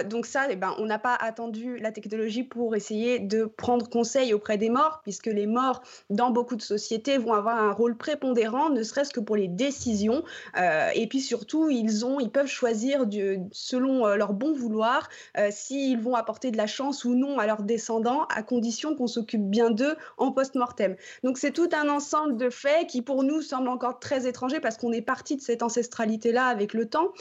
donc 0.05 0.25
ça, 0.25 0.47
eh 0.49 0.55
ben, 0.55 0.73
on 0.77 0.85
n'a 0.85 0.99
pas 0.99 1.17
attendu 1.33 1.79
la 1.79 1.91
technologie 1.91 2.43
pour 2.43 2.75
essayer 2.75 3.17
de 3.17 3.45
prendre 3.45 3.89
conseil 3.89 4.35
auprès 4.35 4.59
des 4.59 4.69
morts, 4.69 4.99
puisque 5.01 5.25
les 5.25 5.47
morts, 5.47 5.81
dans 6.11 6.29
beaucoup 6.29 6.55
de 6.55 6.61
sociétés, 6.61 7.17
vont 7.17 7.33
avoir 7.33 7.57
un 7.57 7.71
rôle 7.71 7.97
prépondérant, 7.97 8.69
ne 8.69 8.83
serait-ce 8.83 9.11
que 9.11 9.19
pour 9.19 9.35
les 9.35 9.47
décisions. 9.47 10.23
Euh, 10.57 10.89
et 10.93 11.07
puis 11.07 11.21
surtout, 11.21 11.71
ils, 11.71 12.05
ont, 12.05 12.19
ils 12.19 12.29
peuvent 12.29 12.45
choisir 12.45 13.07
selon 13.51 14.05
euh, 14.05 14.15
leur 14.15 14.33
bon 14.33 14.53
vouloir 14.53 15.09
euh, 15.39 15.47
s'ils 15.49 15.99
vont 15.99 16.13
apporter 16.13 16.51
de 16.51 16.57
la 16.57 16.67
chance 16.67 17.03
ou 17.03 17.15
non 17.15 17.39
à 17.39 17.47
leurs 17.47 17.63
descendants, 17.63 18.25
à 18.25 18.43
condition 18.43 18.95
qu'on 18.95 19.07
s'occupe 19.07 19.49
bien 19.49 19.71
d'eux 19.71 19.95
en 20.19 20.31
post-mortem. 20.31 20.95
Donc 21.23 21.39
c'est 21.39 21.51
tout 21.51 21.69
un 21.73 21.89
ensemble 21.89 22.37
de 22.37 22.51
faits 22.51 22.85
qui 22.85 23.01
pour 23.01 23.23
nous 23.23 23.41
semblent 23.41 23.69
encore 23.69 23.99
très 23.99 24.27
étrangers 24.27 24.59
parce 24.59 24.77
qu'on 24.77 24.91
est 24.91 25.01
parti 25.01 25.35
de 25.35 25.41
cette 25.41 25.63
ancestralité-là 25.63 26.45
avec 26.45 26.75
le 26.75 26.87
temps. 26.87 27.11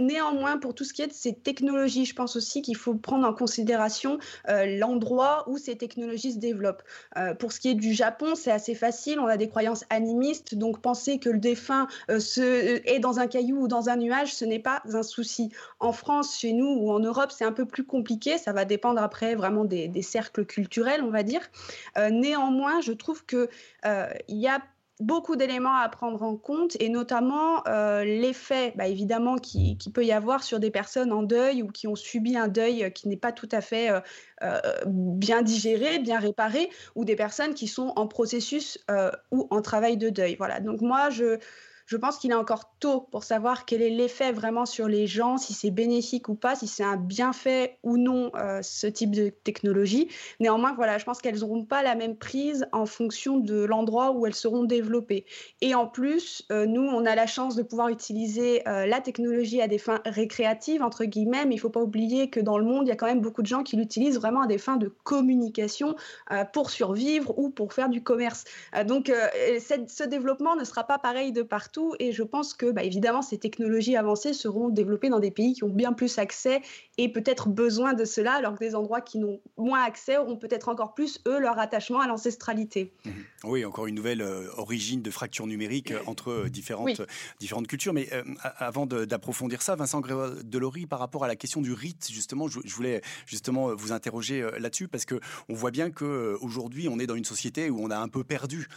néanmoins, 0.00 0.58
pour 0.58 0.74
tout 0.74 0.82
ce 0.82 0.92
qui 0.92 1.02
est 1.02 1.06
de 1.06 1.12
ces 1.12 1.34
technologies, 1.34 2.04
je 2.04 2.16
pense 2.16 2.34
aussi 2.34 2.62
qu'il 2.62 2.76
faut 2.76 2.94
prendre 2.94 3.28
en 3.28 3.32
considération 3.44 4.18
euh, 4.48 4.78
l'endroit 4.78 5.44
où 5.46 5.58
ces 5.58 5.76
technologies 5.76 6.32
se 6.32 6.38
développent. 6.38 6.82
Euh, 7.18 7.34
pour 7.34 7.52
ce 7.52 7.60
qui 7.60 7.68
est 7.68 7.74
du 7.74 7.92
Japon, 7.92 8.34
c'est 8.34 8.50
assez 8.50 8.74
facile. 8.74 9.20
On 9.20 9.26
a 9.26 9.36
des 9.36 9.50
croyances 9.50 9.84
animistes, 9.90 10.54
donc 10.54 10.80
penser 10.80 11.18
que 11.18 11.28
le 11.28 11.38
défunt 11.38 11.86
euh, 12.10 12.20
se, 12.20 12.80
est 12.88 13.00
dans 13.00 13.18
un 13.18 13.26
caillou 13.26 13.64
ou 13.64 13.68
dans 13.68 13.90
un 13.90 13.96
nuage, 13.96 14.34
ce 14.34 14.46
n'est 14.46 14.60
pas 14.70 14.82
un 14.90 15.02
souci. 15.02 15.50
En 15.78 15.92
France, 15.92 16.38
chez 16.38 16.54
nous 16.54 16.66
ou 16.66 16.90
en 16.90 17.00
Europe, 17.00 17.32
c'est 17.32 17.44
un 17.44 17.52
peu 17.52 17.66
plus 17.66 17.84
compliqué. 17.84 18.38
Ça 18.38 18.54
va 18.54 18.64
dépendre 18.64 19.02
après 19.02 19.34
vraiment 19.34 19.66
des, 19.66 20.02
cercles 20.02 20.46
culturels, 20.46 21.02
on 21.02 21.10
va 21.10 21.22
dire. 21.22 21.42
néanmoins, 22.10 22.80
je 22.80 22.92
trouve 22.92 23.24
que 23.26 23.48
il 24.28 24.38
y 24.38 24.48
a 24.48 24.60
beaucoup 25.00 25.34
d'éléments 25.34 25.76
à 25.76 25.88
prendre 25.88 26.22
en 26.22 26.36
compte 26.36 26.76
et 26.80 26.88
notamment 26.88 27.66
euh, 27.66 28.04
l'effet 28.04 28.72
bah, 28.76 28.86
évidemment 28.86 29.36
qui, 29.36 29.76
peut 29.92 30.04
y 30.04 30.12
avoir 30.12 30.44
sur 30.44 30.60
des 30.60 30.70
personnes 30.70 31.12
en 31.12 31.22
deuil 31.22 31.62
ou 31.62 31.68
qui 31.68 31.88
ont 31.88 31.96
subi 31.96 32.36
un 32.36 32.48
deuil 32.48 32.92
qui 32.92 33.08
n'est 33.08 33.16
pas 33.16 33.32
tout 33.32 33.48
à 33.50 33.60
fait 33.60 33.90
euh, 33.90 34.00
euh, 34.42 34.60
bien 34.86 35.42
digéré, 35.42 35.98
bien 35.98 36.20
réparé 36.20 36.70
ou 36.94 37.04
des 37.04 37.16
personnes 37.16 37.54
qui 37.54 37.66
sont 37.66 37.92
en 37.96 38.06
processus 38.06 38.78
ou 39.30 39.46
en 39.50 39.62
travail 39.62 39.96
de 39.96 40.10
deuil. 40.10 40.36
Voilà, 40.36 40.60
donc 40.60 40.80
moi 40.80 41.10
je 41.10 41.38
je 41.86 41.96
pense 41.96 42.18
qu'il 42.18 42.30
est 42.30 42.34
encore 42.34 42.76
tôt 42.80 43.02
pour 43.10 43.24
savoir 43.24 43.66
quel 43.66 43.82
est 43.82 43.90
l'effet 43.90 44.32
vraiment 44.32 44.66
sur 44.66 44.88
les 44.88 45.06
gens, 45.06 45.36
si 45.36 45.52
c'est 45.52 45.70
bénéfique 45.70 46.28
ou 46.28 46.34
pas, 46.34 46.54
si 46.54 46.66
c'est 46.66 46.84
un 46.84 46.96
bienfait 46.96 47.78
ou 47.82 47.98
non 47.98 48.30
euh, 48.36 48.60
ce 48.62 48.86
type 48.86 49.10
de 49.10 49.28
technologie. 49.28 50.08
Néanmoins, 50.40 50.72
voilà, 50.74 50.98
je 50.98 51.04
pense 51.04 51.20
qu'elles 51.20 51.40
n'auront 51.40 51.64
pas 51.64 51.82
la 51.82 51.94
même 51.94 52.16
prise 52.16 52.66
en 52.72 52.86
fonction 52.86 53.38
de 53.38 53.64
l'endroit 53.64 54.12
où 54.12 54.26
elles 54.26 54.34
seront 54.34 54.64
développées. 54.64 55.26
Et 55.60 55.74
en 55.74 55.86
plus, 55.86 56.46
euh, 56.50 56.66
nous, 56.66 56.82
on 56.82 57.04
a 57.04 57.14
la 57.14 57.26
chance 57.26 57.54
de 57.54 57.62
pouvoir 57.62 57.88
utiliser 57.88 58.66
euh, 58.66 58.86
la 58.86 59.00
technologie 59.00 59.60
à 59.60 59.68
des 59.68 59.78
fins 59.78 60.00
récréatives, 60.06 60.82
entre 60.82 61.04
guillemets, 61.04 61.44
mais 61.44 61.54
il 61.54 61.58
ne 61.58 61.62
faut 61.62 61.70
pas 61.70 61.82
oublier 61.82 62.30
que 62.30 62.40
dans 62.40 62.58
le 62.58 62.64
monde, 62.64 62.86
il 62.86 62.88
y 62.88 62.92
a 62.92 62.96
quand 62.96 63.06
même 63.06 63.20
beaucoup 63.20 63.42
de 63.42 63.46
gens 63.46 63.62
qui 63.62 63.76
l'utilisent 63.76 64.16
vraiment 64.16 64.42
à 64.42 64.46
des 64.46 64.58
fins 64.58 64.76
de 64.76 64.88
communication 64.88 65.96
pour 66.52 66.70
survivre 66.70 67.38
ou 67.38 67.50
pour 67.50 67.72
faire 67.72 67.88
du 67.88 68.02
commerce. 68.02 68.44
donc, 68.86 69.06
ce 69.08 70.04
développement 70.04 70.56
ne 70.56 70.64
sera 70.64 70.84
pas 70.84 70.98
pareil 70.98 71.32
de 71.32 71.42
partout 71.42 71.73
et 71.98 72.12
je 72.12 72.22
pense 72.22 72.54
que, 72.54 72.70
bah, 72.70 72.82
évidemment, 72.82 73.22
ces 73.22 73.38
technologies 73.38 73.96
avancées 73.96 74.32
seront 74.32 74.68
développées 74.68 75.08
dans 75.08 75.20
des 75.20 75.30
pays 75.30 75.54
qui 75.54 75.64
ont 75.64 75.68
bien 75.68 75.92
plus 75.92 76.18
accès 76.18 76.62
et 76.98 77.10
peut-être 77.10 77.48
besoin 77.48 77.94
de 77.94 78.04
cela, 78.04 78.34
alors 78.34 78.54
que 78.54 78.60
des 78.60 78.74
endroits 78.74 79.00
qui 79.00 79.18
n'ont 79.18 79.40
moins 79.56 79.82
accès 79.82 80.16
auront 80.16 80.36
peut-être 80.36 80.68
encore 80.68 80.94
plus, 80.94 81.20
eux, 81.26 81.38
leur 81.38 81.58
attachement 81.58 82.00
à 82.00 82.06
l'ancestralité. 82.06 82.92
Mmh. 83.04 83.10
Oui, 83.44 83.64
encore 83.64 83.86
une 83.86 83.94
nouvelle 83.94 84.22
euh, 84.22 84.48
origine 84.56 85.02
de 85.02 85.10
fracture 85.10 85.46
numérique 85.46 85.90
euh, 85.90 86.00
entre 86.06 86.30
euh, 86.30 86.48
différentes, 86.48 87.02
différentes 87.40 87.66
cultures. 87.66 87.92
Mais 87.92 88.08
avant 88.42 88.86
d'approfondir 88.86 89.62
ça, 89.62 89.74
Vincent 89.74 90.00
Delory, 90.00 90.86
par 90.86 90.98
rapport 90.98 91.24
à 91.24 91.28
la 91.28 91.36
question 91.36 91.60
du 91.60 91.72
rite, 91.72 92.08
justement, 92.10 92.48
je, 92.48 92.60
voulais 92.74 93.02
justement 93.26 93.74
vous 93.74 93.92
interroger 93.92 94.48
là-dessus 94.58 94.88
parce 94.88 95.04
que 95.04 95.20
on 95.48 95.54
voit 95.54 95.70
bien 95.70 95.90
qu'aujourd'hui, 95.90 96.88
on 96.88 96.98
est 96.98 97.06
dans 97.06 97.14
une 97.14 97.24
société 97.24 97.70
où 97.70 97.78
on 97.80 97.90
a 97.90 97.98
un 97.98 98.08
peu 98.08 98.24
perdu 98.24 98.68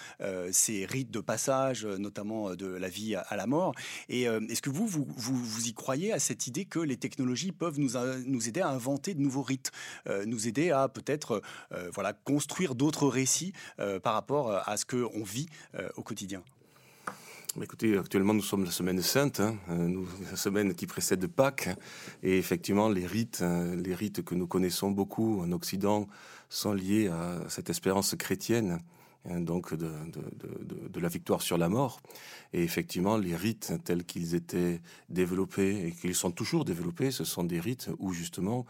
ces 0.52 0.86
rites 0.86 1.12
de 1.12 1.20
passage, 1.20 1.86
notamment 1.86 2.56
de 2.56 2.68
la 2.68 2.87
vie 2.90 3.16
à, 3.16 3.36
la 3.36 3.48
mort. 3.48 3.74
Et 4.10 4.24
est-ce 4.24 4.62
que 4.62 4.70
vous, 4.70 4.88
vous, 4.88 5.06
vous, 5.08 5.68
y 5.68 5.74
croyez 5.74 6.14
à 6.14 6.20
cette 6.20 6.48
idée 6.48 6.66
que 6.66 6.80
les 6.80 6.98
technologies 6.98 7.52
peuvent 7.52 7.80
nous, 7.80 7.92
nous 8.26 8.48
aider 8.48 8.62
à 8.62 8.70
inventer 8.70 9.14
de 9.14 9.22
nouveaux 9.22 9.42
rites, 9.42 9.72
nous 10.26 10.48
aider 10.48 10.72
à 10.72 10.88
peut-être 10.88 11.42
voilà, 11.94 12.14
construire 12.14 12.76
d'autres 12.76 13.08
récits 13.08 13.54
par 14.04 14.14
rapport 14.14 14.52
à 14.52 14.78
ce 14.78 14.86
qu'on 14.86 15.24
vit 15.24 15.48
au 15.96 16.04
quotidien? 16.04 16.44
Écoutez, 17.60 17.98
actuellement, 17.98 18.36
nous 18.36 18.44
sommes 18.44 18.66
la 18.66 18.72
semaine 18.72 19.02
sainte, 19.02 19.40
hein, 19.40 19.58
nous, 19.68 20.08
la 20.30 20.38
semaine 20.38 20.76
qui 20.76 20.86
précède 20.86 21.26
Pâques, 21.26 21.70
et 22.22 22.38
effectivement, 22.38 22.88
les 22.88 23.08
rites, 23.08 23.44
les 23.44 23.96
rites 23.96 24.24
que 24.24 24.36
nous 24.36 24.46
connaissons 24.46 24.92
beaucoup 24.92 25.42
en 25.42 25.52
Occident 25.52 26.08
sont 26.50 26.74
liés 26.74 27.08
à 27.08 27.40
cette 27.50 27.72
espérance 27.72 28.14
chrétienne 28.16 28.80
donc 29.26 29.74
de, 29.74 29.92
de, 30.90 31.00
la 31.00 31.10
victoire 31.10 31.42
sur 31.42 31.58
la 31.58 31.70
mort. 31.70 32.02
Et 32.54 32.64
effectivement, 32.64 33.18
les 33.18 33.36
rites 33.36 33.74
tels 33.84 34.06
qu'ils 34.06 34.36
étaient 34.36 34.82
développés 35.10 35.88
et 35.88 35.92
qu'ils 35.92 36.16
sont 36.16 36.32
toujours 36.32 36.66
développés, 36.66 37.12
ce 37.12 37.24
sont 37.24 37.44
des 37.44 37.60
rites 37.60 37.90
où 38.00 38.14
justement 38.14 38.66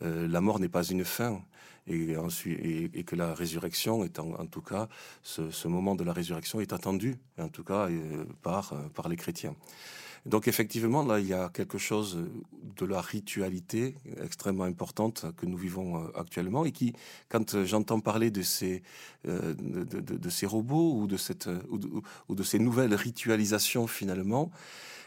la 0.00 0.40
mort 0.40 0.60
n'est 0.60 0.68
pas 0.68 0.84
une 0.84 1.04
fin. 1.04 1.42
Et, 1.86 2.14
que 3.04 3.16
la 3.16 3.32
résurrection 3.34 4.04
est 4.04 4.18
en, 4.18 4.46
tout 4.46 4.60
cas, 4.60 4.88
ce, 5.22 5.68
moment 5.68 5.94
de 5.94 6.04
la 6.04 6.12
résurrection 6.12 6.60
est 6.60 6.74
attendu, 6.74 7.16
en 7.38 7.48
tout 7.48 7.64
cas 7.64 7.88
par, 8.42 8.74
par 8.94 9.08
les 9.08 9.16
chrétiens. 9.16 9.54
Donc 10.26 10.48
effectivement, 10.48 11.04
là, 11.04 11.20
il 11.20 11.26
y 11.26 11.32
a 11.32 11.48
quelque 11.48 11.78
chose 11.78 12.18
de 12.76 12.86
la 12.86 13.00
ritualité 13.00 13.94
extrêmement 14.22 14.64
importante 14.64 15.26
que 15.36 15.46
nous 15.46 15.56
vivons 15.56 15.96
euh, 15.96 16.08
actuellement 16.14 16.64
et 16.64 16.72
qui, 16.72 16.92
quand 17.28 17.64
j'entends 17.64 18.00
parler 18.00 18.30
de 18.30 18.42
ces, 18.42 18.82
euh, 19.26 19.54
de, 19.54 20.30
ces 20.30 20.46
robots 20.46 20.94
ou 20.94 21.06
de, 21.06 21.16
cette, 21.16 21.48
ou 21.68 22.34
de, 22.34 22.42
ces 22.42 22.58
nouvelles 22.58 22.94
ritualisations 22.94 23.86
finalement, 23.86 24.50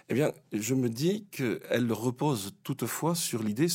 eh 0.09 0.13
bien, 0.13 0.33
je 0.51 0.73
me 0.75 0.89
dis 0.89 1.25
qu'elle 1.31 1.91
repose 1.93 2.51
toutefois 2.63 3.15
sur 3.15 3.43
l'idée 3.43 3.67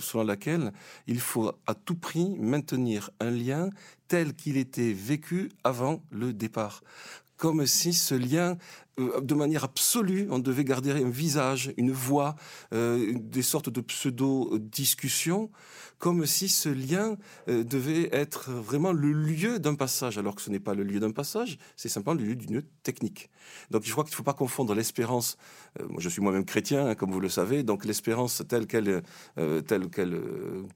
selon 0.00 0.24
laquelle 0.24 0.72
il 1.06 1.20
faut 1.20 1.52
à 1.68 1.74
tout 1.74 1.94
prix 1.94 2.36
maintenir 2.36 3.10
un 3.20 3.30
lien 3.30 3.70
tel 4.08 4.34
qu'il 4.34 4.56
était 4.56 4.92
vécu 4.92 5.50
avant 5.62 6.02
le 6.10 6.32
départ. 6.32 6.82
Comme 7.36 7.66
si 7.66 7.92
ce 7.92 8.14
lien, 8.14 8.56
euh, 9.00 9.20
de 9.20 9.34
manière 9.34 9.64
absolue, 9.64 10.28
on 10.30 10.38
devait 10.38 10.64
garder 10.64 10.92
un 10.92 11.08
visage, 11.08 11.72
une 11.76 11.90
voix, 11.90 12.36
euh, 12.72 13.12
des 13.16 13.42
sortes 13.42 13.68
de 13.68 13.80
pseudo-discussions, 13.80 15.50
comme 15.98 16.26
si 16.26 16.48
ce 16.48 16.68
lien 16.68 17.16
euh, 17.48 17.64
devait 17.64 18.08
être 18.12 18.50
vraiment 18.50 18.92
le 18.92 19.12
lieu 19.12 19.58
d'un 19.58 19.74
passage, 19.74 20.18
alors 20.18 20.34
que 20.34 20.42
ce 20.42 20.50
n'est 20.50 20.60
pas 20.60 20.74
le 20.74 20.84
lieu 20.84 21.00
d'un 21.00 21.10
passage, 21.10 21.58
c'est 21.76 21.88
simplement 21.88 22.20
le 22.20 22.24
lieu 22.24 22.36
d'une 22.36 22.62
technique. 22.82 23.30
Donc 23.70 23.84
je 23.84 23.92
crois 23.92 24.04
qu'il 24.04 24.12
ne 24.12 24.16
faut 24.16 24.22
pas 24.22 24.32
confondre 24.32 24.74
l'espérance, 24.74 25.38
je 25.98 26.08
suis 26.08 26.22
moi-même 26.22 26.44
chrétien, 26.44 26.86
hein, 26.86 26.94
comme 26.94 27.10
vous 27.10 27.20
le 27.20 27.28
savez, 27.28 27.62
donc 27.62 27.84
l'espérance 27.84 28.42
telle 28.48 28.66
qu'elle, 28.66 29.02
telle 29.66 29.88
qu'elle, 29.90 30.20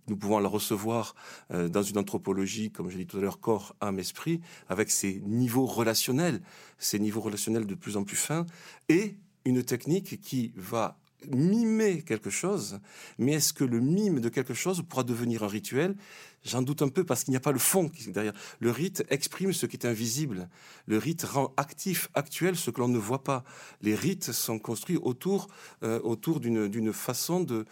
nous 0.06 0.16
pouvons 0.16 0.38
la 0.38 0.48
recevoir 0.48 1.14
dans 1.50 1.82
une 1.82 1.98
anthropologie, 1.98 2.70
comme 2.70 2.90
j'ai 2.90 2.98
dit 2.98 3.06
tout 3.06 3.18
à 3.18 3.20
l'heure, 3.20 3.40
corps, 3.40 3.74
âme, 3.80 3.98
esprit, 3.98 4.40
avec 4.68 4.90
ses 4.90 5.20
niveaux 5.24 5.66
relationnels, 5.66 6.40
ces 6.78 6.98
niveaux 6.98 7.20
relationnels 7.20 7.66
de 7.66 7.74
plus 7.74 7.96
en 7.96 8.04
plus 8.04 8.16
fins, 8.16 8.46
et 8.88 9.16
une 9.44 9.62
technique 9.62 10.20
qui 10.20 10.52
va 10.56 10.98
mimer 11.26 12.02
quelque 12.02 12.30
chose, 12.30 12.80
mais 13.18 13.32
est-ce 13.32 13.52
que 13.52 13.64
le 13.64 13.80
mime 13.80 14.20
de 14.20 14.28
quelque 14.28 14.54
chose 14.54 14.82
pourra 14.88 15.02
devenir 15.02 15.42
un 15.42 15.48
rituel? 15.48 15.96
J'en 16.44 16.62
doute 16.62 16.82
un 16.82 16.88
peu 16.88 17.04
parce 17.04 17.24
qu'il 17.24 17.32
n'y 17.32 17.36
a 17.36 17.40
pas 17.40 17.52
le 17.52 17.58
fond 17.58 17.90
derrière. 18.08 18.32
Le 18.60 18.70
rite 18.70 19.04
exprime 19.10 19.52
ce 19.52 19.66
qui 19.66 19.76
est 19.76 19.86
invisible. 19.86 20.48
Le 20.86 20.96
rite 20.96 21.24
rend 21.24 21.52
actif, 21.56 22.08
actuel 22.14 22.56
ce 22.56 22.70
que 22.70 22.80
l'on 22.80 22.88
ne 22.88 22.98
voit 22.98 23.24
pas. 23.24 23.44
Les 23.82 23.96
rites 23.96 24.32
sont 24.32 24.58
construits 24.58 24.96
autour, 24.96 25.48
euh, 25.82 26.00
autour 26.04 26.38
d'une 26.40 26.92
façon 26.92 27.40
de, 27.40 27.66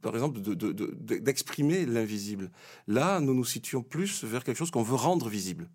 par 0.00 0.14
exemple, 0.14 0.40
d'exprimer 0.40 1.84
l'invisible. 1.84 2.50
Là, 2.86 3.18
nous 3.18 3.34
nous 3.34 3.44
situons 3.44 3.82
plus 3.82 4.22
vers 4.24 4.44
quelque 4.44 4.58
chose 4.58 4.70
qu'on 4.70 4.84
veut 4.84 4.94
rendre 4.94 5.28
visible. 5.28 5.68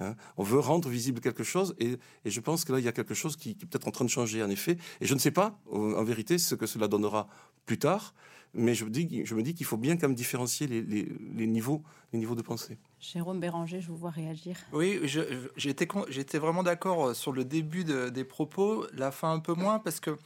Hein. 0.00 0.14
On 0.36 0.42
veut 0.42 0.58
rendre 0.58 0.88
visible 0.88 1.20
quelque 1.20 1.44
chose 1.44 1.74
et, 1.78 1.98
je 2.24 2.40
pense 2.40 2.64
que 2.64 2.72
là, 2.72 2.78
il 2.78 2.84
y 2.84 2.88
a 2.88 2.92
quelque 2.92 3.14
chose 3.14 3.36
qui, 3.36 3.50
est 3.50 3.66
peut-être 3.66 3.88
en 3.88 3.90
train 3.90 4.04
de 4.04 4.10
changer, 4.10 4.42
en 4.42 4.50
effet. 4.50 4.76
Et 5.00 5.06
je 5.06 5.14
ne 5.14 5.18
sais 5.18 5.30
pas, 5.30 5.58
en 5.70 6.04
vérité, 6.04 6.38
ce 6.38 6.54
que 6.54 6.66
cela 6.66 6.88
donnera 6.88 7.28
plus 7.64 7.78
tard, 7.78 8.14
mais 8.54 8.74
je, 8.74 8.84
dis, 8.86 9.22
je 9.24 9.34
me 9.34 9.42
dis 9.42 9.54
qu'il 9.54 9.66
faut 9.66 9.76
bien 9.76 9.96
quand 9.96 10.08
même 10.08 10.14
différencier 10.14 10.66
les, 10.66 11.46
niveaux, 11.46 11.82
les 12.12 12.18
niveaux 12.18 12.34
de 12.34 12.42
pensée. 12.42 12.78
Jérôme 13.00 13.40
Béranger, 13.40 13.80
je 13.80 13.88
vous 13.88 13.96
vois 13.96 14.10
réagir. 14.10 14.56
Oui, 14.72 15.00
j'étais 15.56 16.38
vraiment 16.38 16.62
d'accord 16.62 17.14
sur 17.14 17.32
le 17.32 17.44
début 17.44 17.84
des 17.84 18.24
propos, 18.24 18.86
la 18.92 19.10
fin 19.10 19.32
un 19.32 19.40
peu 19.40 19.54
moins, 19.54 19.78
parce 19.78 20.00
que 20.00 20.16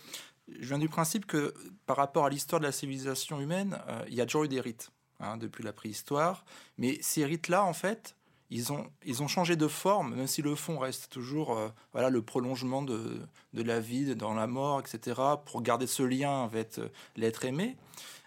je 0.48 0.68
viens 0.68 0.78
du 0.78 0.88
principe 0.88 1.26
que 1.26 1.54
par 1.86 1.96
rapport 1.96 2.24
à 2.24 2.30
l'histoire 2.30 2.60
de 2.60 2.66
la 2.66 2.72
civilisation 2.72 3.40
humaine, 3.40 3.78
euh, 3.88 4.04
il 4.08 4.14
y 4.14 4.20
a 4.20 4.26
toujours 4.26 4.44
eu 4.44 4.48
des 4.48 4.60
rites. 4.60 4.90
Hein, 5.22 5.36
depuis 5.36 5.62
la 5.62 5.74
préhistoire. 5.74 6.46
Mais 6.78 6.96
ces 7.02 7.26
rites-là, 7.26 7.62
en 7.62 7.74
fait, 7.74 8.16
ils 8.50 8.72
ont, 8.72 8.90
ils 9.04 9.22
ont 9.22 9.28
changé 9.28 9.56
de 9.56 9.68
forme, 9.68 10.16
même 10.16 10.26
si 10.26 10.42
le 10.42 10.54
fond 10.54 10.78
reste 10.78 11.10
toujours 11.10 11.56
euh, 11.56 11.68
voilà, 11.92 12.10
le 12.10 12.20
prolongement 12.20 12.82
de, 12.82 13.20
de, 13.54 13.62
la 13.62 13.80
vie, 13.80 14.16
dans 14.16 14.34
la 14.34 14.46
mort, 14.46 14.80
etc., 14.80 15.20
pour 15.46 15.62
garder 15.62 15.86
ce 15.86 16.02
lien 16.02 16.44
avec 16.44 16.78
euh, 16.78 16.88
l'être 17.16 17.44
aimé. 17.44 17.76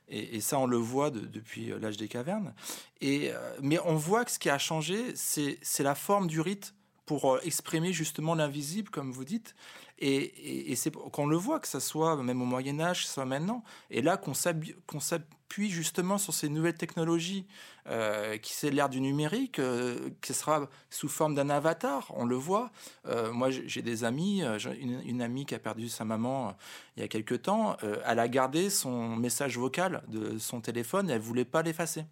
Et, 0.10 0.42
ça, 0.42 0.60
on 0.60 0.66
le 0.66 0.78
voit 0.78 1.10
depuis 1.10 1.72
euh, 1.72 1.80
l'âge 1.80 1.98
des 1.98 2.08
cavernes. 2.08 2.54
Et, 3.02 3.32
mais 3.62 3.80
on 3.84 3.96
voit 3.96 4.24
que 4.26 4.32
ce 4.32 4.40
qui 4.40 4.50
a 4.50 4.58
changé, 4.58 5.14
c'est 5.16 5.80
la 5.80 5.96
forme 5.96 6.28
du 6.28 6.40
rite 6.40 6.74
pour 7.06 7.40
exprimer 7.44 7.92
justement 7.94 8.36
l'invisible, 8.36 8.90
comme 8.90 9.12
vous 9.12 9.26
dites. 9.26 9.56
Et, 10.00 10.76
c'est 10.76 10.94
qu'on 10.94 11.28
le 11.28 11.38
voit, 11.38 11.60
que 11.60 11.68
ça 11.68 11.80
soit 11.80 12.22
même 12.22 12.42
au 12.42 12.46
Moyen 12.46 12.80
Âge, 12.80 13.08
soit 13.08 13.26
maintenant. 13.26 13.64
Et 13.90 14.02
là, 14.02 14.18
qu'on 14.18 14.34
s'appuie 14.34 15.70
justement 15.70 16.18
sur 16.18 16.34
ces 16.34 16.50
nouvelles 16.50 16.76
technologies, 16.76 17.48
euh, 17.88 18.38
qui 18.38 18.54
c'est 18.54 18.70
l'ère 18.70 18.90
du 18.90 19.00
numérique, 19.00 19.60
euh, 19.60 20.10
qui 20.22 20.34
sera 20.34 20.68
sous 20.90 21.08
forme 21.08 21.36
d'un 21.36 21.50
avatar, 21.50 22.12
on 22.16 22.26
le 22.26 22.36
voit. 22.36 22.72
Euh, 23.08 23.32
moi, 23.32 23.50
j'ai 23.50 23.82
des 23.82 24.04
amis, 24.04 24.42
une, 25.06 25.22
amie 25.22 25.46
qui 25.46 25.56
a 25.56 25.60
perdu 25.60 25.88
sa 25.88 26.04
maman 26.06 26.56
il 26.98 27.02
y 27.02 27.04
a 27.04 27.08
quelque 27.08 27.36
temps, 27.36 27.78
elle 28.06 28.20
a 28.20 28.28
gardé 28.28 28.70
son 28.70 29.16
message 29.16 29.58
vocal 29.58 30.04
de 30.08 30.38
son 30.38 30.60
téléphone 30.60 31.10
et 31.10 31.14
elle 31.14 31.22
voulait 31.22 31.46
pas 31.46 31.62
l'effacer. 31.62 32.04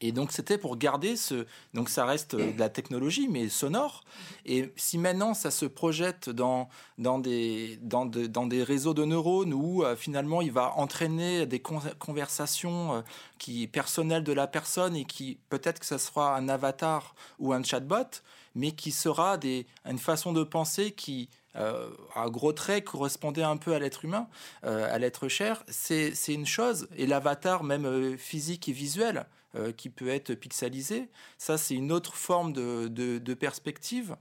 Et 0.00 0.12
donc 0.12 0.32
c'était 0.32 0.58
pour 0.58 0.76
garder 0.76 1.16
ce... 1.16 1.46
Donc 1.72 1.88
ça 1.88 2.04
reste 2.04 2.36
de 2.36 2.58
la 2.58 2.68
technologie, 2.68 3.28
mais 3.28 3.48
sonore. 3.48 4.04
Et 4.44 4.72
si 4.76 4.98
maintenant 4.98 5.34
ça 5.34 5.50
se 5.50 5.66
projette 5.66 6.30
dans, 6.30 6.68
dans, 6.98 7.18
des, 7.18 7.78
dans, 7.82 8.06
dans 8.06 8.46
des 8.46 8.62
réseaux 8.62 8.94
de 8.94 9.04
neurones 9.04 9.54
où 9.54 9.82
euh, 9.82 9.96
finalement 9.96 10.42
il 10.42 10.52
va 10.52 10.72
entraîner 10.76 11.46
des 11.46 11.60
conversations 11.60 12.94
euh, 12.94 13.00
qui, 13.38 13.66
personnelles 13.66 14.24
de 14.24 14.32
la 14.32 14.46
personne 14.46 14.96
et 14.96 15.04
qui 15.04 15.38
peut-être 15.48 15.78
que 15.78 15.86
ça 15.86 15.98
sera 15.98 16.36
un 16.36 16.48
avatar 16.48 17.14
ou 17.38 17.52
un 17.52 17.62
chatbot, 17.62 18.20
mais 18.54 18.72
qui 18.72 18.92
sera 18.92 19.38
des, 19.38 19.66
une 19.84 19.98
façon 19.98 20.32
de 20.32 20.44
penser 20.44 20.92
qui 20.92 21.28
euh, 21.56 21.88
à 22.14 22.28
gros 22.30 22.52
traits 22.52 22.84
correspondait 22.84 23.42
un 23.42 23.56
peu 23.56 23.74
à 23.74 23.78
l'être 23.78 24.04
humain, 24.04 24.26
euh, 24.64 24.92
à 24.92 24.98
l'être 24.98 25.28
cher, 25.28 25.62
c'est 25.68 26.12
une 26.28 26.46
chose. 26.46 26.88
Et 26.96 27.06
l'avatar, 27.06 27.62
même 27.62 27.86
euh, 27.86 28.16
physique 28.16 28.68
et 28.68 28.72
visuel, 28.72 29.26
qui 29.76 29.90
peut 29.90 30.08
être 30.08 30.34
pixelisé, 30.34 31.08
ça 31.38 31.58
c'est 31.58 31.74
une 31.74 31.92
autre 31.92 32.16
forme 32.16 32.52
de, 32.52 32.88
de, 32.88 33.34
perspective. 33.34 34.16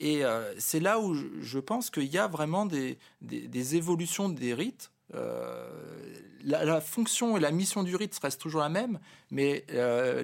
Et 0.00 0.22
c'est 0.58 0.80
là 0.80 0.98
où 0.98 1.14
je, 1.14 1.58
pense 1.58 1.90
qu'il 1.90 2.04
y 2.04 2.18
a 2.18 2.26
vraiment 2.26 2.66
des, 2.66 2.98
des, 3.20 3.76
évolutions 3.76 4.28
des 4.28 4.54
rites. 4.54 4.90
La, 5.12 6.64
la, 6.64 6.80
fonction 6.80 7.36
et 7.36 7.40
la 7.40 7.52
mission 7.52 7.84
du 7.84 7.94
rite 7.94 8.18
restent 8.20 8.40
toujours 8.40 8.62
la 8.62 8.68
même, 8.68 8.98
mais 9.30 9.64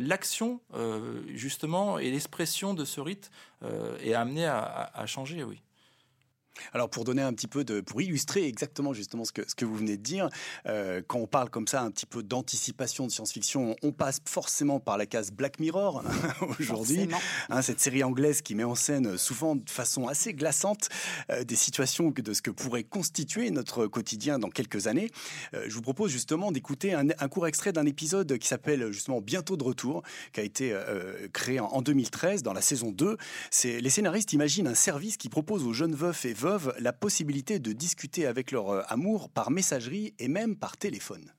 l'action, 0.01 0.61
justement, 1.29 1.99
et 1.99 2.11
l'expression 2.11 2.75
de 2.75 2.85
ce 2.85 3.01
rite 3.01 3.31
est 4.03 4.15
amenée 4.15 4.47
à, 4.47 4.91
à 4.93 5.07
changer, 5.07 5.45
oui. 5.45 5.63
Alors 6.73 6.91
pour 6.91 7.05
donner 7.05 7.23
un 7.23 7.33
petit 7.33 7.47
peu 7.47 7.65
de, 7.65 7.81
pour 7.81 8.01
illustrer 8.01 8.47
exactement 8.47 8.93
justement 8.93 9.25
ce 9.25 9.33
que, 9.33 9.49
ce 9.49 9.55
que 9.55 9.65
vous 9.65 9.77
venez 9.77 9.97
de 9.97 10.03
dire, 10.03 10.29
euh, 10.67 11.03
quand 11.07 11.19
on 11.19 11.27
parle 11.27 11.51
comme 11.51 11.69
ça 11.69 11.83
un 11.83 11.91
petit 11.91 12.07
peu 12.07 12.23
d'anticipation 12.23 13.07
de 13.07 13.13
science-fiction, 13.13 13.77
on 13.83 13.93
passe 13.93 14.21
forcément 14.25 14.81
par 14.81 14.99
la 14.99 15.07
case 15.07 15.31
Black 15.31 15.61
Mirror 15.61 16.03
aujourd'hui, 16.61 17.09
hein, 17.51 17.63
cette 17.63 17.81
série 17.81 18.03
anglaise 18.03 18.43
qui 18.43 18.55
met 18.55 18.65
en 18.65 18.75
scène 18.75 19.17
souvent 19.17 19.57
de 19.57 19.69
façon 19.69 20.09
assez 20.09 20.35
glaçante 20.35 20.89
euh, 21.31 21.45
des 21.45 21.57
situations 21.57 22.11
de 22.11 22.33
ce 22.33 22.43
que 22.43 22.51
pourrait 22.51 22.85
constituer 22.85 23.51
notre 23.51 23.87
quotidien 23.87 24.39
dans 24.39 24.51
quelques 24.51 24.87
années. 24.87 25.11
Euh, 25.55 25.65
je 25.69 25.75
vous 25.75 25.83
propose 25.83 26.11
justement 26.11 26.53
d'écouter 26.53 26.95
un, 26.95 27.07
court 27.29 27.47
extrait 27.47 27.73
d'un 27.73 27.87
épisode 27.87 28.39
qui 28.39 28.49
s'appelle 28.49 28.91
justement 28.93 29.21
Bientôt 29.21 29.57
de 29.57 29.65
retour, 29.65 30.03
qui 30.33 30.41
a 30.41 30.43
été 30.43 30.75
créé 31.33 31.61
en, 31.61 31.67
en, 31.67 31.83
2013 31.83 32.43
dans 32.43 32.53
la 32.53 32.63
saison 32.63 32.91
2. 32.91 33.17
C'est 33.51 33.81
les 33.81 33.91
scénaristes 33.91 34.33
imaginent 34.33 34.69
un 34.69 34.75
service 34.75 35.17
qui 35.17 35.29
propose 35.29 35.65
aux 35.65 35.73
jeunes 35.73 35.95
veufs 35.95 36.25
et 36.25 36.33
veuves 36.33 36.48
la 36.79 36.93
possibilité 36.93 37.59
de 37.59 37.73
discuter 37.73 38.27
avec 38.27 38.53
leur 38.53 38.71
euh, 38.71 38.83
amour 38.89 39.29
par 39.29 39.51
messagerie 39.51 40.15
et 40.19 40.29
même 40.29 40.57
par 40.57 40.77
téléphone. 40.77 41.33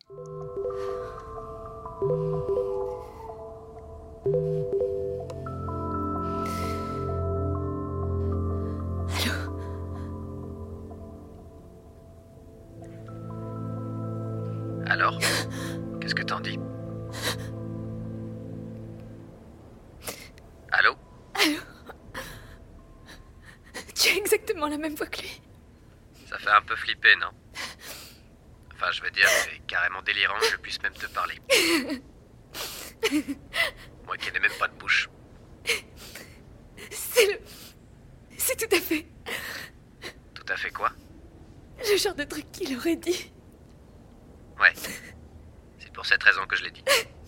Alors 14.86 15.20
Qu'est-ce 16.00 16.16
que 16.16 16.24
t'en 16.24 16.40
dis? 16.40 16.58
Exactement 24.18 24.68
la 24.68 24.78
même 24.78 24.96
voix 24.96 25.08
que 25.08 25.22
lui. 25.22 25.42
Ça 26.28 26.38
fait 26.38 26.50
un 26.50 26.62
peu 26.62 26.76
flipper, 26.76 27.16
non? 27.18 27.32
Enfin, 28.74 28.92
je 28.92 29.02
veux 29.02 29.12
dire, 29.12 29.28
c'est 29.28 29.60
carrément 29.68 30.02
délirant 30.02 30.40
que 30.40 30.46
je 30.52 30.58
puisse 30.58 30.82
même 30.82 30.94
te 30.94 31.08
parler. 31.08 31.40
Moi 34.06 34.18
qui 34.18 34.32
n'ai 34.32 34.40
même 34.40 34.58
pas 34.60 34.68
de 34.68 34.76
bouche. 34.76 35.10
C'est 36.92 37.26
le. 37.28 37.40
C'est 38.38 38.56
tout 38.56 38.76
à 38.76 38.80
fait. 38.80 39.06
Tout 40.34 40.46
à 40.48 40.56
fait 40.56 40.72
quoi? 40.72 40.92
Le 41.80 41.98
genre 41.98 42.16
de 42.16 42.24
truc 42.24 42.52
qu'il 42.52 42.76
aurait 42.78 42.96
dit. 42.96 43.32
Ouais. 44.60 44.74
C'est 45.78 45.92
pour 45.94 46.06
cette 46.06 46.24
raison 46.24 46.46
que 46.46 46.56
je 46.56 46.64
l'ai 46.64 46.72
dit. 46.72 46.84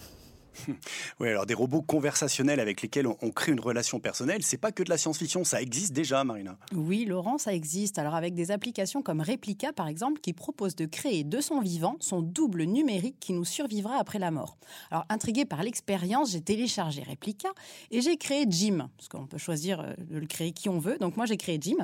Oui, 1.20 1.30
alors 1.30 1.46
des 1.46 1.54
robots 1.54 1.82
conversationnels 1.82 2.60
avec 2.60 2.82
lesquels 2.82 3.08
on, 3.08 3.32
crée 3.32 3.52
une 3.52 3.60
relation 3.60 4.00
personnelle, 4.00 4.44
c'est 4.44 4.58
pas 4.58 4.72
que 4.72 4.84
de 4.84 4.90
la 4.90 4.98
science-fiction, 4.98 5.44
ça 5.44 5.62
existe 5.62 5.94
déjà, 5.94 6.24
Marina. 6.24 6.58
Oui, 6.74 7.06
Laurent, 7.06 7.38
ça 7.38 7.54
existe. 7.54 8.00
Alors 8.00 8.16
avec 8.16 8.34
des 8.34 8.52
applications 8.52 9.02
comme 9.02 9.22
Replica, 9.22 9.74
par 9.74 9.88
exemple, 9.88 10.20
qui 10.22 10.34
propose 10.34 10.76
de 10.76 10.86
créer 10.86 11.24
de 11.24 11.42
son 11.42 11.60
vivant 11.60 11.98
son 12.00 12.22
double 12.22 12.64
numérique 12.64 13.18
qui 13.20 13.34
nous 13.34 13.46
survivra 13.46 13.98
après 13.98 14.20
la 14.20 14.32
mort. 14.32 14.58
Alors 14.90 15.06
intrigué 15.10 15.46
par 15.46 15.64
l'expérience, 15.64 16.32
j'ai 16.32 16.42
téléchargé 16.42 17.04
Replica 17.04 17.50
et 17.92 18.02
j'ai 18.02 18.18
créé 18.18 18.46
Jim, 18.50 18.90
parce 18.98 19.10
qu'on 19.10 19.28
peut 19.28 19.38
choisir 19.38 19.82
euh, 19.82 19.94
de 19.98 20.18
le 20.18 20.28
créer 20.28 20.52
qui 20.52 20.70
on 20.70 20.80
veut. 20.80 20.98
Donc 20.98 21.18
moi 21.18 21.26
j'ai 21.26 21.38
créé 21.38 21.58
Jim, 21.62 21.78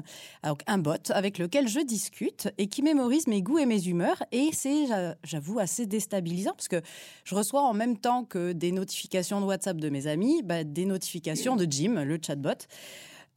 donc 0.44 0.62
un 0.68 0.78
bot 0.78 1.12
avec 1.12 1.38
lequel 1.38 1.68
je 1.68 1.80
discute 1.80 2.50
et 2.58 2.68
qui 2.68 2.82
mémorise 2.82 3.28
mes 3.28 3.42
goûts 3.42 3.60
et 3.60 3.66
mes 3.66 3.88
humeurs. 3.88 4.24
Et 4.32 4.50
c'est, 4.54 4.86
j'avoue, 5.24 5.60
assez 5.60 5.86
déstabilisant 5.86 6.54
parce 6.54 6.68
que 6.68 6.82
je 7.24 7.36
reçois 7.36 7.62
en 7.62 7.74
même 7.74 7.98
temps 7.98 8.24
que 8.24 8.52
des 8.52 8.67
notifications 8.72 9.42
de 9.42 9.46
WhatsApp 9.46 9.78
de 9.78 9.90
mes 9.90 10.08
amis, 10.08 10.42
bah, 10.44 10.64
des 10.64 10.86
notifications 10.86 11.56
de 11.56 11.66
Jim, 11.70 12.04
le 12.04 12.20
chatbot. 12.22 12.68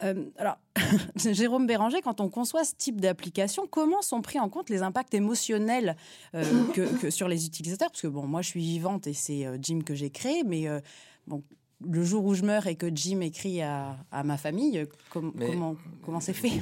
Euh, 0.03 0.25
alors, 0.39 0.59
Jérôme 1.17 1.67
Béranger, 1.67 2.01
quand 2.03 2.21
on 2.21 2.29
conçoit 2.29 2.65
ce 2.65 2.75
type 2.75 3.01
d'application, 3.01 3.67
comment 3.69 4.03
sont 4.03 4.23
pris 4.23 4.39
en 4.39 4.49
compte 4.49 4.71
les 4.71 4.83
impacts 4.83 5.15
émotionnels 5.15 5.97
euh, 6.35 7.11
sur 7.11 7.29
les 7.29 7.47
utilisateurs? 7.47 7.91
Parce 7.91 8.03
que 8.03 8.09
bon, 8.09 8.27
moi, 8.27 8.43
je 8.43 8.49
suis 8.49 8.61
vivante 8.61 9.07
et 9.07 9.13
c'est 9.13 9.47
euh, 9.47 9.59
Jim 9.61 9.81
que 9.85 9.95
j'ai 9.95 10.11
créé, 10.11 10.43
mais 10.45 10.67
bon, 11.27 11.43
le 11.89 12.05
jour 12.05 12.25
où 12.25 12.35
je 12.35 12.43
meurs 12.43 12.67
et 12.67 12.75
que 12.75 12.95
Jim 12.95 13.21
écrit 13.21 13.63
à, 13.63 13.97
ma 14.25 14.37
famille, 14.37 14.87
comment 15.11 15.77
comment 16.05 16.21
c'est 16.21 16.33
fait? 16.33 16.53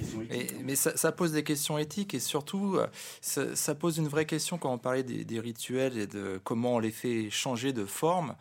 Mais, 0.65 0.77
ça, 0.77 1.13
pose 1.13 1.33
des 1.33 1.43
questions 1.43 1.79
éthiques 1.79 2.15
et 2.15 2.21
surtout, 2.21 2.77
euh, 2.77 2.87
ça, 3.21 3.75
pose 3.75 3.99
une 3.99 4.09
vraie 4.09 4.27
question 4.27 4.59
quand 4.59 4.73
on 4.73 4.79
parlait 4.79 5.03
des, 5.03 5.41
rituels 5.41 5.99
et 5.99 6.07
de 6.07 6.41
comment 6.45 6.77
on 6.77 6.79
les 6.79 6.91
fait 6.91 7.31
changer 7.31 7.73
de 7.73 7.85
forme. 7.85 8.35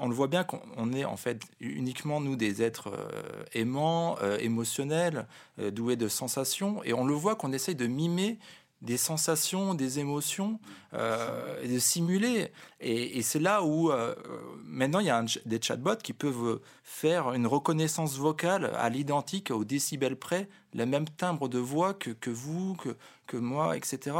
On 0.00 0.08
le 0.08 0.14
voit 0.14 0.28
bien 0.28 0.44
qu'on 0.44 0.92
est 0.92 1.04
en 1.04 1.16
fait 1.16 1.42
uniquement 1.60 2.20
nous 2.20 2.36
des 2.36 2.62
êtres 2.62 2.88
euh, 2.92 3.44
aimants, 3.54 4.16
euh, 4.22 4.38
émotionnels, 4.38 5.26
doués 5.72 5.96
de 5.96 6.08
sensations, 6.08 6.82
et 6.84 6.92
on 6.92 7.04
le 7.04 7.14
voit 7.14 7.34
qu'on 7.34 7.52
essaye 7.52 7.74
de 7.74 7.86
mimer 7.86 8.38
des 8.82 8.96
sensations, 8.96 9.74
des 9.74 9.98
émotions, 9.98 10.60
euh, 10.94 11.66
de 11.66 11.78
simuler. 11.78 12.52
Et, 12.80 13.22
c'est 13.22 13.40
là 13.40 13.62
où 13.62 13.90
euh, 13.90 14.14
maintenant 14.64 15.00
il 15.00 15.06
y 15.06 15.10
a 15.10 15.24
des 15.46 15.60
chatbots 15.60 15.96
qui 15.96 16.12
peuvent 16.12 16.60
faire 16.84 17.32
une 17.32 17.46
reconnaissance 17.46 18.16
vocale 18.16 18.72
à 18.76 18.88
l'identique, 18.88 19.50
au 19.50 19.64
décibel 19.64 20.16
près, 20.16 20.48
le 20.74 20.86
même 20.86 21.08
timbre 21.08 21.48
de 21.48 21.58
voix 21.58 21.94
que, 21.94 22.10
que 22.10 22.30
vous, 22.30 22.74
que, 22.76 22.96
que 23.26 23.36
moi, 23.36 23.76
etc. 23.76 24.16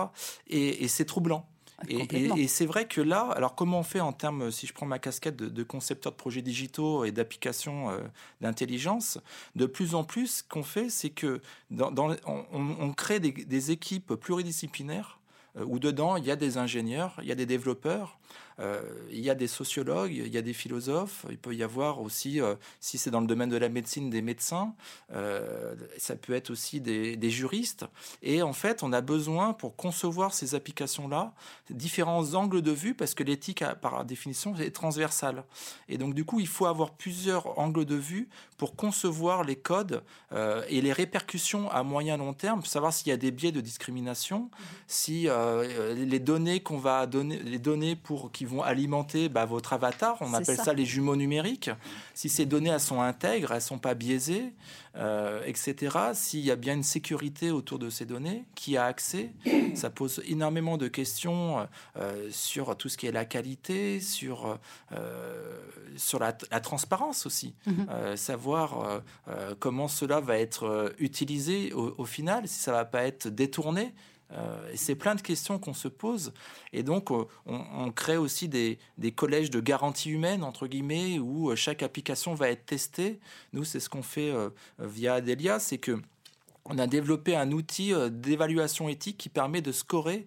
et 0.48 0.88
c'est 0.88 1.04
troublant. 1.04 1.46
Et, 1.86 2.48
c'est 2.48 2.66
vrai 2.66 2.88
que 2.88 3.00
là, 3.00 3.30
alors 3.36 3.54
comment 3.54 3.80
on 3.80 3.82
fait 3.84 4.00
en 4.00 4.12
termes, 4.12 4.50
si 4.50 4.66
je 4.66 4.72
prends 4.72 4.86
ma 4.86 4.98
casquette 4.98 5.36
de, 5.36 5.62
concepteur 5.62 6.12
de 6.12 6.16
projets 6.16 6.42
digitaux 6.42 7.04
et 7.04 7.12
d'applications 7.12 7.90
euh, 7.90 8.00
d'intelligence, 8.40 9.18
de 9.54 9.66
plus 9.66 9.94
en 9.94 10.02
plus, 10.02 10.38
ce 10.38 10.42
qu'on 10.42 10.64
fait, 10.64 10.90
c'est 10.90 11.10
que 11.10 11.40
dans, 11.70 12.16
on, 12.26 12.92
crée 12.94 13.20
des, 13.20 13.70
équipes 13.70 14.14
pluridisciplinaires 14.14 15.20
euh, 15.56 15.64
où 15.64 15.78
dedans, 15.78 16.16
il 16.16 16.24
y 16.24 16.32
a 16.32 16.36
des 16.36 16.58
ingénieurs, 16.58 17.14
il 17.22 17.28
y 17.28 17.32
a 17.32 17.36
des 17.36 17.46
développeurs, 17.46 18.18
euh, 18.60 18.82
il 19.10 19.20
y 19.20 19.30
a 19.30 19.34
des 19.34 19.46
sociologues, 19.46 20.12
il 20.12 20.28
y 20.28 20.38
a 20.38 20.42
des 20.42 20.52
philosophes, 20.52 21.24
il 21.30 21.38
peut 21.38 21.54
y 21.54 21.62
avoir 21.62 22.00
aussi, 22.00 22.40
euh, 22.40 22.54
si 22.80 22.98
c'est 22.98 23.10
dans 23.10 23.20
le 23.20 23.26
domaine 23.26 23.50
de 23.50 23.56
la 23.56 23.68
médecine, 23.68 24.10
des 24.10 24.22
médecins, 24.22 24.74
euh, 25.12 25.74
ça 25.96 26.16
peut 26.16 26.32
être 26.32 26.50
aussi 26.50 26.80
des, 26.80 27.30
juristes. 27.30 27.84
Et 28.22 28.42
en 28.42 28.54
fait, 28.54 28.82
on 28.82 28.92
a 28.92 29.00
besoin, 29.00 29.52
pour 29.52 29.76
concevoir 29.76 30.32
ces 30.32 30.54
applications-là, 30.54 31.34
différents 31.68 32.34
angles 32.34 32.62
de 32.62 32.72
vue, 32.72 32.94
parce 32.94 33.14
que 33.14 33.22
l'éthique, 33.22 33.62
par 33.82 34.04
définition, 34.04 34.56
est 34.56 34.70
transversale. 34.70 35.44
Et 35.88 35.98
donc, 35.98 36.14
du 36.14 36.24
coup, 36.24 36.40
il 36.40 36.46
faut 36.46 36.66
avoir 36.66 36.92
plusieurs 36.92 37.58
angles 37.58 37.84
de 37.84 37.94
vue 37.94 38.28
pour 38.56 38.76
concevoir 38.76 39.44
les 39.44 39.56
codes 39.56 40.02
et 40.68 40.80
les 40.80 40.92
répercussions 40.92 41.70
à 41.70 41.82
moyen 41.82 42.16
long 42.16 42.32
terme, 42.32 42.60
pour 42.60 42.68
savoir 42.68 42.94
s'il 42.94 43.08
y 43.08 43.12
a 43.12 43.18
des 43.18 43.30
biais 43.30 43.52
de 43.52 43.60
discrimination, 43.60 44.40
mmh. 44.40 44.64
si 44.86 45.28
les 45.94 46.18
données 46.18 46.60
qu'on 46.60 46.78
va 46.78 47.06
donner, 47.06 47.38
les 47.42 47.58
données 47.58 47.94
pour 47.94 48.32
qui 48.32 48.46
vont 48.48 48.62
alimenter 48.62 49.28
bah, 49.28 49.44
votre 49.44 49.72
avatar. 49.72 50.16
On 50.20 50.34
appelle 50.34 50.56
ça. 50.56 50.72
les 50.72 50.84
jumeaux 50.84 51.16
numériques. 51.16 51.70
Si 52.14 52.28
ces 52.28 52.46
données 52.46 52.70
elles 52.70 52.80
sont 52.80 53.00
intègres, 53.00 53.52
elles 53.52 53.62
sont 53.62 53.78
pas 53.78 53.94
biaisées, 53.94 54.52
euh, 54.96 55.42
etc. 55.44 55.96
S'il 56.14 56.40
y 56.40 56.50
a 56.50 56.56
bien 56.56 56.74
une 56.74 56.82
sécurité 56.82 57.50
autour 57.50 57.78
de 57.78 57.90
ces 57.90 58.04
données, 58.04 58.44
qui 58.54 58.76
a 58.76 58.84
accès, 58.86 59.30
ça 59.74 59.90
pose 59.90 60.22
énormément 60.26 60.76
de 60.76 60.88
questions 60.88 61.68
euh, 61.96 62.28
sur 62.30 62.76
tout 62.76 62.88
ce 62.88 62.96
qui 62.96 63.06
est 63.06 63.12
la 63.12 63.24
qualité, 63.24 64.00
sur 64.00 64.58
euh, 64.92 65.58
sur 65.96 66.18
la, 66.18 66.32
transparence 66.32 67.26
aussi, 67.26 67.54
mhm. 67.66 68.16
savoir 68.16 69.02
comment 69.58 69.88
cela 69.88 70.20
va 70.20 70.38
être 70.38 70.94
utilisé 70.98 71.72
au, 71.72 71.94
au 71.98 72.04
final, 72.04 72.46
si 72.46 72.60
ça 72.60 72.72
va 72.72 72.84
pas 72.84 73.04
être 73.04 73.28
détourné. 73.28 73.94
Euh, 74.32 74.72
c'est 74.74 74.94
plein 74.94 75.14
de 75.14 75.20
questions 75.20 75.58
qu'on 75.58 75.74
se 75.74 75.88
pose. 75.88 76.32
Et 76.72 76.82
donc, 76.82 77.10
euh, 77.10 77.24
on, 77.46 77.90
crée 77.90 78.16
aussi 78.16 78.48
des, 78.48 78.78
collèges 79.16 79.50
de 79.50 79.60
garantie 79.60 80.10
humaine, 80.10 80.44
entre 80.44 80.66
guillemets, 80.66 81.18
où 81.18 81.50
euh, 81.50 81.56
chaque 81.56 81.82
application 81.82 82.34
va 82.34 82.50
être 82.50 82.66
testée. 82.66 83.20
Nous, 83.52 83.64
c'est 83.64 83.80
ce 83.80 83.88
qu'on 83.88 84.02
fait 84.02 84.32
via 84.78 85.14
Adelia, 85.14 85.58
c'est 85.58 85.78
que 85.78 86.00
on 86.70 86.76
a 86.78 86.86
développé 86.86 87.34
un 87.34 87.50
outil 87.52 87.94
d'évaluation 88.10 88.90
éthique 88.90 89.16
qui 89.16 89.30
permet 89.30 89.62
de 89.62 89.72
scorer 89.72 90.26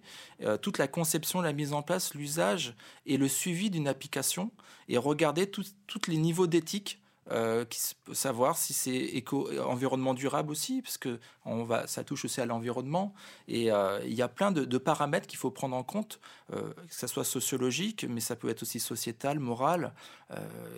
toute 0.60 0.78
la 0.78 0.88
conception, 0.88 1.40
la 1.40 1.52
mise 1.52 1.72
en 1.72 1.82
place, 1.82 2.14
l'usage 2.14 2.74
et 3.06 3.16
le 3.16 3.28
suivi 3.28 3.70
d'une 3.70 3.86
application 3.86 4.50
et 4.88 4.98
regarder 4.98 5.48
tous 5.48 5.72
les 6.08 6.16
niveaux 6.16 6.48
d'éthique 6.48 7.01
euh, 7.30 7.64
qui, 7.64 7.80
savoir 8.14 8.58
si 8.58 8.72
c'est 8.72 8.96
éco 8.96 9.48
environnement 9.60 10.12
durable 10.12 10.50
aussi, 10.50 10.82
parce 10.82 10.98
que 10.98 11.20
on 11.44 11.62
va, 11.62 11.86
ça 11.86 12.02
touche 12.02 12.24
aussi 12.24 12.40
à 12.40 12.46
l'environnement. 12.46 13.14
Et 13.46 13.70
euh, 13.70 14.00
il 14.04 14.14
y 14.14 14.22
a 14.22 14.28
plein 14.28 14.50
de, 14.50 14.78
paramètres 14.78 15.28
qu'il 15.28 15.38
faut 15.38 15.52
prendre 15.52 15.76
en 15.76 15.84
compte, 15.84 16.18
euh, 16.52 16.72
que 16.74 16.94
ce 16.94 17.06
soit 17.06 17.22
sociologique, 17.22 18.06
mais 18.08 18.18
ça 18.18 18.34
peut 18.34 18.48
être 18.48 18.62
aussi 18.62 18.80
sociétal, 18.80 19.38
moral, 19.38 19.92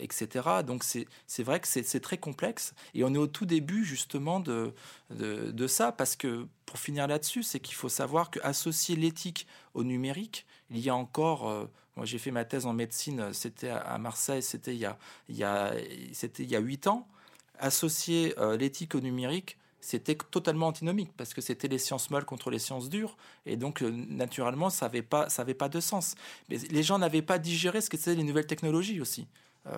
etc. 0.00 0.48
Donc 0.66 0.84
c'est 0.84 1.42
vrai 1.42 1.60
que 1.60 1.68
c'est 1.68 2.00
très 2.00 2.18
complexe. 2.18 2.74
Et 2.92 3.04
on 3.04 3.14
est 3.14 3.18
au 3.18 3.26
tout 3.26 3.46
début 3.46 3.84
justement 3.84 4.38
de, 4.38 4.74
de, 5.10 5.50
de 5.50 5.66
ça, 5.66 5.92
parce 5.92 6.14
que 6.14 6.46
pour 6.66 6.78
finir 6.78 7.06
là-dessus, 7.06 7.42
c'est 7.42 7.60
qu'il 7.60 7.74
faut 7.74 7.88
savoir 7.88 8.30
qu'associer 8.30 8.96
l'éthique 8.96 9.46
au 9.72 9.82
numérique, 9.82 10.44
il 10.70 10.80
y 10.80 10.90
a 10.90 10.94
encore 10.94 11.68
moi, 11.96 12.06
j'ai 12.06 12.18
fait 12.18 12.30
ma 12.30 12.44
thèse 12.44 12.66
en 12.66 12.72
médecine, 12.72 13.20
euh, 13.20 13.32
c'était 13.32 13.70
à 13.70 13.98
Marseille, 13.98 14.42
c'était 14.42 14.74
il 14.74 14.80
y 14.80 14.86
a, 14.86 14.98
il 15.28 15.36
y 15.36 15.44
a, 15.44 15.72
c'était 16.12 16.42
il 16.42 16.50
y 16.50 16.56
a 16.56 16.60
8 16.60 16.88
ans. 16.88 17.06
Associer 17.58 18.34
euh, 18.38 18.56
l'éthique 18.56 18.94
au 18.96 19.00
numérique, 19.00 19.58
c'était 19.84 20.16
totalement 20.16 20.68
antinomique 20.68 21.10
parce 21.16 21.34
que 21.34 21.40
c'était 21.42 21.68
les 21.68 21.78
sciences 21.78 22.10
molles 22.10 22.24
contre 22.24 22.50
les 22.50 22.58
sciences 22.58 22.88
dures 22.88 23.16
et 23.44 23.56
donc 23.56 23.82
euh, 23.82 23.90
naturellement 23.90 24.70
ça 24.70 24.86
n'avait 24.86 25.02
pas 25.02 25.28
pas 25.58 25.68
de 25.68 25.78
sens 25.78 26.14
mais 26.48 26.56
les 26.56 26.82
gens 26.82 26.98
n'avaient 26.98 27.20
pas 27.20 27.38
digéré 27.38 27.82
ce 27.82 27.90
que 27.90 27.98
c'était 27.98 28.14
les 28.14 28.24
nouvelles 28.24 28.46
technologies 28.46 29.02
aussi 29.02 29.26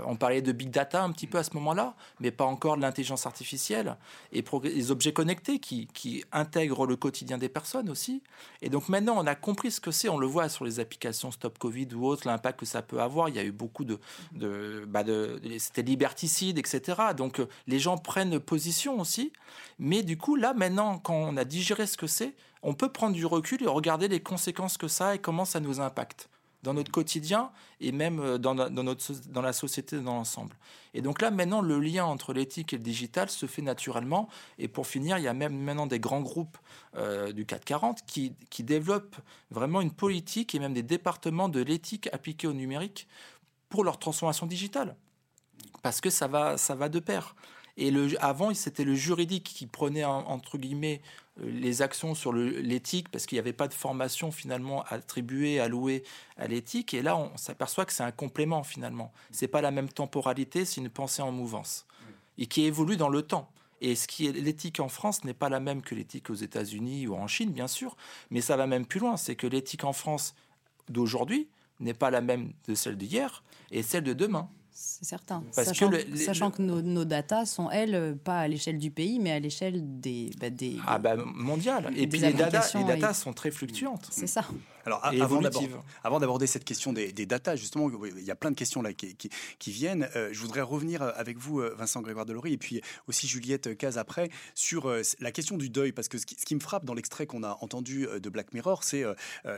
on 0.07 0.16
parlait 0.16 0.43
de 0.43 0.53
big 0.53 0.70
data 0.70 1.03
un 1.03 1.12
petit 1.12 1.26
peu 1.26 1.39
à 1.39 1.45
ce 1.45 1.51
moment-là, 1.55 1.95
mais 2.20 2.30
pas 2.30 2.45
encore 2.45 2.76
de 2.76 2.82
l'intelligence 2.82 3.26
artificielle 3.26 3.97
et 4.32 4.45
les 4.64 4.91
objets 4.91 5.12
connectés 5.12 5.59
qui, 5.59 6.24
intègrent 6.32 6.87
le 6.87 6.97
quotidien 6.97 7.39
des 7.39 7.49
personnes 7.49 7.89
aussi. 7.89 8.22
Et 8.62 8.68
donc 8.68 8.89
maintenant, 8.89 9.14
on 9.16 9.26
a 9.26 9.34
compris 9.34 9.70
ce 9.70 9.80
que 9.80 9.91
c'est. 9.91 10.09
On 10.09 10.18
le 10.18 10.26
voit 10.26 10.49
sur 10.49 10.64
les 10.64 10.80
applications 10.80 11.30
Stop 11.30 11.59
Covid 11.59 11.89
ou 11.95 12.07
autres, 12.07 12.26
l'impact 12.26 12.61
que 12.61 12.66
ça 12.66 12.82
peut 12.82 13.01
avoir. 13.01 13.28
Il 13.28 13.37
y 13.37 13.39
a 13.39 13.45
eu 13.45 13.53
beaucoup 13.53 13.84
de, 13.84 13.99
de, 14.32 14.84
bah 14.89 15.05
c'était 15.59 15.82
liberticide, 15.82 16.59
etc. 16.59 17.01
Donc 17.16 17.41
euh, 17.41 17.49
les 17.66 17.78
gens 17.78 17.97
prennent 17.97 18.39
position 18.41 19.01
aussi. 19.01 19.32
Mais 19.78 20.03
du 20.03 20.16
coup, 20.16 20.37
là 20.37 20.55
maintenant, 20.55 20.99
quand 20.99 21.14
on 21.14 21.37
a 21.37 21.45
digéré 21.45 21.87
ce 21.87 21.97
que 21.97 22.07
c'est, 22.07 22.34
on 22.62 22.74
peut 22.74 22.91
prendre 22.91 23.14
du 23.14 23.26
recul 23.26 23.62
et 23.62 23.68
regarder 23.68 24.09
les 24.09 24.20
conséquences 24.20 24.76
que 24.76 24.89
ça 24.89 25.09
a 25.09 25.14
et 25.14 25.18
comment 25.18 25.45
ça 25.45 25.61
nous 25.61 25.80
impacte 25.80 26.28
dans 26.67 26.75
notre 26.75 26.91
quotidien 26.91 27.51
et 27.81 27.93
même 27.93 28.19
euh, 28.21 28.39
dans, 28.39 28.55
dans, 28.55 28.83
notre, 28.83 29.12
dans 29.29 29.41
la 29.41 29.53
société 29.53 29.99
dans 30.01 30.14
l'ensemble. 30.14 30.57
Et 30.95 31.01
donc 31.01 31.23
là, 31.23 31.31
maintenant, 31.31 31.61
le 31.61 31.79
lien 31.79 32.05
entre 32.05 32.33
l'éthique 32.33 32.73
et 32.73 32.77
le 32.77 32.83
digital 32.83 33.31
se 33.31 33.47
fait 33.47 33.62
naturellement. 33.62 34.29
Et 34.59 34.67
pour 34.67 34.87
finir, 34.87 35.17
il 35.19 35.25
y 35.25 35.29
a 35.29 35.33
même 35.33 35.57
maintenant 35.57 35.87
des 35.87 36.01
grands 36.01 36.21
groupes 36.21 36.59
euh, 36.97 37.33
du 37.33 37.47
440 37.47 38.05
qui, 38.07 38.35
qui 38.51 38.64
développent 38.64 39.17
vraiment 39.51 39.81
une 39.81 39.93
politique 39.93 40.55
et 40.55 40.59
même 40.59 40.75
des 40.75 40.83
départements 40.83 41.49
de 41.49 41.62
l'éthique 41.62 42.09
appliquée 42.12 42.49
au 42.49 42.53
numérique 42.53 43.07
pour 43.69 43.85
leur 43.85 43.99
transformation 43.99 44.47
digitale. 44.47 44.97
Parce 45.83 46.01
que 46.01 46.11
ça 46.11 46.27
va, 46.27 46.59
ça 46.59 46.75
va 46.75 46.89
de 46.89 46.99
pair. 46.99 47.37
Et 47.77 47.91
le, 47.91 48.09
avant, 48.25 48.53
c'était 48.55 48.85
le 48.85 48.95
juridique 48.95 49.45
qui 49.45 49.67
prenait, 49.67 50.05
entre 50.05 50.59
guillemets, 50.59 51.01
les 51.39 51.82
actions 51.82 52.14
sur 52.14 52.32
l'éthique, 52.32 53.11
parce 53.11 53.26
qu'il 53.26 53.37
n'y 53.37 53.41
avait 53.41 53.53
pas 53.53 53.68
de 53.68 53.74
formation 53.74 54.30
finalement 54.30 54.82
attribuée, 54.84 55.61
allouée 55.61 56.03
à 56.37 56.47
l'éthique. 56.47 56.95
Et 56.95 57.03
là, 57.03 57.16
on 57.16 57.37
s'aperçoit 57.37 57.84
que 57.84 57.93
c'est 57.93 58.03
un 58.03 58.12
complément 58.12 58.62
finalement. 58.62 59.12
C'est 59.30 59.49
pas 59.49 59.61
la 59.61 59.70
même 59.70 59.89
temporalité, 59.89 60.64
c'est 60.64 60.80
une 60.80 60.91
pensée 60.91 61.22
en 61.22 61.32
mouvance. 61.32 61.87
Et 62.39 62.47
qui 62.47 62.64
évolue 62.64 62.97
dans 62.97 63.09
le 63.09 63.22
temps. 63.22 63.51
Et 63.80 63.95
ce 63.95 64.07
qui 64.07 64.26
est 64.26 64.32
l'éthique 64.32 64.80
en 64.80 64.89
France 64.89 65.24
n'est 65.24 65.34
pas 65.34 65.49
la 65.49 65.61
même 65.61 65.82
que 65.82 65.95
l'éthique 65.95 66.30
aux 66.30 66.34
États-Unis 66.34 67.07
ou 67.07 67.14
en 67.14 67.26
Chine, 67.26 67.51
bien 67.51 67.68
sûr, 67.68 67.97
mais 68.30 68.41
ça 68.41 68.57
va 68.57 68.66
même 68.66 68.87
plus 68.87 69.01
loin. 69.01 69.16
C'est 69.16 69.37
que 69.37 69.47
l'éthique 69.47 69.84
en 69.84 69.93
France 69.93 70.34
d'aujourd'hui 70.89 71.49
n'est 71.80 71.95
pas 71.95 72.11
la 72.11 72.22
même 72.22 72.53
de 72.68 72.74
celle 72.74 72.97
d'hier 72.97 73.43
et 73.70 73.82
celle 73.82 74.05
de 74.05 74.14
demain. 74.14 74.49
C'est 74.79 75.07
certain. 75.07 75.43
sachant 75.53 75.89
que, 75.89 76.16
sachant 76.18 76.51
que 76.51 76.61
nos, 76.61 76.83
nos, 76.83 77.07
datas 77.07 77.47
sont, 77.47 77.70
elles, 77.70 78.18
pas 78.22 78.41
à 78.41 78.49
l'échelle 78.49 78.79
du 78.79 78.91
pays, 78.91 79.18
mais 79.18 79.33
à 79.33 79.41
l'échelle 79.41 79.81
des, 80.01 80.31
bah, 80.39 80.51
des, 80.51 80.77
Ah, 80.87 80.99
bah, 80.99 81.16
mondiale. 81.16 81.91
Et 81.97 82.07
puis 82.07 82.18
les 82.18 82.35
datas, 82.35 82.72
les 82.74 82.85
datas 82.85 83.14
sont 83.14 83.33
très 83.33 83.51
fluctuantes. 83.51 84.07
C'est 84.11 84.27
ça. 84.27 84.45
Alors, 84.87 85.05
avant 86.05 86.20
d'aborder 86.20 86.47
cette 86.47 86.64
question 86.64 86.93
des, 86.93 87.12
des, 87.12 87.26
datas, 87.26 87.57
justement, 87.57 87.91
il 88.05 88.24
y 88.24 88.30
a 88.30 88.37
plein 88.37 88.53
de 88.53 88.57
questions 88.57 88.82
là 88.82 88.93
qui, 88.93 89.16
qui, 89.16 89.70
viennent. 89.72 90.09
Euh, 90.14 90.28
je 90.32 90.41
voudrais 90.41 90.62
revenir 90.62 91.03
avec 91.03 91.39
vous, 91.39 91.61
euh, 91.61 91.74
Vincent 91.76 92.01
Grégoire 92.03 92.24
Delory, 92.24 92.53
et 92.53 92.57
puis 92.57 92.80
aussi 93.09 93.26
Juliette 93.26 93.76
Caz 93.76 93.99
après, 93.99 94.30
sur 94.55 94.89
euh, 94.89 95.03
la 95.18 95.32
question 95.32 95.57
du 95.57 95.70
deuil. 95.70 95.91
Parce 95.91 96.07
que 96.07 96.18
ce 96.18 96.24
qui, 96.24 96.37
ce 96.37 96.47
qui 96.47 96.55
me 96.55 96.61
frappe 96.61 96.84
dans 96.84 96.95
l'extrait 96.95 97.26
qu'on 97.26 97.43
a 97.43 97.59
entendu 97.62 98.07
de 98.07 98.30
Black 98.30 98.55
Mirror, 98.55 98.84
c'est 98.84 99.05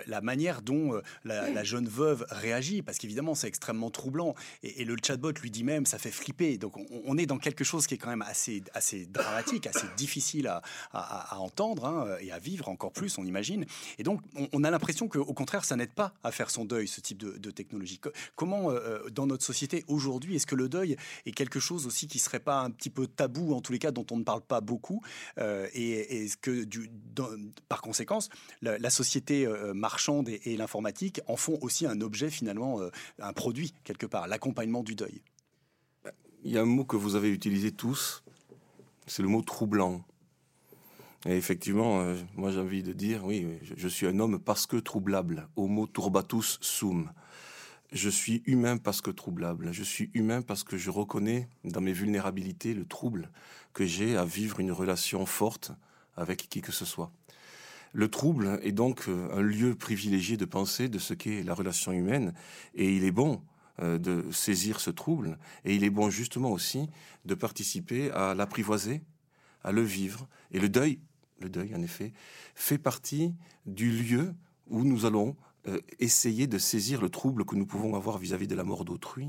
la 0.07 0.21
manière 0.23 0.63
dont 0.63 0.99
la, 1.25 1.65
jeune 1.65 1.89
veuve 1.89 2.25
réagit. 2.31 2.81
Parce 2.81 2.97
qu'évidemment, 2.97 3.35
c'est 3.35 3.49
extrêmement 3.49 3.91
troublant. 3.91 4.35
Et, 4.63 4.85
le 4.85 4.97
chatbot 5.05 5.33
lui 5.33 5.51
dit 5.51 5.65
même, 5.65 5.85
ça 5.85 5.99
fait 5.99 6.11
flipper. 6.11 6.57
Donc, 6.57 6.75
on, 7.05 7.19
est 7.19 7.27
dans 7.27 7.37
quelque 7.37 7.65
chose 7.65 7.87
qui 7.87 7.95
est 7.95 7.99
quand 7.99 8.09
même 8.09 8.23
assez, 8.23 8.63
assez 8.73 9.05
dramatique, 9.05 9.67
assez 9.67 9.87
difficile 9.99 10.47
à, 10.47 10.63
à, 10.93 11.39
entendre 11.39 11.85
hein, 11.85 12.17
et 12.21 12.33
à 12.33 12.39
vivre 12.39 12.71
encore 12.71 12.93
plus, 12.93 13.19
on 13.19 13.25
imagine. 13.25 13.67
Et 13.99 14.03
donc, 14.03 14.23
on, 14.35 14.49
on 14.53 14.65
a 14.65 14.71
l'impression 14.71 15.09
que 15.09 15.18
au 15.19 15.35
contraire, 15.35 15.65
ça 15.65 15.77
n'aide 15.77 15.93
pas 15.93 16.15
à 16.23 16.33
faire 16.33 16.51
son 16.51 16.65
deuil, 16.65 16.89
ce 16.89 17.01
type 17.01 17.19
de, 17.19 17.51
technologie. 17.51 18.01
Comment, 18.37 18.71
euh, 18.71 18.75
euh, 18.75 19.11
dans 19.11 19.27
notre 19.27 19.45
société 19.45 19.85
aujourd'hui, 19.89 20.37
est-ce 20.37 20.47
que 20.47 20.55
le 20.55 20.69
deuil 20.69 20.97
est 21.27 21.33
quelque 21.33 21.61
chose 21.61 21.87
aussi 21.87 22.07
qui 22.07 22.19
serait 22.19 22.41
pas 22.41 22.61
un 22.61 22.71
petit 22.71 22.91
peu 22.91 23.07
tabou, 23.07 23.55
en 23.55 23.61
tous 23.61 23.73
les 23.73 23.79
cas, 23.79 23.91
dont 23.91 24.07
on 24.11 24.17
ne 24.17 24.25
parle 24.25 24.43
pas 24.43 24.61
beaucoup 24.61 25.03
euh, 25.39 25.67
Et 25.73 26.25
est-ce 26.25 26.37
que, 26.37 26.67
par 27.69 27.81
conséquence, 27.81 28.29
la, 28.63 28.91
société 28.91 29.47
marchande 29.75 30.29
et, 30.29 30.57
l'informatique 30.57 31.21
en 31.27 31.37
font 31.37 31.59
aussi 31.61 31.87
un 31.87 32.01
objet, 32.01 32.31
finalement, 32.31 32.81
un 33.19 33.33
produit, 33.33 33.75
quelque 33.85 34.07
part, 34.07 34.27
l'accompagnement 34.29 34.83
du 34.83 34.95
deuil? 34.95 35.23
Il 36.45 36.53
y 36.53 36.59
a 36.59 36.63
un 36.63 36.67
mot 36.67 36.85
que 36.85 36.97
vous 36.97 37.15
avez 37.17 37.31
utilisé 37.31 37.73
tous, 37.73 38.23
c'est 39.07 39.23
le 39.23 39.29
mot 39.29 39.43
troublant. 39.43 40.05
Et 41.27 41.37
effectivement, 41.37 42.01
euh, 42.01 42.17
moi 42.37 42.51
j'ai 42.51 42.61
envie 42.61 42.83
de 42.83 42.93
dire, 42.93 43.25
oui, 43.25 43.47
je, 43.63 43.89
suis 43.89 44.07
un 44.07 44.19
homme 44.21 44.39
parce 44.39 44.67
que 44.67 44.77
troublable. 44.77 45.49
Homo 45.57 45.87
turbatus 45.87 46.59
sum. 46.61 47.11
Je 47.93 48.11
suis 48.11 48.43
humain 48.47 48.77
parce 48.77 49.01
que 49.01 49.11
troublable. 49.11 49.73
Je 49.73 49.83
suis 49.83 50.11
humain 50.15 50.43
parce 50.43 50.63
que 50.63 50.77
je 50.77 50.91
reconnais 50.91 51.49
dans 51.65 51.81
mes 51.81 51.93
vulnérabilités 51.93 52.75
le 52.75 52.85
trouble 52.85 53.31
que 53.73 53.85
j'ai 53.85 54.17
à 54.17 54.25
vivre 54.25 54.61
une 54.61 54.73
relation 54.73 55.27
forte 55.27 55.73
avec 56.17 56.49
qui 56.49 56.61
que 56.61 56.73
ce 56.73 56.85
soit. 56.85 57.11
Le 57.93 58.09
trouble 58.09 58.61
est 58.63 58.73
donc 58.73 59.09
euh, 59.09 59.29
un 59.33 59.41
lieu 59.41 59.75
privilégié 59.75 60.37
de 60.37 60.45
penser 60.45 60.89
de 60.89 60.99
ce 60.99 61.15
qu'est 61.15 61.43
la 61.43 61.55
relation 61.55 61.93
humaine, 61.93 62.35
et 62.75 62.95
il 62.95 63.05
est 63.05 63.13
bon 63.13 63.41
euh, 63.81 63.99
de 63.99 64.25
saisir 64.31 64.81
ce 64.81 64.91
trouble, 64.91 65.39
et 65.65 65.75
il 65.75 65.85
est 65.85 65.91
bon 65.91 66.11
justement 66.11 66.53
aussi 66.53 66.89
de 67.25 67.35
participer 67.35 68.11
à 68.11 68.35
l'apprivoiser, 68.35 69.01
à 69.69 69.73
le 69.73 69.83
vivre, 69.83 70.29
et 70.51 70.59
le 70.59 70.69
deuil 70.69 71.01
le 71.41 71.49
deuil 71.49 71.75
en 71.75 71.83
effet, 71.83 72.13
fait 72.55 72.79
partie 72.79 73.35
du 73.67 73.91
lieu 73.91 74.35
où 74.67 74.85
nous 74.85 75.07
allons 75.07 75.37
euh, 75.69 75.79
essayer 75.99 76.47
de 76.47 76.59
saisir 76.59 77.01
le 77.01 77.09
trouble 77.09 77.45
que 77.45 77.55
nous 77.55 77.67
pouvons 77.67 77.95
avoir 77.95 78.19
vis-à-vis 78.19 78.47
de 78.47 78.55
la 78.55 78.65
mort 78.65 78.85
d'autrui. 78.85 79.29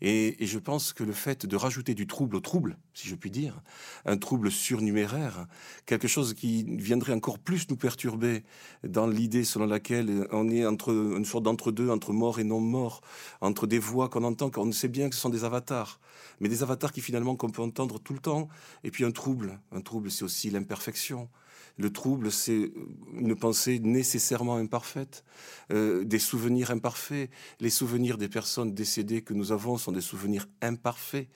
Et, 0.00 0.36
je 0.40 0.58
pense 0.58 0.92
que 0.92 1.04
le 1.04 1.12
fait 1.12 1.46
de 1.46 1.56
rajouter 1.56 1.94
du 1.94 2.06
trouble 2.06 2.36
au 2.36 2.40
trouble, 2.40 2.78
si 2.94 3.08
je 3.08 3.14
puis 3.14 3.30
dire, 3.30 3.60
un 4.04 4.16
trouble 4.16 4.50
surnuméraire, 4.50 5.46
quelque 5.84 6.08
chose 6.08 6.34
qui 6.34 6.64
viendrait 6.64 7.12
encore 7.12 7.38
plus 7.38 7.68
nous 7.68 7.76
perturber 7.76 8.44
dans 8.82 9.06
l'idée 9.06 9.44
selon 9.44 9.66
laquelle 9.66 10.26
on 10.30 10.48
est 10.48 10.64
entre 10.64 10.90
une 10.90 11.24
sorte 11.24 11.44
d'entre-deux, 11.44 11.90
entre 11.90 12.12
mort 12.12 12.38
et 12.38 12.44
non-mort, 12.44 13.00
entre 13.40 13.66
des 13.66 13.78
voix 13.78 14.08
qu'on 14.08 14.24
entend, 14.24 14.50
qu'on 14.50 14.70
sait 14.72 14.88
bien 14.88 15.08
que 15.08 15.14
ce 15.14 15.20
sont 15.20 15.28
des 15.28 15.44
avatars, 15.44 16.00
mais 16.40 16.48
des 16.48 16.62
avatars 16.62 16.92
qui 16.92 17.00
finalement 17.00 17.36
qu'on 17.36 17.50
peut 17.50 17.62
entendre 17.62 17.98
tout 17.98 18.14
le 18.14 18.20
temps, 18.20 18.48
et 18.84 18.90
puis 18.90 19.04
un 19.04 19.12
trouble. 19.12 19.58
Un 19.72 19.80
trouble, 19.80 20.10
c'est 20.10 20.24
aussi 20.24 20.50
l'imperfection. 20.50 21.28
Le 21.76 21.90
trouble, 21.90 22.30
c'est 22.30 22.72
une 23.14 23.34
pensée 23.34 23.80
nécessairement 23.80 24.56
imparfaite, 24.56 25.24
euh, 25.72 26.04
des 26.04 26.20
souvenirs 26.20 26.70
imparfaits. 26.70 27.30
Les 27.58 27.70
souvenirs 27.70 28.16
des 28.16 28.28
personnes 28.28 28.74
décédées 28.74 29.22
que 29.22 29.34
nous 29.34 29.50
avons 29.50 29.76
sont 29.76 29.90
des 29.90 30.00
souvenirs 30.00 30.46
imparfaits. 30.62 31.28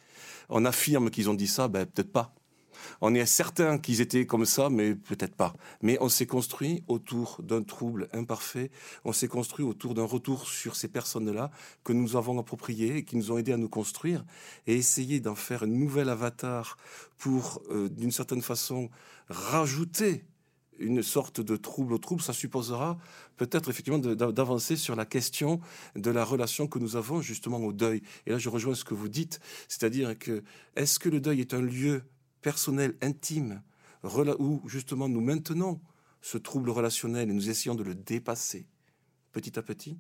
On 0.49 0.64
affirme 0.64 1.11
qu'ils 1.11 1.28
ont 1.28 1.34
dit 1.34 1.49
ça, 1.49 1.66
ben 1.66 1.86
peut-être 1.86 2.12
pas. 2.12 2.38
On 3.01 3.14
est 3.14 3.26
certain 3.26 3.79
qu'ils 3.79 4.01
étaient 4.01 4.26
comme 4.26 4.45
ça, 4.45 4.70
mais 4.70 4.95
peut-être 4.95 5.35
pas. 5.35 5.55
Mais 5.83 5.99
on 6.01 6.09
s'est 6.09 6.26
construit 6.26 6.83
autour 6.89 7.41
d'un 7.43 7.62
trouble 7.62 8.09
imparfait, 8.12 8.70
on 9.05 9.12
s'est 9.12 9.29
construit 9.29 9.64
autour 9.64 9.95
d'un 9.95 10.05
retour 10.05 10.49
sur 10.49 10.76
ces 10.76 10.89
personnes-là 10.89 11.51
que 11.85 11.93
nous 11.93 12.16
avons 12.16 12.39
appropriées 12.39 12.99
et 12.99 13.05
qui 13.05 13.16
nous 13.16 13.33
ont 13.33 13.39
aidés 13.39 13.53
à 13.53 13.57
nous 13.57 13.68
construire 13.68 14.24
et 14.66 14.74
essayer 14.74 15.20
d'en 15.20 15.35
faire 15.35 15.62
un 15.62 15.66
nouvel 15.66 16.09
avatar 16.09 16.76
pour, 17.16 17.62
euh, 17.70 17.89
d'une 17.89 18.12
certaine 18.12 18.43
façon, 18.43 18.91
rajouter 19.29 20.24
une 20.79 21.03
sorte 21.03 21.41
de 21.41 21.57
trouble 21.57 21.93
au 21.93 21.99
trouble, 21.99 22.22
ça 22.22 22.33
supposera 22.33 22.99
peut-être 23.37 23.68
effectivement 23.68 23.99
d'avancer 23.99 24.76
sur 24.76 24.97
la 24.97 25.05
question 25.05 25.61
de 25.97 26.11
la 26.11 26.24
relation 26.24 26.66
que 26.66 26.79
nous 26.79 26.97
avons 26.97 27.20
justement 27.20 27.59
au 27.59 27.72
deuil. 27.72 28.03
Et 28.26 28.31
là, 28.31 28.39
je 28.39 28.49
rejoins 28.49 28.74
ce 28.74 28.85
que 28.85 28.95
vous 28.95 29.09
dites, 29.09 29.41
c'est-à-dire 29.68 30.18
que 30.18 30.43
est-ce 30.76 30.99
que 30.99 31.09
le 31.09 31.20
deuil 31.20 31.41
est 31.41 31.55
un 31.55 31.61
lieu 31.61 32.03
personnel, 32.41 32.97
intime, 33.03 33.62
où 34.03 34.62
justement 34.66 35.09
nous 35.09 35.20
maintenons 35.20 35.80
ce 36.20 36.39
trouble 36.39 36.70
relationnel 36.70 37.30
et 37.30 37.32
nous 37.32 37.51
essayons 37.51 37.74
de 37.74 37.82
le 37.82 37.95
dépasser 37.95 38.66
petit 39.32 39.59
à 39.59 39.62
petit 39.62 39.99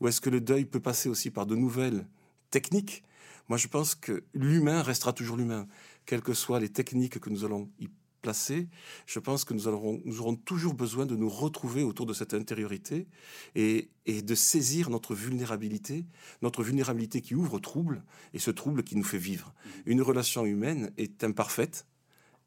Ou 0.00 0.08
est-ce 0.08 0.20
que 0.20 0.30
le 0.30 0.40
deuil 0.40 0.64
peut 0.64 0.80
passer 0.80 1.08
aussi 1.08 1.30
par 1.30 1.46
de 1.46 1.54
nouvelles 1.54 2.06
techniques? 2.50 3.04
Moi, 3.48 3.58
je 3.58 3.68
pense 3.68 3.94
que 3.94 4.24
l'humain 4.34 4.82
restera 4.82 5.12
toujours 5.12 5.36
l'humain, 5.36 5.66
quelles 6.06 6.22
que 6.22 6.34
soient 6.34 6.60
les 6.60 6.68
techniques 6.68 7.18
que 7.18 7.30
nous 7.30 7.44
allons 7.44 7.70
y 7.80 7.88
placer. 8.22 8.68
Je 9.06 9.18
pense 9.18 9.44
que 9.44 9.52
nous, 9.52 10.00
nous 10.04 10.20
aurons 10.20 10.36
toujours 10.36 10.74
besoin 10.74 11.04
de 11.04 11.16
nous 11.16 11.28
retrouver 11.28 11.82
autour 11.82 12.06
de 12.06 12.14
cette 12.14 12.32
intériorité 12.32 13.06
et, 13.54 13.90
et 14.06 14.22
de 14.22 14.34
saisir 14.34 14.88
notre 14.88 15.14
vulnérabilité, 15.14 16.06
notre 16.40 16.62
vulnérabilité 16.62 17.20
qui 17.20 17.34
ouvre 17.34 17.58
trouble 17.58 18.02
et 18.32 18.38
ce 18.38 18.50
trouble 18.50 18.84
qui 18.84 18.96
nous 18.96 19.04
fait 19.04 19.18
vivre. 19.18 19.52
Une 19.84 20.00
relation 20.00 20.46
humaine 20.46 20.90
est 20.96 21.24
imparfaite 21.24 21.86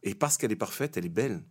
et 0.02 0.16
parce 0.16 0.38
qu'elle 0.38 0.52
est 0.52 0.56
parfaite, 0.56 0.98
elle 0.98 1.06
est 1.06 1.10
belle 1.10 1.44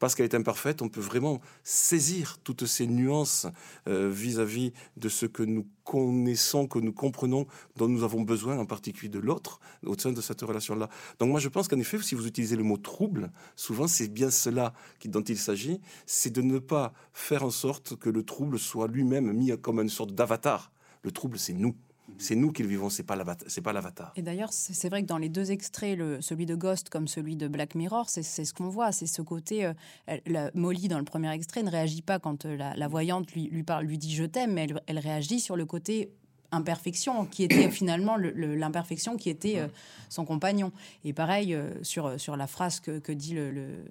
parce 0.00 0.16
qu'elle 0.16 0.24
est 0.24 0.34
imparfaite, 0.34 0.82
on 0.82 0.88
peut 0.88 1.00
vraiment 1.00 1.40
saisir 1.62 2.38
toutes 2.42 2.66
ces 2.66 2.88
nuances 2.88 3.46
euh, 3.86 4.10
vis-à-vis 4.10 4.72
de 4.96 5.08
ce 5.08 5.26
que 5.26 5.44
nous 5.44 5.66
connaissons, 5.84 6.66
que 6.66 6.78
nous 6.78 6.92
comprenons, 6.92 7.46
dont 7.76 7.86
nous 7.86 8.02
avons 8.02 8.22
besoin, 8.22 8.58
en 8.58 8.66
particulier 8.66 9.10
de 9.10 9.18
l'autre, 9.18 9.60
au 9.84 9.96
sein 9.96 10.12
de 10.12 10.20
cette 10.20 10.40
relation-là. 10.40 10.88
Donc 11.18 11.28
moi, 11.28 11.38
je 11.38 11.48
pense 11.48 11.68
qu'en 11.68 11.78
effet, 11.78 11.98
si 12.02 12.14
vous 12.14 12.26
utilisez 12.26 12.56
le 12.56 12.64
mot 12.64 12.78
trouble, 12.78 13.30
souvent 13.54 13.86
c'est 13.86 14.08
bien 14.08 14.30
cela 14.30 14.72
dont 15.04 15.22
il 15.22 15.38
s'agit, 15.38 15.80
c'est 16.06 16.30
de 16.30 16.42
ne 16.42 16.58
pas 16.58 16.92
faire 17.12 17.44
en 17.44 17.50
sorte 17.50 17.96
que 17.96 18.08
le 18.08 18.24
trouble 18.24 18.58
soit 18.58 18.88
lui-même 18.88 19.32
mis 19.32 19.52
comme 19.60 19.80
une 19.80 19.88
sorte 19.90 20.14
d'avatar. 20.14 20.72
Le 21.02 21.10
trouble, 21.10 21.38
c'est 21.38 21.52
nous. 21.52 21.74
C'est 22.20 22.36
nous 22.36 22.52
qui 22.52 22.62
le 22.62 22.68
vivons, 22.68 22.90
c'est 22.90 23.02
pas 23.02 23.16
c'est 23.46 23.62
pas 23.62 23.72
l'avatar. 23.72 24.12
Et 24.14 24.22
d'ailleurs, 24.22 24.52
c'est 24.52 24.88
vrai 24.88 25.02
que 25.02 25.06
dans 25.06 25.18
les 25.18 25.30
deux 25.30 25.50
extraits, 25.50 25.96
le, 25.96 26.20
celui 26.20 26.44
de 26.44 26.54
Ghost 26.54 26.90
comme 26.90 27.08
celui 27.08 27.34
de 27.34 27.48
Black 27.48 27.74
Mirror, 27.74 28.08
c'est 28.08 28.22
ce 28.22 28.52
qu'on 28.52 28.68
voit, 28.68 28.92
c'est 28.92 29.06
ce 29.06 29.22
côté. 29.22 29.64
Euh, 29.64 30.50
Molly 30.54 30.88
dans 30.88 30.98
le 30.98 31.04
premier 31.04 31.32
extrait 31.32 31.62
ne 31.62 31.70
réagit 31.70 32.02
pas 32.02 32.18
quand 32.18 32.44
euh, 32.44 32.56
la, 32.56 32.88
voyante 32.88 33.32
lui, 33.32 33.48
lui 33.48 33.62
parle, 33.62 33.86
lui 33.86 33.96
dit 33.96 34.14
je 34.14 34.24
t'aime, 34.24 34.52
mais 34.52 34.68
elle, 34.86 34.98
réagit 34.98 35.40
sur 35.40 35.56
le 35.56 35.64
côté 35.64 36.12
imperfection 36.52 37.24
qui 37.24 37.44
était 37.44 37.70
finalement 37.70 38.16
l'imperfection 38.16 39.16
qui 39.16 39.30
était 39.30 39.58
euh, 39.58 39.68
son 40.10 40.26
compagnon. 40.26 40.72
Et 41.04 41.14
pareil 41.14 41.56
sur 41.82 42.20
sur 42.20 42.36
la 42.36 42.46
phrase 42.46 42.80
que, 42.80 42.98
que 42.98 43.12
dit 43.12 43.34
le 43.34 43.84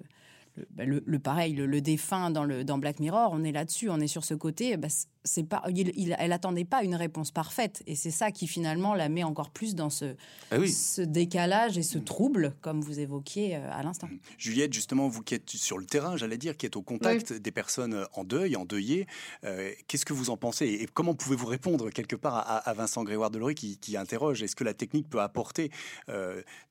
le, 0.76 1.02
le, 1.04 1.18
pareil, 1.18 1.54
le, 1.54 1.80
défunt 1.80 2.30
dans, 2.30 2.44
le, 2.44 2.64
dans 2.64 2.78
Black 2.78 3.00
Mirror, 3.00 3.30
on 3.32 3.44
est 3.44 3.52
là-dessus, 3.52 3.90
on 3.90 4.00
est 4.00 4.06
sur 4.06 4.24
ce 4.24 4.34
côté. 4.34 4.76
Bah, 4.76 4.88
c'est 5.24 5.44
pas, 5.44 5.62
il, 5.68 6.16
elle 6.18 6.32
attendait 6.32 6.64
pas 6.64 6.82
une 6.82 6.94
réponse 6.94 7.30
parfaite, 7.30 7.82
et 7.86 7.94
c'est 7.94 8.10
ça 8.10 8.30
qui 8.30 8.46
finalement 8.46 8.94
la 8.94 9.08
met 9.08 9.22
encore 9.22 9.50
plus 9.50 9.74
dans 9.74 9.90
ce, 9.90 10.16
ah 10.50 10.56
ce 10.66 11.02
décalage 11.02 11.76
et 11.76 11.82
ce 11.82 11.98
trouble, 11.98 12.54
comme 12.62 12.80
vous 12.80 13.00
évoquiez 13.00 13.56
euh, 13.56 13.70
à 13.70 13.82
l'instant. 13.82 14.08
Juliette, 14.38 14.72
justement, 14.72 15.08
vous 15.08 15.22
qui 15.22 15.34
êtes 15.34 15.50
sur 15.50 15.78
le 15.78 15.84
terrain, 15.84 16.16
j'allais 16.16 16.38
dire, 16.38 16.56
qui 16.56 16.66
êtes 16.66 16.76
au 16.76 16.82
contact 16.82 17.32
des 17.32 17.50
personnes 17.50 17.94
euh, 17.94 18.04
en 18.14 18.24
deuil, 18.24 18.56
en 18.56 18.64
deuillé, 18.64 19.06
euh, 19.44 19.70
qu'est-ce 19.88 20.06
que 20.06 20.12
vous 20.12 20.30
en 20.30 20.36
pensez 20.36 20.66
et 20.66 20.86
comment 20.86 21.14
pouvez-vous 21.14 21.46
répondre 21.46 21.90
quelque 21.90 22.16
part 22.16 22.62
à, 22.66 22.72
Vincent 22.72 23.04
Grégoire 23.04 23.30
Delory 23.30 23.54
qui, 23.54 23.78
qui 23.78 23.96
interroge 23.96 24.42
Est-ce 24.42 24.56
que 24.56 24.64
la 24.64 24.74
technique 24.74 25.08
peut 25.08 25.20
apporter, 25.20 25.70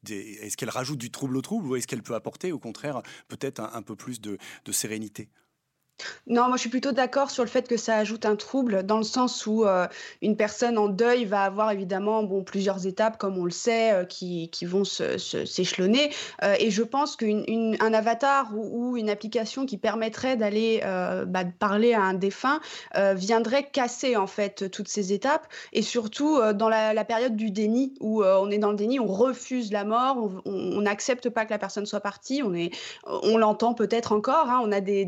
des, 0.04 0.16
est-ce 0.42 0.58
qu'elle 0.58 0.70
rajoute 0.70 0.98
du 0.98 1.12
trouble 1.12 1.38
au 1.38 1.42
trouble, 1.42 1.68
ou 1.68 1.76
est-ce 1.76 1.88
qu'elle 1.88 2.02
peut 2.02 2.16
apporter, 2.16 2.52
au 2.52 2.60
contraire, 2.60 3.02
peut-être 3.28 3.60
un, 3.60 3.72
un 3.74 3.79
peu 3.82 3.96
plus 3.96 4.22
de 4.22 4.38
sérénité 4.72 5.30
Non, 6.28 6.48
moi 6.48 6.56
je 6.56 6.62
suis 6.62 6.70
plutôt 6.70 6.92
d'accord 6.92 7.32
sur 7.32 7.44
le 7.44 7.50
fait 7.50 7.68
que 7.68 7.78
ça 7.78 7.98
ajoute 7.98 8.26
un 8.26 8.36
trouble, 8.36 8.84
dans 8.84 8.98
le 8.98 9.04
sens 9.04 9.46
où 9.46 9.66
euh, 9.66 9.88
une 10.22 10.38
personne 10.38 10.78
en 10.78 10.88
deuil 10.88 11.26
va 11.26 11.44
avoir 11.44 11.72
évidemment 11.72 12.24
bon, 12.24 12.44
plusieurs 12.44 12.86
étapes, 12.86 13.18
comme 13.18 13.38
on 13.38 13.46
le 13.46 13.52
sait, 13.52 13.92
euh, 13.92 14.06
qui, 14.06 14.50
qui 14.50 14.66
vont 14.66 14.84
s'échelonner. 14.84 16.12
Euh, 16.44 16.56
et 16.60 16.72
je 16.72 16.84
pense 16.84 17.16
qu'un 17.16 17.94
avatar 17.94 18.52
ou, 18.56 18.98
une 18.98 19.10
application 19.10 19.66
qui 19.66 19.78
permettrait 19.78 20.36
d'aller 20.36 20.82
bah, 21.28 21.44
parler 21.60 21.94
à 21.94 22.02
un 22.02 22.14
défunt 22.14 22.60
viendrait 22.96 23.70
casser 23.70 24.16
en 24.16 24.28
fait 24.28 24.70
toutes 24.72 24.88
ces 24.88 25.14
étapes. 25.14 25.48
Et 25.74 25.82
surtout 25.82 26.40
dans 26.54 26.70
la, 26.70 27.06
période 27.06 27.36
du 27.36 27.52
déni, 27.52 27.94
où 28.00 28.24
on 28.24 28.50
est 28.50 28.58
dans 28.58 28.72
le 28.72 28.76
déni, 28.76 29.00
on 29.00 29.08
refuse 29.08 29.72
la 29.72 29.84
mort, 29.84 30.42
on 30.46 30.82
n'accepte 30.82 31.30
pas 31.30 31.46
que 31.46 31.52
la 31.52 31.60
personne 31.60 31.86
soit 31.86 32.00
partie, 32.00 32.42
on, 32.44 32.54
on 33.06 33.38
l'entend 33.38 33.74
peut-être 33.74 34.12
encore, 34.12 34.50
hein, 34.50 34.62
on 34.64 34.72
a 34.72 34.82
des, 34.82 35.06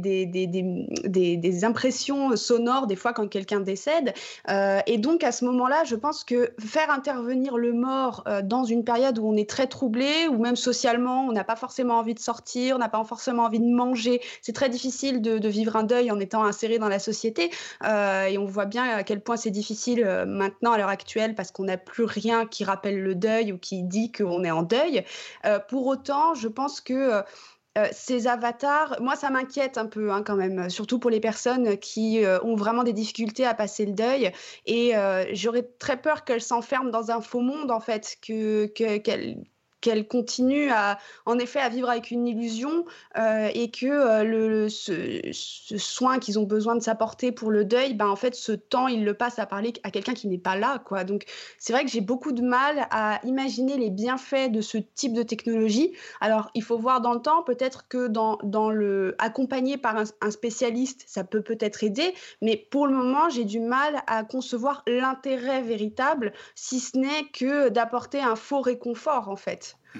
impressions 1.63 2.35
sonores 2.35 2.87
des 2.87 2.95
fois 2.95 3.13
quand 3.13 3.27
quelqu'un 3.27 3.59
décède. 3.59 4.13
Euh, 4.49 4.79
et 4.87 4.97
donc 4.97 5.23
à 5.23 5.31
ce 5.31 5.45
moment-là, 5.45 5.83
je 5.83 5.95
pense 5.95 6.23
que 6.23 6.53
faire 6.59 6.89
intervenir 6.89 7.57
le 7.57 7.73
mort 7.73 8.23
euh, 8.27 8.41
dans 8.41 8.63
une 8.63 8.83
période 8.83 9.17
où 9.19 9.27
on 9.27 9.35
est 9.35 9.49
très 9.49 9.67
troublé, 9.67 10.27
ou 10.29 10.37
même 10.37 10.55
socialement, 10.55 11.25
on 11.27 11.31
n'a 11.31 11.43
pas 11.43 11.55
forcément 11.55 11.95
envie 11.95 12.13
de 12.13 12.19
sortir, 12.19 12.75
on 12.75 12.79
n'a 12.79 12.89
pas 12.89 13.03
forcément 13.03 13.43
envie 13.43 13.59
de 13.59 13.73
manger, 13.73 14.21
c'est 14.41 14.53
très 14.53 14.69
difficile 14.69 15.21
de, 15.21 15.51
vivre 15.51 15.75
un 15.75 15.83
deuil 15.83 16.11
en 16.11 16.19
étant 16.19 16.45
inséré 16.45 16.79
dans 16.79 16.87
la 16.87 16.99
société. 16.99 17.51
Euh, 17.83 18.25
et 18.25 18.37
on 18.37 18.45
voit 18.45 18.65
bien 18.65 18.83
à 18.83 19.03
quel 19.03 19.19
point 19.19 19.35
c'est 19.35 19.51
difficile 19.51 20.05
maintenant 20.27 20.71
à 20.71 20.77
l'heure 20.77 20.87
actuelle 20.87 21.35
parce 21.35 21.51
qu'on 21.51 21.65
n'a 21.65 21.77
plus 21.77 22.05
rien 22.05 22.45
qui 22.45 22.63
rappelle 22.63 23.01
le 23.01 23.15
deuil 23.15 23.51
ou 23.51 23.57
qui 23.57 23.83
dit 23.83 24.11
qu'on 24.11 24.43
est 24.43 24.51
en 24.51 24.63
deuil. 24.63 25.03
pour 25.67 25.87
autant, 25.87 26.33
je 26.35 26.47
pense 26.47 26.79
que 26.79 27.21
euh, 27.77 27.87
ces 27.93 28.27
avatars, 28.27 28.97
moi 28.99 29.15
ça 29.15 29.29
m'inquiète 29.29 29.77
un 29.77 29.85
peu 29.85 30.11
hein, 30.11 30.23
quand 30.23 30.35
même, 30.35 30.69
surtout 30.69 30.99
pour 30.99 31.09
les 31.09 31.21
personnes 31.21 31.77
qui 31.77 32.23
euh, 32.25 32.37
ont 32.43 32.55
vraiment 32.55 32.83
des 32.83 32.91
difficultés 32.91 33.45
à 33.45 33.53
passer 33.53 33.85
le 33.85 33.93
deuil. 33.93 34.33
Et 34.65 34.97
euh, 34.97 35.23
j'aurais 35.31 35.63
très 35.79 36.01
peur 36.01 36.25
qu'elles 36.25 36.41
s'enferment 36.41 36.89
dans 36.91 37.11
un 37.11 37.21
faux 37.21 37.39
monde 37.39 37.71
en 37.71 37.79
fait, 37.79 38.17
que, 38.21 38.65
qu'elles 38.65 39.45
qu'elle 39.81 40.07
continue 40.07 40.69
à, 40.69 40.97
en 41.25 41.37
effet 41.39 41.59
à 41.59 41.69
vivre 41.69 41.89
avec 41.89 42.11
une 42.11 42.27
illusion 42.27 42.85
euh, 43.17 43.49
et 43.53 43.71
que 43.71 43.87
euh, 43.87 44.23
le, 44.23 44.69
ce, 44.69 45.21
soin 45.77 46.19
qu'ils 46.19 46.39
ont 46.39 46.43
besoin 46.43 46.75
de 46.75 46.81
s'apporter 46.81 47.31
pour 47.31 47.51
le 47.51 47.65
deuil, 47.65 47.93
ben, 47.93 48.07
en 48.07 48.15
fait, 48.15 48.35
ce 48.35 48.51
temps, 48.51 48.87
ils 48.87 49.03
le 49.03 49.13
passent 49.13 49.39
à 49.39 49.45
parler 49.45 49.73
à 49.83 49.91
quelqu'un 49.91 50.13
qui 50.13 50.27
n'est 50.27 50.37
pas 50.37 50.55
là. 50.55 50.79
Quoi. 50.79 51.03
Donc, 51.03 51.25
c'est 51.57 51.73
vrai 51.73 51.83
que 51.83 51.91
j'ai 51.91 52.01
beaucoup 52.01 52.31
de 52.31 52.41
mal 52.41 52.87
à 52.91 53.19
imaginer 53.25 53.77
les 53.77 53.89
bienfaits 53.89 54.51
de 54.51 54.61
ce 54.61 54.77
type 54.77 55.13
de 55.13 55.23
technologie. 55.23 55.93
Alors, 56.21 56.51
il 56.53 56.63
faut 56.63 56.77
voir 56.77 57.01
dans 57.01 57.13
le 57.13 57.21
temps, 57.21 57.43
peut-être 57.43 57.87
que 57.87 58.07
dans, 58.07 58.37
dans 58.43 58.69
le 58.69 59.15
accompagné 59.17 59.77
par 59.77 59.97
un, 59.97 60.03
un 60.21 60.31
spécialiste, 60.31 61.03
ça 61.07 61.23
peut 61.23 61.41
peut-être 61.41 61.83
aider, 61.83 62.13
mais 62.41 62.55
pour 62.55 62.87
le 62.87 62.93
moment, 62.93 63.29
j'ai 63.29 63.45
du 63.45 63.59
mal 63.59 64.03
à 64.07 64.23
concevoir 64.23 64.83
l'intérêt 64.87 65.61
véritable, 65.61 66.33
si 66.55 66.79
ce 66.79 66.97
n'est 66.97 67.25
que 67.33 67.69
d'apporter 67.69 68.19
un 68.19 68.35
faux 68.35 68.61
réconfort, 68.61 69.29
en 69.29 69.35
fait. 69.35 69.70
Mmh. 69.95 69.99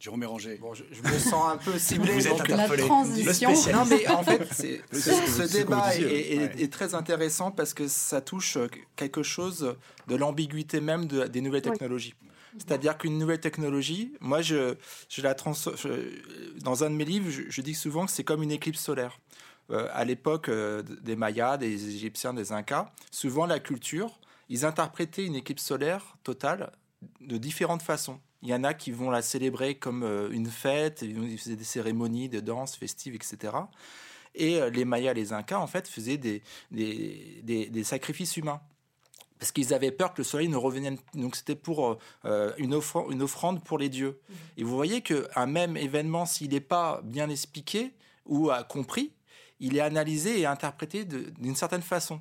Jérôme 0.00 0.20
Béranger. 0.20 0.58
Bon, 0.58 0.74
je, 0.74 0.84
me 0.84 1.18
sens 1.18 1.52
un 1.52 1.56
peu 1.56 1.76
ciblé. 1.78 2.12
Vous 2.12 2.28
êtes 2.28 2.48
la 2.48 2.68
transition. 2.68 3.50
Non, 3.72 3.84
mais 3.84 4.06
en 4.08 4.22
fait, 4.22 4.44
ce, 4.92 5.52
débat 5.52 5.96
est, 5.96 6.72
très 6.72 6.94
intéressant 6.94 7.50
parce 7.50 7.74
que 7.74 7.88
ça 7.88 8.20
touche 8.20 8.58
quelque 8.94 9.24
chose 9.24 9.74
de 10.06 10.14
l'ambiguïté 10.14 10.80
même 10.80 11.06
des 11.06 11.40
nouvelles 11.40 11.62
technologies. 11.62 12.14
C'est-à-dire 12.56 12.96
qu'une 12.96 13.18
nouvelle 13.18 13.40
technologie, 13.40 14.12
moi, 14.20 14.40
je, 14.40 14.74
je 15.08 15.22
la 15.22 15.34
trans, 15.34 15.52
dans 16.62 16.84
un 16.84 16.90
de 16.90 16.94
mes 16.94 17.04
livres, 17.04 17.30
je, 17.30 17.60
dis 17.60 17.74
souvent 17.74 18.06
que 18.06 18.12
c'est 18.12 18.24
comme 18.24 18.42
une 18.42 18.52
éclipse 18.52 18.80
solaire. 18.80 19.18
Euh, 19.70 19.86
à 19.92 20.06
l'époque 20.06 20.48
euh, 20.48 20.82
des 20.82 21.14
Mayas, 21.14 21.58
des 21.58 21.94
Égyptiens, 21.94 22.32
des 22.32 22.52
Incas, 22.52 22.90
souvent 23.10 23.44
la 23.44 23.58
culture, 23.60 24.18
ils 24.48 24.64
interprétaient 24.64 25.26
une 25.26 25.34
éclipse 25.34 25.62
solaire 25.62 26.16
totale 26.24 26.72
de 27.20 27.36
différentes 27.36 27.82
façons. 27.82 28.18
Il 28.42 28.48
y 28.48 28.54
en 28.54 28.62
a 28.64 28.74
qui 28.74 28.92
vont 28.92 29.10
la 29.10 29.22
célébrer 29.22 29.74
comme 29.76 30.02
euh, 30.04 30.30
une 30.30 30.46
fête, 30.46 31.02
ils 31.02 31.38
faisaient 31.38 31.56
des 31.56 31.64
cérémonies 31.64 32.28
de 32.28 32.40
danse 32.40 32.76
festives, 32.76 33.14
etc. 33.14 33.54
Et 34.34 34.60
euh, 34.60 34.70
les 34.70 34.84
Mayas, 34.84 35.12
les 35.14 35.32
Incas, 35.32 35.58
en 35.58 35.66
fait, 35.66 35.88
faisaient 35.88 36.18
des, 36.18 36.42
des, 36.70 37.84
sacrifices 37.84 38.36
humains 38.36 38.60
parce 39.40 39.52
qu'ils 39.52 39.72
avaient 39.72 39.92
peur 39.92 40.14
que 40.14 40.18
le 40.18 40.24
soleil 40.24 40.48
ne 40.48 40.56
revienne. 40.56 40.98
Donc 41.14 41.36
c'était 41.36 41.56
pour 41.56 41.98
euh, 42.24 42.52
une, 42.58 42.80
une, 43.10 43.22
offrande 43.22 43.64
pour 43.64 43.78
les 43.78 43.88
dieux. 43.88 44.20
Mmh. 44.28 44.34
Et 44.58 44.64
vous 44.64 44.74
voyez 44.74 45.00
qu'un 45.00 45.46
même 45.46 45.76
événement, 45.76 46.26
s'il 46.26 46.50
n'est 46.50 46.60
pas 46.60 47.00
bien 47.04 47.28
expliqué 47.30 47.94
ou 48.26 48.50
compris, 48.68 49.12
il 49.58 49.76
est 49.76 49.80
analysé 49.80 50.40
et 50.40 50.46
interprété 50.46 51.04
d'une 51.04 51.56
certaine 51.56 51.82
façon 51.82 52.20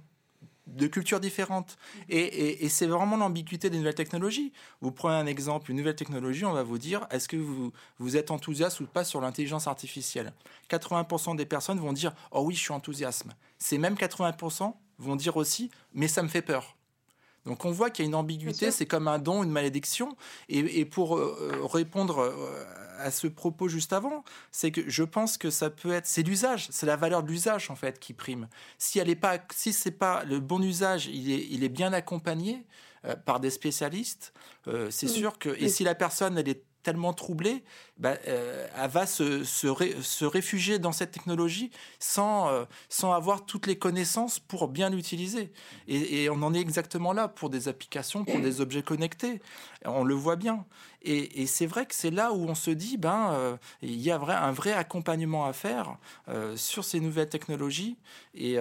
de 0.67 0.87
cultures 0.87 1.19
différentes. 1.19 1.77
Et, 2.09 2.67
c'est 2.69 2.87
vraiment 2.87 3.17
l'ambiguïté 3.17 3.69
des 3.69 3.77
nouvelles 3.77 3.95
technologies. 3.95 4.51
Vous 4.81 4.91
prenez 4.91 5.15
un 5.15 5.25
exemple, 5.25 5.71
une 5.71 5.77
nouvelle 5.77 5.95
technologie, 5.95 6.45
on 6.45 6.53
va 6.53 6.63
vous 6.63 6.77
dire, 6.77 7.07
est-ce 7.11 7.27
que 7.27 7.37
vous, 7.37 7.71
vous 7.99 8.17
êtes 8.17 8.31
enthousiaste 8.31 8.79
ou 8.79 8.85
pas 8.85 9.03
sur 9.03 9.21
l'intelligence 9.21 9.67
artificielle? 9.67 10.33
80% 10.69 11.35
des 11.35 11.45
personnes 11.45 11.79
vont 11.79 11.93
dire, 11.93 12.13
oh 12.31 12.41
oui, 12.41 12.55
je 12.55 12.61
suis 12.61 12.73
enthousiaste. 12.73 13.25
Ces 13.57 13.77
mêmes 13.77 13.95
80% 13.95 14.73
vont 14.99 15.15
dire 15.15 15.37
aussi, 15.37 15.71
mais 15.93 16.07
ça 16.07 16.23
me 16.23 16.27
fait 16.27 16.41
peur. 16.41 16.76
Donc 17.47 17.65
on 17.65 17.71
voit 17.71 17.89
qu'il 17.89 18.03
y 18.03 18.07
a 18.07 18.09
une 18.09 18.15
ambiguïté, 18.15 18.71
c'est 18.71 18.85
comme 18.85 19.07
un 19.07 19.19
don, 19.19 19.43
une 19.43 19.51
malédiction. 19.51 20.15
Et, 20.49 20.85
pour 20.85 21.17
euh, 21.17 21.61
répondre 21.63 22.19
euh, 22.19 22.65
à 22.99 23.09
ce 23.09 23.27
propos 23.27 23.67
juste 23.67 23.93
avant, 23.93 24.23
c'est 24.51 24.71
que 24.71 24.87
je 24.87 25.03
pense 25.03 25.37
que 25.37 25.49
ça 25.49 25.69
peut 25.69 25.93
être, 25.93 26.05
c'est 26.05 26.23
l'usage, 26.23 26.67
c'est 26.71 26.85
la 26.85 26.95
valeur 26.95 27.23
de 27.23 27.29
l'usage 27.29 27.71
en 27.71 27.75
fait 27.75 27.99
qui 27.99 28.13
prime. 28.13 28.47
Si 28.77 28.99
elle 28.99 29.09
est 29.09 29.15
pas, 29.15 29.39
si 29.53 29.73
c'est 29.73 29.91
pas 29.91 30.23
le 30.25 30.39
bon 30.39 30.61
usage, 30.61 31.07
il 31.07 31.31
est, 31.31 31.47
il 31.49 31.63
est 31.63 31.69
bien 31.69 31.93
accompagné 31.93 32.65
euh, 33.05 33.15
par 33.15 33.39
des 33.39 33.49
spécialistes, 33.49 34.33
euh, 34.67 34.89
c'est 34.89 35.07
sûr 35.07 35.37
que, 35.37 35.49
et 35.49 35.69
si 35.69 35.83
la 35.83 35.95
personne 35.95 36.37
elle 36.37 36.49
est 36.49 36.63
tellement 36.87 37.11
troublée, 37.11 37.65
bah, 37.97 38.15
euh, 38.29 38.65
elle 38.81 38.89
va 38.89 39.05
se, 39.05 39.43
se, 39.43 40.23
réfugier 40.23 40.79
dans 40.79 40.93
cette 40.93 41.11
technologie 41.11 41.69
sans, 41.99 42.47
euh, 42.47 42.63
sans 42.87 43.11
avoir 43.11 43.45
toutes 43.45 43.67
les 43.67 43.77
connaissances 43.77 44.39
pour 44.39 44.69
bien 44.69 44.89
l'utiliser. 44.89 45.51
Et, 45.89 46.29
on 46.29 46.41
en 46.43 46.53
est 46.53 46.61
exactement 46.61 47.11
là 47.11 47.27
pour 47.27 47.49
des 47.49 47.67
applications, 47.67 48.23
pour 48.23 48.39
des 48.39 48.61
objets 48.61 48.83
connectés. 48.83 49.41
On 49.83 50.05
le 50.05 50.13
voit 50.13 50.37
bien. 50.37 50.65
Et, 51.01 51.45
c'est 51.45 51.65
vrai 51.65 51.85
que 51.85 51.93
c'est 51.93 52.09
là 52.09 52.31
où 52.31 52.47
on 52.47 52.55
se 52.55 52.71
dit, 52.71 52.95
ben, 52.95 53.31
euh, 53.33 53.57
il 53.81 53.99
y 53.99 54.09
a 54.09 54.15
un 54.17 54.53
vrai 54.53 54.71
accompagnement 54.71 55.45
à 55.45 55.51
faire 55.51 55.97
sur 56.55 56.85
ces 56.85 57.01
nouvelles 57.01 57.27
technologies. 57.27 57.97
Et 58.33 58.55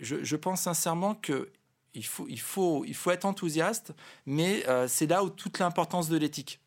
je, 0.00 0.24
je 0.24 0.36
pense 0.36 0.62
sincèrement 0.62 1.14
que 1.14 1.50
il 1.92 2.06
faut, 2.06 2.26
il, 2.30 2.40
faut, 2.40 2.86
il 2.86 2.94
faut 2.94 3.10
être 3.10 3.26
enthousiaste, 3.26 3.92
mais 4.24 4.64
c'est 4.88 5.06
là 5.06 5.22
où 5.22 5.28
toute 5.28 5.58
l'importance 5.58 6.08
de 6.08 6.16
l'éthique 6.16 6.61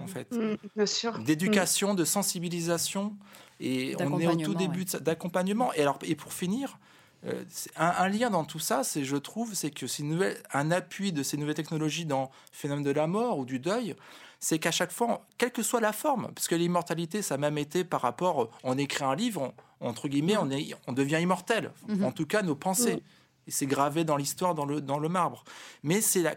en 0.00 0.06
fait. 0.06 0.32
Mm, 0.32 0.56
bien 0.76 0.86
sûr. 0.86 1.18
D'éducation, 1.18 1.94
de 1.94 2.04
sensibilisation. 2.04 3.16
Et 3.60 3.96
on 4.00 4.18
est 4.20 4.26
au 4.26 4.36
tout 4.36 4.54
début 4.54 4.84
d'accompagnement. 4.84 5.72
Et, 5.74 5.82
alors, 5.82 5.98
et 6.02 6.14
pour 6.14 6.32
finir, 6.32 6.78
euh, 7.26 7.44
un, 7.76 8.08
lien 8.08 8.30
dans 8.30 8.44
tout 8.44 8.60
ça, 8.60 8.84
c'est, 8.84 9.04
je 9.04 9.16
trouve, 9.16 9.54
c'est 9.54 9.70
que 9.70 9.86
c'est 9.86 10.04
un 10.52 10.70
appui 10.70 11.12
de 11.12 11.22
ces 11.22 11.36
nouvelles 11.36 11.56
technologies 11.56 12.04
dans 12.04 12.22
le 12.22 12.56
phénomène 12.56 12.84
de 12.84 12.90
la 12.90 13.06
mort 13.08 13.38
ou 13.38 13.44
du 13.44 13.58
deuil, 13.58 13.96
c'est 14.38 14.60
qu'à 14.60 14.70
chaque 14.70 14.92
fois, 14.92 15.26
quelle 15.36 15.50
que 15.50 15.64
soit 15.64 15.80
la 15.80 15.92
forme, 15.92 16.30
parce 16.32 16.46
que 16.46 16.54
l'immortalité, 16.54 17.22
ça 17.22 17.34
a 17.34 17.38
même 17.38 17.58
été 17.58 17.82
par 17.82 18.02
rapport, 18.02 18.50
on 18.62 18.78
écrit 18.78 19.04
un 19.04 19.16
livre, 19.16 19.52
entre 19.80 20.06
guillemets, 20.06 20.36
mm. 20.36 20.40
on, 20.42 20.50
est, 20.50 20.74
on 20.86 20.92
devient 20.92 21.18
immortel. 21.20 21.72
Mm-hmm. 21.88 22.04
En 22.04 22.12
tout 22.12 22.26
cas, 22.26 22.42
nos 22.42 22.54
pensées. 22.54 22.96
Mm. 22.96 23.00
Et 23.48 23.50
c'est 23.50 23.66
gravé 23.66 24.04
dans 24.04 24.16
l'histoire, 24.16 24.54
dans 24.54 24.66
le, 24.66 24.80
dans 24.80 24.98
le 24.98 25.08
marbre. 25.08 25.42
Mais 25.82 26.00
c'est 26.02 26.22
la 26.22 26.36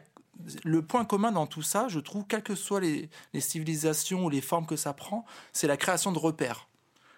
le 0.64 0.82
point 0.82 1.06
commun 1.06 1.32
dans 1.32 1.48
tout 1.48 1.62
ça, 1.62 1.88
je 1.88 2.00
trouve, 2.00 2.26
quelles 2.28 2.44
que 2.44 2.56
soient 2.56 2.82
les, 2.82 3.10
civilisations 3.40 4.26
ou 4.26 4.30
les 4.30 4.42
formes 4.42 4.66
que 4.66 4.76
ça 4.76 4.94
prend, 4.94 5.26
c'est 5.54 5.68
la 5.68 5.78
création 5.78 6.12
de 6.12 6.20
repères. 6.20 6.68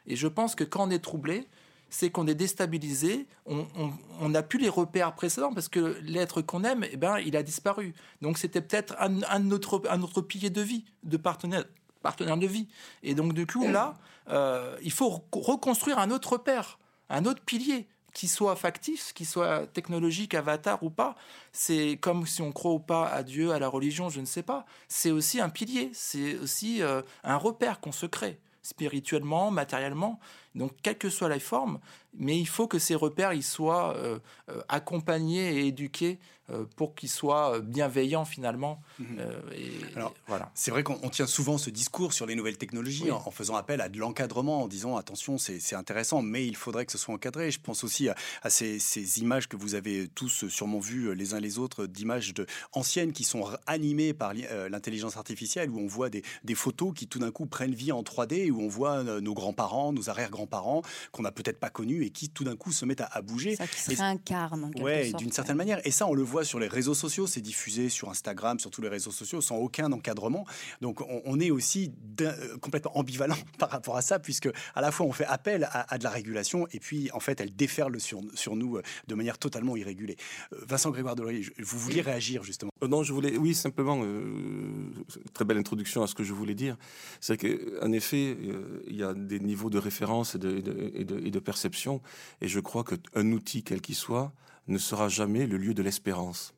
Et 0.07 0.16
je 0.16 0.28
pense 0.28 0.55
que 0.55 0.64
quand 0.64 0.88
on 0.88 0.89
est 0.89 0.99
troublé, 0.99 1.47
c'est 1.89 2.09
qu'on 2.09 2.28
est 2.28 2.36
déstabilisé, 2.36 3.28
on 3.45 4.30
n'a 4.30 4.41
plus 4.41 4.59
les 4.59 4.70
repères 4.70 5.14
précédents 5.14 5.53
parce 5.53 5.70
que 5.70 5.99
l'être 6.01 6.41
qu'on 6.41 6.64
aime, 6.64 6.86
eh 6.91 6.97
ben, 6.97 7.20
il 7.20 7.38
a 7.38 7.43
disparu. 7.43 7.93
Donc 8.22 8.39
c'était 8.39 8.61
peut-être 8.61 8.95
un, 8.99 9.51
autre, 9.51 9.84
un 9.89 10.01
autre 10.01 10.22
pilier 10.22 10.49
de 10.49 10.61
vie, 10.61 10.86
de 11.03 11.18
partenaire, 11.18 11.66
partenaire 12.01 12.38
de 12.38 12.47
vie. 12.47 12.68
Et 13.03 13.14
donc 13.14 13.34
du 13.34 13.45
coup, 13.45 13.68
là, 13.68 13.93
euh, 14.30 14.76
il 14.82 14.91
faut 14.91 15.24
reconstruire 15.32 15.99
un 15.99 16.09
autre 16.09 16.34
repère, 16.34 16.80
un 17.09 17.26
autre 17.26 17.43
pilier 17.43 17.88
qui 18.14 18.28
soit 18.28 18.55
factif, 18.55 19.14
qui 19.14 19.26
soit 19.26 19.68
technologique, 19.68 20.36
avatar 20.36 20.82
ou 20.84 20.89
pas, 20.89 21.16
c'est 21.51 21.97
comme 21.99 22.26
si 22.28 22.41
on 22.41 22.51
croit 22.51 22.74
ou 22.74 22.80
pas 22.80 23.07
à 23.07 23.24
Dieu, 23.24 23.51
à 23.51 23.59
la 23.59 23.68
religion, 23.68 24.09
je 24.09 24.22
ne 24.22 24.26
sais 24.26 24.43
pas. 24.43 24.66
C'est 24.88 25.11
aussi 25.11 25.41
un 25.41 25.49
pilier, 25.49 25.89
c'est 25.93 26.38
aussi 26.38 26.82
euh, 26.82 27.01
un 27.24 27.38
repère 27.38 27.80
qu'on 27.80 27.91
se 27.91 28.05
crée 28.05 28.39
spirituellement, 28.64 29.51
matériellement. 29.51 30.20
Donc, 30.55 30.72
quelle 30.82 30.97
que 30.97 31.09
soit 31.09 31.28
la 31.28 31.39
forme, 31.39 31.80
mais 32.18 32.38
il 32.38 32.47
faut 32.47 32.68
que 32.68 32.80
ces 32.80 32.95
repères 32.95 33.34
ils 33.34 33.43
soient 33.43 33.95
euh, 33.95 34.20
euh, 34.49 34.61
accompagnés 34.70 35.59
et 35.59 35.68
éduqués 35.68 36.20
euh, 36.49 36.66
pour 36.76 36.93
qu'ils 36.93 37.09
soient 37.09 37.59
bienveillants 37.61 38.26
finalement. 38.26 38.82
Mhm. 38.99 39.05
Alors, 39.95 40.14
voilà. 40.28 40.51
C'est 40.53 40.72
vrai 40.72 40.84
qu'on 40.84 41.09
tient 41.09 41.26
souvent 41.26 41.57
ce 41.57 41.70
discours 41.70 42.11
sur 42.11 42.26
les 42.26 42.36
nouvelles 42.36 42.57
technologies 42.57 43.11
en, 43.11 43.32
faisant 43.32 43.55
appel 43.55 43.80
à 43.80 43.88
de 43.88 43.97
l'encadrement, 43.97 44.64
en 44.64 44.68
disant 44.68 44.97
attention, 44.97 45.38
c'est 45.38 45.76
intéressant, 45.76 46.22
mais 46.22 46.45
il 46.45 46.57
faudrait 46.57 46.86
que 46.86 46.91
ce 46.91 46.97
soit 46.97 47.16
encadré. 47.16 47.49
Je 47.49 47.61
pense 47.61 47.86
aussi 47.86 48.09
à, 48.09 48.49
ces, 48.49 49.22
images 49.22 49.47
que 49.47 49.55
vous 49.55 49.76
avez 49.76 50.09
tous 50.09 50.47
sûrement 50.49 50.80
vues 50.80 51.16
les 51.16 51.34
uns 51.34 51.39
les 51.39 51.59
autres, 51.59 51.86
d'images 51.86 52.34
anciennes 52.74 53.14
qui 53.14 53.24
sont 53.24 53.49
animées 53.66 54.14
par 54.14 54.34
l'intelligence 54.34 55.16
artificielle, 55.16 55.70
où 55.70 55.80
on 55.80 55.88
voit 55.88 56.09
des, 56.09 56.24
des 56.43 56.55
photos 56.55 56.93
qui 56.93 57.07
tout 57.07 57.20
d'un 57.20 57.32
coup 57.32 57.45
prennent 57.45 57.74
vie 57.74 57.93
en 57.93 58.03
3D, 58.03 58.51
où 58.51 58.61
on 58.61 58.68
voit 58.68 59.03
nos 59.03 59.34
grands-parents, 59.34 59.93
nos 59.93 60.09
arrière-grands-parents, 60.09 60.82
qu'on 61.14 61.22
n'a 61.22 61.32
peut-être 61.32 61.59
pas 61.59 61.70
connus 61.70 62.03
et 62.04 62.10
qui 62.10 62.30
tout 62.30 62.43
d'un 62.43 62.56
coup 62.56 62.72
se 62.72 62.86
mettent 62.86 63.01
à, 63.01 63.22
bouger. 63.22 63.56
Ça 63.56 63.68
qui 63.68 63.80
se 63.80 63.95
réincarne. 63.95 64.72
Ouais, 64.80 65.12
d'une 65.14 65.32
certaine 65.32 65.58
manière. 65.58 65.86
Et 65.86 65.91
ça, 65.91 66.08
on 66.08 66.14
le 66.14 66.24
voit 66.24 66.43
sur 66.43 66.60
les 66.60 66.68
réseaux 66.68 66.93
sociaux, 66.93 67.28
c'est 67.28 67.41
diffusé 67.41 67.89
sur 67.89 68.10
Instagram, 68.10 68.60
sur 68.60 68.70
tous 68.70 68.82
les 68.82 68.89
réseaux 68.89 69.12
sociaux, 69.12 69.41
sans 69.41 69.58
aucun 69.58 69.91
encadrement. 69.91 70.45
Donc 70.82 71.01
on, 71.26 71.39
est 71.39 71.51
aussi 71.51 71.91
euh, 72.22 72.58
complètement 72.58 72.97
ambivalent 72.97 73.38
par 73.58 73.70
rapport 73.70 73.97
à 73.97 74.01
ça, 74.01 74.20
puisque 74.20 74.49
à 74.76 74.82
la 74.82 74.91
fois 74.91 75.06
on 75.06 75.12
fait 75.12 75.26
appel 75.26 75.68
à, 75.72 75.97
de 75.97 76.04
la 76.04 76.10
régulation 76.10 76.68
et 76.72 76.80
puis 76.80 77.10
en 77.12 77.20
fait 77.20 77.39
elle 77.41 77.56
déferle 77.56 77.99
sur, 77.99 78.22
sur 78.34 78.56
nous 78.56 78.78
euh, 78.78 78.84
de 79.08 79.16
manière 79.16 79.38
totalement 79.38 79.76
irrégulée. 79.76 80.18
Euh, 80.54 80.58
Vincent 80.68 80.91
Grégoire 80.91 81.16
Delory, 81.16 81.49
vous 81.60 81.80
vouliez 81.80 82.01
réagir 82.01 82.43
justement 82.43 82.72
Non, 82.88 83.04
je 83.04 83.14
voulais, 83.14 83.38
oui, 83.38 83.54
simplement, 83.54 84.04
très 85.34 85.45
belle 85.45 85.58
introduction 85.58 86.04
à 86.04 86.08
ce 86.08 86.16
que 86.16 86.24
je 86.24 86.34
voulais 86.34 86.56
dire. 86.56 86.78
C'est 87.20 87.38
qu'en 87.38 87.91
effet, 87.91 88.38
il 88.88 88.95
y 88.95 89.04
a 89.04 89.14
des 89.14 89.39
niveaux 89.39 89.70
de 89.70 89.78
référence 89.78 90.36
et 90.36 90.39
de, 90.39 90.58
et 90.93 91.06
de, 91.06 91.20
et 91.26 91.32
de 91.32 91.39
perception 91.39 91.92
et 92.41 92.47
je 92.47 92.59
crois 92.59 92.83
qu'un 92.83 93.31
outil, 93.31 93.63
quel 93.63 93.81
qu'il 93.81 93.95
soit, 93.95 94.33
ne 94.67 94.77
sera 94.77 95.09
jamais 95.09 95.45
le 95.45 95.57
lieu 95.57 95.73
de 95.73 95.83
l'espérance. 95.83 96.53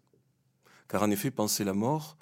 Car 0.88 1.04
en 1.04 1.10
effet, 1.10 1.32
penser 1.32 1.64
la 1.64 1.74
mort, 1.74 2.18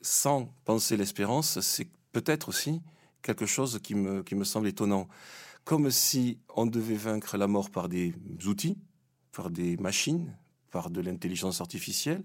sans 0.00 0.46
penser 0.64 0.96
l'espérance, 0.96 1.60
c'est 1.60 1.88
peut-être 2.12 2.48
aussi 2.48 2.80
quelque 3.22 3.46
chose 3.46 3.80
qui 3.82 3.94
me, 3.94 4.22
qui 4.22 4.34
me 4.34 4.44
semble 4.44 4.68
étonnant. 4.68 5.08
Comme 5.64 5.90
si 5.90 6.38
on 6.54 6.66
devait 6.66 6.94
vaincre 6.94 7.36
la 7.36 7.46
mort 7.46 7.70
par 7.70 7.88
des 7.88 8.14
outils, 8.46 8.78
par 9.32 9.50
des 9.50 9.76
machines, 9.76 10.36
par 10.70 10.90
de 10.90 11.00
l'intelligence 11.00 11.60
artificielle, 11.60 12.22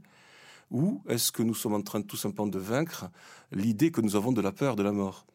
ou 0.72 1.02
est-ce 1.08 1.32
que 1.32 1.44
nous 1.44 1.54
sommes 1.54 1.74
en 1.74 1.82
train 1.82 2.02
tout 2.02 2.18
simplement 2.18 2.48
de 2.48 2.60
vaincre 2.60 3.10
l'idée 3.52 3.92
que 3.92 4.02
nous 4.02 4.16
avons 4.16 4.32
de 4.32 4.42
la 4.42 4.52
peur 4.52 4.76
de 4.76 4.84
la 4.84 4.92
mort? 4.92 5.26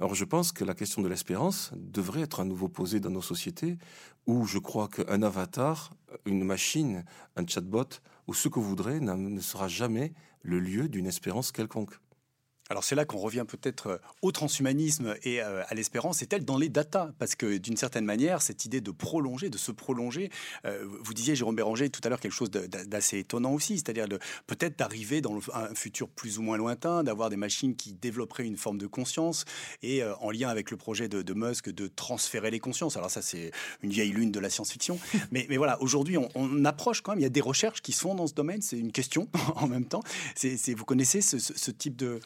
Alors 0.00 0.14
je 0.14 0.24
pense 0.24 0.52
que 0.52 0.64
la 0.64 0.74
question 0.74 1.02
de 1.02 1.08
l'espérance 1.08 1.72
devrait 1.74 2.20
être 2.20 2.40
à 2.40 2.44
nouveau 2.44 2.68
posée 2.68 3.00
dans 3.00 3.10
nos 3.10 3.22
sociétés 3.22 3.78
où 4.26 4.46
je 4.46 4.58
crois 4.58 4.88
qu'un 4.88 5.22
avatar, 5.22 5.90
une 6.24 6.44
machine, 6.44 7.04
un 7.34 7.46
chatbot 7.46 7.88
ou 8.28 8.34
ce 8.34 8.48
que 8.48 8.60
vous 8.60 8.68
voudrez 8.68 9.00
ne 9.00 9.40
sera 9.40 9.66
jamais 9.66 10.12
le 10.42 10.60
lieu 10.60 10.88
d'une 10.88 11.06
espérance 11.06 11.50
quelconque. 11.50 11.98
Alors 12.70 12.84
c'est 12.84 12.94
là 12.94 13.06
qu'on 13.06 13.18
revient 13.18 13.44
peut-être 13.48 13.86
euh, 13.86 13.96
au 14.20 14.30
transhumanisme 14.30 15.14
et 15.22 15.40
euh, 15.40 15.62
à 15.68 15.74
l'espérance, 15.74 16.18
c'est-elle 16.18 16.44
dans 16.44 16.58
les 16.58 16.68
datas 16.68 17.12
Parce 17.18 17.34
que 17.34 17.56
d'une 17.56 17.78
certaine 17.78 18.04
manière, 18.04 18.42
cette 18.42 18.66
idée 18.66 18.82
de 18.82 18.90
prolonger, 18.90 19.48
de 19.48 19.56
se 19.56 19.72
prolonger, 19.72 20.30
euh, 20.66 20.84
vous 21.00 21.14
disiez 21.14 21.34
Jérôme 21.34 21.56
Béranger 21.56 21.88
tout 21.88 22.02
à 22.04 22.10
l'heure 22.10 22.20
quelque 22.20 22.32
chose 22.32 22.50
d'assez 22.50 23.20
étonnant 23.20 23.54
aussi, 23.54 23.76
c'est-à-dire 23.76 24.06
peut-être 24.46 24.78
d'arriver 24.78 25.22
dans 25.22 25.38
un 25.54 25.74
futur 25.74 26.10
plus 26.10 26.38
ou 26.38 26.42
moins 26.42 26.58
lointain, 26.58 27.02
d'avoir 27.02 27.30
des 27.30 27.36
machines 27.36 27.74
qui 27.74 27.94
développeraient 27.94 28.44
une 28.44 28.58
forme 28.58 28.76
de 28.76 28.86
conscience 28.86 29.46
et 29.82 30.02
en 30.20 30.30
lien 30.30 30.48
avec 30.48 30.70
le 30.70 30.76
projet 30.76 31.08
de, 31.08 31.34
Musk 31.34 31.70
de 31.70 31.86
transférer 31.86 32.50
les 32.50 32.60
consciences. 32.60 32.96
Alors 32.96 33.10
ça 33.10 33.22
c'est 33.22 33.50
une 33.82 33.90
vieille 33.90 34.10
lune 34.10 34.30
de 34.30 34.40
la 34.40 34.50
science-fiction, 34.50 34.98
mais, 35.30 35.46
mais, 35.48 35.56
voilà, 35.56 35.80
aujourd'hui 35.80 36.16
on, 36.18 36.64
approche 36.64 37.00
quand 37.00 37.12
même, 37.12 37.20
il 37.20 37.22
y 37.22 37.26
a 37.26 37.30
des 37.30 37.40
recherches 37.40 37.80
qui 37.80 37.92
se 37.92 38.00
font 38.00 38.14
dans 38.14 38.26
ce 38.26 38.34
domaine, 38.34 38.60
c'est 38.60 38.78
une 38.78 38.92
question 38.92 39.28
en 39.56 39.66
même 39.66 39.84
temps. 39.84 40.02
C'est, 40.34 40.74
vous 40.74 40.84
connaissez 40.84 41.20
ce, 41.22 41.70
type 41.70 41.96
de 41.96 42.20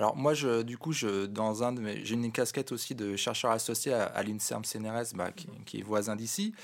alors 0.00 0.16
moi, 0.16 0.32
je, 0.32 0.62
du 0.62 0.78
coup, 0.78 0.92
je, 0.92 1.26
dans 1.26 1.62
un 1.62 1.72
de 1.72 1.80
mes, 1.82 2.02
j'ai 2.06 2.14
une 2.14 2.32
casquette 2.32 2.72
aussi 2.72 2.94
de 2.94 3.16
chercheur 3.16 3.50
associé 3.50 3.92
à, 3.92 4.22
l'INSERM 4.22 4.64
CNRS, 4.64 5.14
bah, 5.14 5.30
qui, 5.66 5.78
est 5.78 5.82
voisin 5.82 6.16
d'ici. 6.16 6.54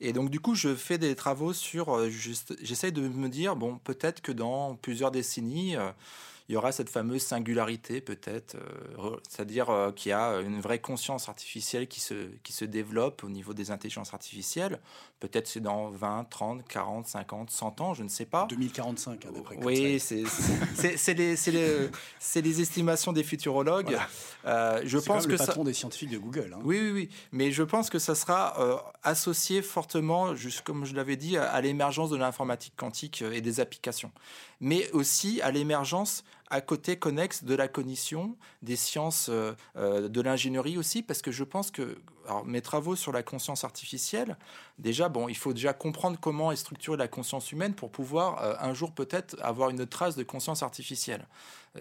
Et 0.00 0.14
donc 0.14 0.30
du 0.30 0.40
coup, 0.40 0.54
je 0.54 0.74
fais 0.74 0.96
des 0.96 1.14
travaux 1.14 1.52
sur, 1.52 1.94
euh, 1.94 2.10
j'essaye 2.62 2.92
de 2.92 3.02
me 3.02 3.28
dire, 3.28 3.54
bon, 3.54 3.76
peut-être 3.84 4.22
que 4.22 4.32
dans 4.32 4.76
plusieurs 4.76 5.10
décennies, 5.10 5.76
euh, 5.76 5.90
il 6.48 6.52
y 6.52 6.56
aura 6.56 6.70
cette 6.72 6.90
fameuse 6.90 7.22
singularité 7.22 8.00
peut-être, 8.00 8.54
euh, 8.54 9.16
c'est-à-dire 9.28 9.70
euh, 9.70 9.90
qu'il 9.90 10.10
y 10.10 10.12
a 10.12 10.40
une 10.40 10.60
vraie 10.60 10.78
conscience 10.78 11.28
artificielle 11.28 11.88
qui 11.88 12.00
se, 12.00 12.14
qui 12.42 12.52
se 12.52 12.64
développe 12.64 13.24
au 13.24 13.28
niveau 13.28 13.52
des 13.52 13.70
intelligences 13.70 14.14
artificielles. 14.14 14.80
Peut-être 15.18 15.48
c'est 15.48 15.60
dans 15.60 15.90
20, 15.90 16.24
30, 16.28 16.68
40, 16.68 17.06
50, 17.06 17.50
100 17.50 17.80
ans, 17.80 17.94
je 17.94 18.02
ne 18.02 18.08
sais 18.08 18.26
pas. 18.26 18.46
2045 18.48 19.26
à 19.26 19.32
peu 19.32 19.42
près. 19.42 19.56
Oui, 19.62 19.98
c'est 19.98 20.22
les, 21.14 21.34
les, 21.46 22.42
les, 22.42 22.60
estimations 22.60 23.12
des 23.12 23.24
futurologues. 23.24 23.98
Euh, 24.44 24.82
je 24.84 24.98
pense 24.98 25.26
que 25.26 25.32
le 25.32 25.38
patron 25.38 25.64
des 25.64 25.72
scientifiques 25.72 26.10
de 26.10 26.18
Google. 26.18 26.54
Hein. 26.54 26.60
Oui, 26.64 26.78
oui, 26.80 26.90
oui. 26.92 27.08
Mais 27.32 27.50
je 27.50 27.62
pense 27.62 27.90
que 27.90 27.98
ça 27.98 28.14
sera 28.14 28.60
euh, 28.60 28.76
associé 29.02 29.62
fortement, 29.62 30.34
juste 30.34 30.60
comme 30.60 30.84
je 30.84 30.94
l'avais 30.94 31.16
dit, 31.16 31.36
à 31.36 31.60
l'émergence 31.60 32.10
de 32.10 32.16
l'informatique 32.16 32.74
quantique 32.76 33.22
et 33.22 33.40
des 33.40 33.58
applications 33.58 34.12
mais 34.60 34.90
aussi 34.92 35.40
à 35.42 35.50
l'émergence 35.50 36.24
à 36.50 36.60
côté 36.60 36.96
connexe 36.96 37.44
de 37.44 37.54
la 37.54 37.68
cognition, 37.68 38.36
des 38.62 38.76
sciences 38.76 39.28
euh, 39.28 39.52
euh, 39.76 40.08
de 40.08 40.20
l'ingénierie 40.20 40.78
aussi, 40.78 41.02
parce 41.02 41.22
que 41.22 41.32
je 41.32 41.44
pense 41.44 41.70
que 41.70 41.98
mes 42.44 42.60
travaux 42.60 42.96
sur 42.96 43.12
la 43.12 43.22
conscience 43.22 43.62
artificielle, 43.64 44.36
déjà, 44.78 45.08
bon, 45.08 45.28
il 45.28 45.36
faut 45.36 45.52
déjà 45.52 45.72
comprendre 45.72 46.18
comment 46.20 46.50
est 46.50 46.56
structurée 46.56 46.96
la 46.96 47.08
conscience 47.08 47.52
humaine 47.52 47.74
pour 47.74 47.90
pouvoir 47.90 48.42
euh, 48.42 48.54
un 48.60 48.74
jour 48.74 48.92
peut-être 48.92 49.36
avoir 49.42 49.70
une 49.70 49.86
trace 49.86 50.16
de 50.16 50.24
conscience 50.24 50.62
artificielle. 50.62 51.26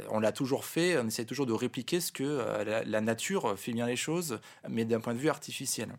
on 0.10 0.20
l'a 0.20 0.32
toujours 0.32 0.66
fait, 0.66 0.98
on 0.98 1.08
essaie 1.08 1.26
toujours 1.26 1.46
de 1.46 1.54
répliquer 1.54 2.00
ce 2.00 2.12
que 2.12 2.64
la 2.86 3.02
nature 3.02 3.58
fait 3.58 3.72
bien 3.72 3.88
les 3.88 3.96
choses, 3.96 4.40
mais 4.68 4.86
d'un 4.86 5.00
point 5.00 5.14
de 5.14 5.20
vue 5.20 5.30
artificiel. 5.30 5.90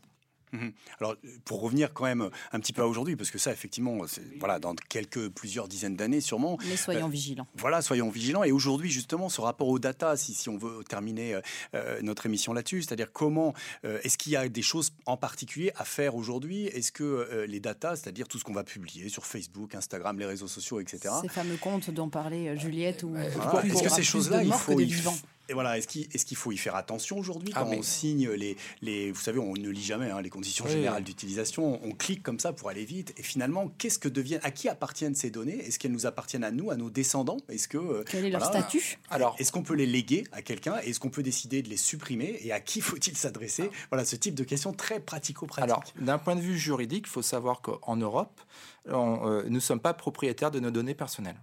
Mhm. 0.56 0.72
Alors, 1.00 1.16
pour 1.44 1.60
revenir 1.60 1.92
quand 1.92 2.04
même 2.04 2.30
un 2.52 2.60
petit 2.60 2.72
peu 2.72 2.82
à 2.82 2.86
aujourd'hui, 2.86 3.16
parce 3.16 3.30
que 3.30 3.38
ça, 3.38 3.52
effectivement, 3.52 3.98
voilà, 4.38 4.58
dans 4.58 4.74
quelques, 4.88 5.28
plusieurs 5.28 5.68
dizaines 5.68 5.96
d'années 5.96 6.20
sûrement. 6.20 6.58
Mais 6.68 6.76
soyons 6.76 7.06
euh, 7.06 7.10
vigilants. 7.10 7.46
Voilà, 7.56 7.82
soyons 7.82 8.10
vigilants. 8.10 8.44
Et 8.44 8.52
aujourd'hui, 8.52 8.90
justement, 8.90 9.28
ce 9.28 9.40
rapport 9.40 9.68
aux 9.68 9.78
data, 9.78 10.16
si, 10.16 10.34
si 10.34 10.48
on 10.48 10.56
veut 10.56 10.82
terminer 10.84 11.34
euh, 11.34 11.40
euh, 11.74 12.00
notre 12.02 12.26
émission 12.26 12.52
là-dessus, 12.52 12.82
c'est-à-dire 12.82 13.12
comment, 13.12 13.54
est-ce 13.82 14.18
qu'il 14.18 14.32
y 14.32 14.36
a 14.36 14.48
des 14.48 14.62
choses 14.62 14.92
en 15.06 15.16
particulier 15.16 15.72
à 15.76 15.84
faire 15.84 16.14
aujourd'hui? 16.14 16.66
Est-ce 16.66 16.92
que 16.92 17.44
les 17.48 17.60
data, 17.60 17.96
c'est-à-dire 17.96 18.28
tout 18.28 18.38
ce 18.38 18.44
qu'on 18.44 18.52
va 18.52 18.64
publier 18.64 19.08
sur 19.08 19.26
Facebook, 19.26 19.74
Instagram, 19.74 20.18
les 20.18 20.26
réseaux 20.26 20.48
sociaux, 20.48 20.80
etc. 20.80 21.14
Ces 21.22 21.28
fameux 21.28 21.56
comptes 21.56 21.90
dont 21.90 22.08
parlait 22.08 22.56
Juliette 22.56 23.02
ou. 23.02 23.16
Est-ce 23.16 23.82
que 23.82 23.88
ces 23.88 24.02
choses-là, 24.02 24.42
il 24.42 24.52
faut, 24.52 24.78
il 24.78 24.92
faut, 24.92 25.12
et 25.48 25.54
voilà, 25.54 25.78
est-ce 25.78 25.86
qu'il 25.86 26.36
faut 26.36 26.52
y 26.52 26.56
faire 26.56 26.74
attention 26.74 27.18
aujourd'hui 27.18 27.52
ah, 27.54 27.62
quand 27.62 27.70
on 27.70 27.82
signe 27.82 28.30
les, 28.30 28.56
les, 28.82 29.12
Vous 29.12 29.20
savez, 29.20 29.38
on 29.38 29.52
ne 29.52 29.68
lit 29.68 29.82
jamais 29.82 30.10
hein, 30.10 30.20
les 30.20 30.30
conditions 30.30 30.66
générales 30.66 31.04
d'utilisation, 31.04 31.80
on 31.84 31.92
clique 31.92 32.22
comme 32.22 32.40
ça 32.40 32.52
pour 32.52 32.68
aller 32.68 32.84
vite. 32.84 33.14
Et 33.16 33.22
finalement, 33.22 33.68
qu'est-ce 33.78 33.98
que 33.98 34.08
deviennent, 34.08 34.40
à 34.42 34.50
qui 34.50 34.68
appartiennent 34.68 35.14
ces 35.14 35.30
données? 35.30 35.58
Est-ce 35.66 35.78
qu'elles 35.78 35.92
nous 35.92 36.06
appartiennent 36.06 36.44
à 36.44 36.50
nous, 36.50 36.70
à 36.70 36.76
nos 36.76 36.90
descendants? 36.90 37.38
Est-ce 37.48 37.68
que 37.68 37.78
euh, 37.78 38.04
quel 38.10 38.24
est 38.24 38.30
leur 38.30 38.44
statut? 38.44 38.98
Alors, 39.10 39.36
est-ce 39.38 39.52
qu'on 39.52 39.62
peut 39.62 39.74
les 39.74 39.86
léguer 39.86 40.24
à 40.32 40.42
quelqu'un? 40.42 40.78
Est-ce 40.78 40.98
qu'on 40.98 41.10
peut 41.10 41.22
décider 41.22 41.62
de 41.62 41.68
les 41.68 41.76
supprimer? 41.76 42.40
Et 42.42 42.52
à 42.52 42.60
qui 42.60 42.80
faut-il 42.80 43.16
s'adresser? 43.16 43.70
Ah. 43.72 43.86
Voilà, 43.90 44.04
ce 44.04 44.16
type 44.16 44.34
de 44.34 44.44
questions 44.44 44.72
très 44.72 45.00
pratico-pratiques. 45.00 45.70
Alors, 45.70 45.84
d'un 46.00 46.18
point 46.18 46.36
de 46.36 46.40
vue 46.40 46.58
juridique, 46.58 47.04
il 47.06 47.10
faut 47.10 47.22
savoir 47.22 47.60
qu'en 47.60 47.96
Europe, 47.96 48.40
euh, 48.88 49.42
nous 49.44 49.50
ne 49.50 49.60
sommes 49.60 49.80
pas 49.80 49.94
propriétaires 49.94 50.50
de 50.50 50.60
nos 50.60 50.70
données 50.70 50.94
personnelles. 50.94 51.38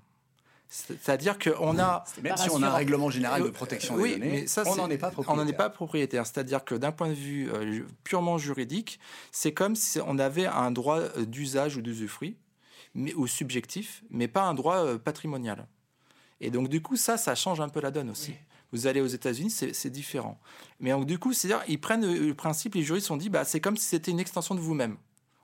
C'est-à-dire 0.74 1.38
qu'on 1.38 1.78
a... 1.78 2.04
Même 2.24 2.36
si 2.36 2.50
on 2.50 2.64
a 2.64 2.68
un 2.68 2.74
règlement 2.74 3.12
général 3.12 3.44
de 3.44 3.50
protection 3.50 3.96
des 3.96 4.14
données, 4.14 4.32
mais 4.32 4.48
ça, 4.48 4.64
on 4.66 4.76
n'en 4.76 4.90
est 4.90 4.98
pas 4.98 5.12
propriétaire. 5.12 5.34
On 5.34 5.38
n'en 5.38 5.48
est 5.48 5.56
pas 5.56 5.70
propriétaire. 5.70 6.26
C'est-à-dire 6.26 6.66
que 6.66 6.74
d'un 6.74 6.92
point 6.92 7.10
de 7.10 7.14
vue 7.14 7.52
euh, 7.54 7.84
purement 8.04 8.40
juridique, 8.40 9.00
c'est 9.32 9.54
comme 9.54 9.76
si 9.76 10.00
on 10.04 10.18
avait 10.18 10.48
un 10.48 10.72
droit 10.72 10.98
euh, 10.98 11.26
d'usage 11.26 11.78
ou 11.78 11.82
d'usufruit, 11.82 12.38
ou 13.16 13.28
subjectif, 13.28 14.04
mais 14.10 14.28
pas 14.28 14.42
un 14.42 14.56
droit 14.56 14.78
euh, 14.78 14.98
patrimonial. 14.98 15.68
Et 16.42 16.50
donc 16.50 16.70
du 16.70 16.82
coup, 16.82 16.96
ça, 16.96 17.18
ça 17.18 17.36
change 17.36 17.62
un 17.62 17.70
peu 17.70 17.80
la 17.80 17.92
donne 17.92 18.10
aussi. 18.10 18.34
Vous 18.72 18.88
allez 18.88 19.02
aux 19.02 19.08
États-Unis, 19.08 19.52
c'est 19.52 19.90
différent. 19.92 20.40
Mais 20.80 20.90
donc 20.90 21.06
du 21.06 21.20
coup, 21.20 21.34
c'est-à-dire, 21.34 21.64
ils 21.68 21.80
prennent 21.80 22.12
le 22.12 22.34
principe, 22.34 22.74
les 22.74 22.82
juristes 22.82 23.12
ont 23.12 23.18
dit, 23.18 23.30
bah, 23.30 23.46
c'est 23.46 23.60
comme 23.60 23.78
si 23.78 23.86
c'était 23.86 24.10
une 24.10 24.20
extension 24.20 24.56
de 24.56 24.60
vous-même 24.60 24.98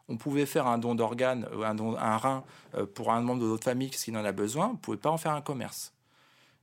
on 0.10 0.18
pouvait 0.18 0.48
faire 0.48 0.68
un 0.68 0.78
don 0.78 0.96
d'organes, 0.96 1.48
euh, 1.54 1.64
un, 1.64 1.76
don, 1.76 1.96
un 1.96 2.18
rein 2.18 2.44
euh, 2.76 2.86
pour 2.86 3.14
un 3.14 3.22
membre 3.22 3.42
de 3.42 3.48
votre 3.48 3.64
famille 3.64 3.92
qui 3.92 4.12
en 4.12 4.26
a 4.26 4.32
besoin, 4.32 4.68
vous 4.68 4.74
ne 4.74 4.78
pouvez 4.78 4.98
pas 4.98 5.12
en 5.12 5.18
faire 5.18 5.34
un 5.34 5.42
commerce. 5.42 5.94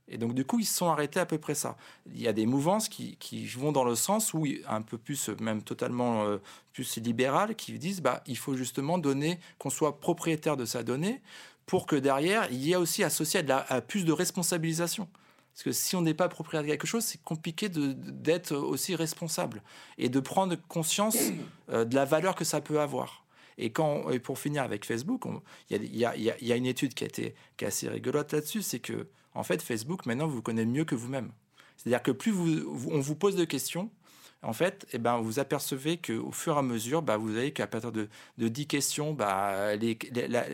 Et 0.09 0.17
donc, 0.17 0.33
du 0.33 0.45
coup, 0.45 0.59
ils 0.59 0.65
se 0.65 0.73
sont 0.73 0.87
arrêtés 0.87 1.19
à 1.19 1.25
peu 1.25 1.37
près 1.37 1.55
ça. 1.55 1.75
Il 2.13 2.21
y 2.21 2.27
a 2.27 2.33
des 2.33 2.45
mouvances 2.45 2.87
qui, 2.87 3.45
vont 3.57 3.71
dans 3.71 3.83
le 3.83 3.95
sens 3.95 4.33
où, 4.33 4.45
un 4.67 4.81
peu 4.81 4.97
plus, 4.97 5.29
même 5.41 5.61
totalement 5.61 6.23
euh, 6.23 6.37
plus 6.71 6.97
libéral, 6.97 7.55
qui 7.55 7.77
disent 7.77 8.01
bah, 8.01 8.23
il 8.25 8.37
faut 8.37 8.55
justement 8.55 8.97
donner, 8.97 9.39
qu'on 9.57 9.69
soit 9.69 9.99
propriétaire 9.99 10.55
de 10.55 10.65
sa 10.65 10.83
donnée, 10.83 11.21
pour 11.65 11.87
que 11.87 11.97
derrière, 11.97 12.47
il 12.51 12.63
y 12.63 12.71
ait 12.71 12.77
aussi 12.77 13.03
associé 13.03 13.43
à, 13.49 13.81
plus 13.81 14.05
de 14.05 14.13
responsabilisation. 14.13 15.09
Parce 15.53 15.63
que 15.63 15.71
si 15.73 15.95
on 15.95 16.01
n'est 16.01 16.13
pas 16.13 16.29
propriétaire 16.29 16.63
de 16.63 16.67
quelque 16.67 16.87
chose, 16.87 17.03
c'est 17.03 17.21
compliqué 17.21 17.67
d'être 17.67 18.55
aussi 18.55 18.95
responsable 18.95 19.61
et 19.97 20.07
de 20.07 20.19
prendre 20.21 20.55
conscience 20.69 21.17
de 21.67 21.95
la 21.95 22.05
valeur 22.05 22.35
que 22.35 22.45
ça 22.45 22.61
peut 22.61 22.79
avoir. 22.79 23.26
Et, 23.57 23.71
quand, 23.71 24.09
et 24.11 24.19
pour 24.19 24.37
finir 24.37 24.63
avec 24.63 24.85
Facebook, 24.85 25.23
il 25.69 25.95
y, 25.95 26.05
a 26.05 26.55
une 26.55 26.65
étude 26.65 26.93
qui, 26.93 27.03
a 27.03 27.07
été, 27.07 27.35
qui 27.57 27.65
est 27.65 27.67
assez 27.67 27.89
rigolote 27.89 28.31
là-dessus, 28.33 28.61
c'est 28.61 28.79
que 28.79 29.07
en 29.33 29.43
fait 29.43 29.61
Facebook 29.61 30.05
maintenant 30.05 30.27
vous 30.27 30.41
connaissez 30.41 30.67
mieux 30.67 30.85
que 30.85 30.95
vous-même. 30.95 31.31
C'est-à-dire 31.77 32.03
que 32.03 32.11
plus 32.11 32.31
on 32.31 32.99
vous 32.99 33.15
pose 33.15 33.35
de 33.35 33.45
questions, 33.45 33.89
en 34.43 34.53
fait, 34.53 34.85
eh 34.93 34.99
ben, 34.99 35.17
vous 35.19 35.39
apercevez 35.39 35.97
qu'au 35.97 36.31
fur 36.31 36.55
et 36.55 36.59
à 36.59 36.61
mesure, 36.61 37.01
bah, 37.01 37.17
vous 37.17 37.35
avez 37.35 37.51
qu'à 37.51 37.65
partir 37.65 37.91
de, 37.91 38.07
de 38.37 38.47
10 38.47 38.67
questions, 38.67 39.13
bah, 39.13 39.73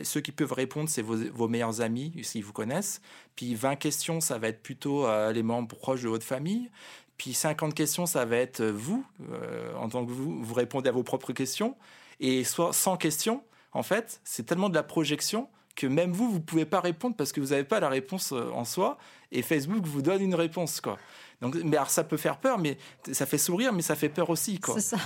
ceux 0.03 0.21
qui 0.21 0.31
peuvent 0.31 0.53
répondre, 0.53 0.89
c'est 0.89 1.01
vos, 1.01 1.17
vos, 1.33 1.47
meilleurs 1.49 1.81
amis, 1.81 2.13
s'ils 2.23 2.45
vous 2.45 2.53
connaissent. 2.53 3.01
Puis 3.35 3.55
20 3.55 3.75
questions, 3.75 4.21
ça 4.21 4.37
va 4.37 4.47
être 4.47 4.63
plutôt 4.63 5.05
euh, 5.05 5.33
les 5.33 5.43
membres 5.43 5.75
proches 5.75 6.01
de 6.01 6.07
votre 6.07 6.25
famille. 6.25 6.69
Puis 7.17 7.33
50 7.33 7.73
questions, 7.73 8.05
ça 8.05 8.25
va 8.25 8.37
être 8.37 8.63
vous, 8.63 9.05
euh, 9.31 9.75
en 9.75 9.89
tant 9.89 10.05
que 10.05 10.11
vous, 10.11 10.41
vous 10.41 10.53
répondez 10.53 10.89
à 10.89 10.93
vos 10.93 11.03
propres 11.03 11.33
questions. 11.33 11.75
Et 12.19 12.43
soit 12.43 12.73
100 12.73 12.97
questions, 12.97 13.43
en 13.71 13.83
fait, 13.83 14.21
c'est 14.23 14.45
tellement 14.45 14.69
de 14.69 14.75
la 14.75 14.83
projection 14.83 15.49
que 15.75 15.87
même 15.87 16.11
vous, 16.11 16.31
vous 16.31 16.39
pouvez 16.39 16.65
pas 16.65 16.79
répondre 16.79 17.15
parce 17.15 17.31
que 17.31 17.41
vous 17.41 17.47
n'avez 17.47 17.63
pas 17.63 17.79
la 17.79 17.89
réponse 17.89 18.31
euh, 18.31 18.51
en 18.53 18.65
soi. 18.65 18.97
Et 19.31 19.41
Facebook 19.41 19.85
vous 19.85 20.01
donne 20.01 20.21
une 20.21 20.35
réponse, 20.35 20.81
quoi. 20.81 20.99
Donc, 21.41 21.55
mais 21.55 21.77
alors 21.77 21.89
ça 21.89 22.03
peut 22.03 22.17
faire 22.17 22.37
peur, 22.37 22.59
mais 22.59 22.77
ça 23.11 23.25
fait 23.25 23.37
sourire, 23.37 23.73
mais 23.73 23.81
ça 23.81 23.95
fait 23.95 24.09
peur 24.09 24.29
aussi, 24.29 24.59
quoi. 24.59 24.75
C'est 24.75 24.95
ça. 24.95 24.97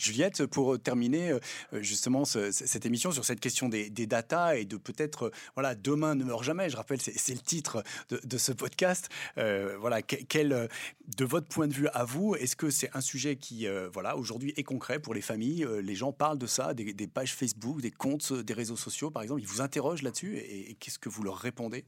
Juliette, 0.00 0.46
pour 0.46 0.80
terminer 0.80 1.32
euh, 1.32 1.38
justement 1.82 2.24
cette 2.24 2.86
émission 2.86 3.12
sur 3.12 3.24
cette 3.24 3.40
question 3.40 3.68
des, 3.68 3.90
des 3.90 4.08
et 4.56 4.64
de 4.64 4.76
peut-être, 4.76 5.24
euh, 5.24 5.30
voilà, 5.54 5.74
demain 5.74 6.14
ne 6.14 6.24
meurt 6.24 6.42
jamais, 6.42 6.70
je 6.70 6.76
rappelle, 6.76 7.00
c'est 7.00 7.34
le 7.34 7.40
titre 7.40 7.84
de, 8.10 8.38
ce 8.38 8.52
podcast. 8.52 9.08
Euh, 9.38 9.76
voilà, 9.78 10.02
quel, 10.02 10.68
de 11.16 11.24
votre 11.24 11.46
point 11.46 11.68
de 11.68 11.74
vue 11.74 11.88
à 11.88 12.04
vous, 12.04 12.34
est-ce 12.34 12.56
que 12.56 12.70
c'est 12.70 12.90
un 12.94 13.00
sujet 13.00 13.36
qui, 13.36 13.66
voilà, 13.92 14.16
aujourd'hui 14.16 14.54
est 14.56 14.62
concret 14.62 14.98
pour 14.98 15.14
les 15.14 15.20
familles 15.20 15.66
Les 15.82 15.94
gens 15.94 16.12
parlent 16.12 16.38
de 16.38 16.46
ça, 16.46 16.74
des, 16.74 17.06
pages 17.06 17.34
Facebook, 17.34 17.80
des 17.80 17.90
comptes, 17.90 18.32
des 18.32 18.54
réseaux 18.54 18.76
sociaux, 18.76 19.10
par 19.10 19.22
exemple, 19.22 19.42
ils 19.42 19.46
vous 19.46 19.60
interrogent 19.60 20.02
là-dessus 20.02 20.38
et 20.38 20.76
qu'est-ce 20.80 20.98
que 20.98 21.08
vous 21.08 21.22
leur 21.22 21.36
répondez? 21.36 21.84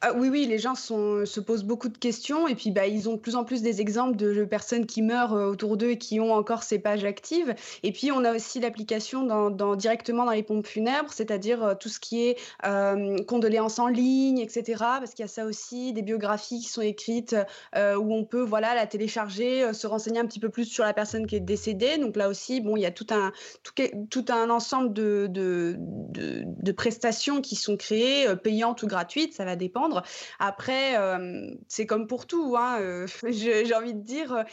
Ah 0.00 0.12
oui, 0.14 0.28
oui, 0.28 0.46
les 0.46 0.58
gens 0.58 0.74
se 0.76 1.40
posent 1.40 1.64
beaucoup 1.64 1.88
de 1.88 1.98
questions 1.98 2.46
et 2.46 2.54
puis 2.54 2.70
bah, 2.70 2.86
ils 2.86 3.08
ont 3.08 3.14
de 3.14 3.18
plus 3.18 3.34
en 3.34 3.44
plus 3.44 3.62
des 3.62 3.80
exemples 3.80 4.16
de 4.16 4.44
personnes 4.44 4.86
qui 4.86 5.02
meurent 5.02 5.34
euh, 5.34 5.50
autour 5.50 5.76
d'eux 5.76 5.90
et 5.90 5.98
qui 5.98 6.20
ont 6.20 6.32
encore 6.32 6.62
ces 6.62 6.78
pages 6.78 7.04
actives. 7.04 7.54
Et 7.82 7.92
puis 7.92 8.12
on 8.12 8.24
a 8.24 8.34
aussi 8.34 8.60
l'application 8.60 9.50
directement 9.76 10.24
dans 10.24 10.32
les 10.32 10.42
pompes 10.44 10.66
funèbres, 10.66 11.12
c'est-à-dire 11.12 11.64
euh, 11.64 11.74
tout 11.74 11.88
ce 11.88 11.98
qui 11.98 12.22
est 12.22 12.36
euh, 12.64 13.16
condoléances 13.24 13.78
en 13.80 13.88
ligne, 13.88 14.38
etc. 14.38 14.76
Parce 14.78 15.14
qu'il 15.14 15.24
y 15.24 15.28
a 15.28 15.28
ça 15.28 15.44
aussi, 15.44 15.92
des 15.92 16.02
biographies 16.02 16.60
qui 16.60 16.68
sont 16.68 16.82
écrites 16.82 17.34
où 17.74 18.14
on 18.14 18.24
peut 18.24 18.46
la 18.60 18.86
télécharger, 18.86 19.72
se 19.72 19.86
renseigner 19.86 20.20
un 20.20 20.26
petit 20.26 20.40
peu 20.40 20.48
plus 20.48 20.64
sur 20.64 20.84
la 20.84 20.92
personne 20.92 21.26
qui 21.26 21.36
est 21.36 21.40
décédée. 21.40 21.98
Donc 21.98 22.16
là 22.16 22.28
aussi, 22.28 22.60
bon, 22.60 22.76
il 22.76 22.82
y 22.82 22.86
a 22.86 22.90
tout 22.90 23.06
un, 23.10 24.50
ensemble 24.50 24.92
de 24.92 26.72
prestations 26.72 27.40
qui 27.40 27.56
sont 27.56 27.76
créées, 27.76 28.26
payantes 28.42 28.82
ou 28.82 28.86
gratuites, 28.86 29.37
ça 29.38 29.44
va 29.44 29.56
dépendre. 29.56 30.02
Après, 30.40 30.98
euh, 30.98 31.54
c'est 31.68 31.86
comme 31.86 32.06
pour 32.08 32.26
tout. 32.26 32.56
Hein, 32.58 32.80
euh, 32.80 33.06
j'ai 33.30 33.74
envie 33.74 33.94
de 33.94 34.02
dire, 34.02 34.44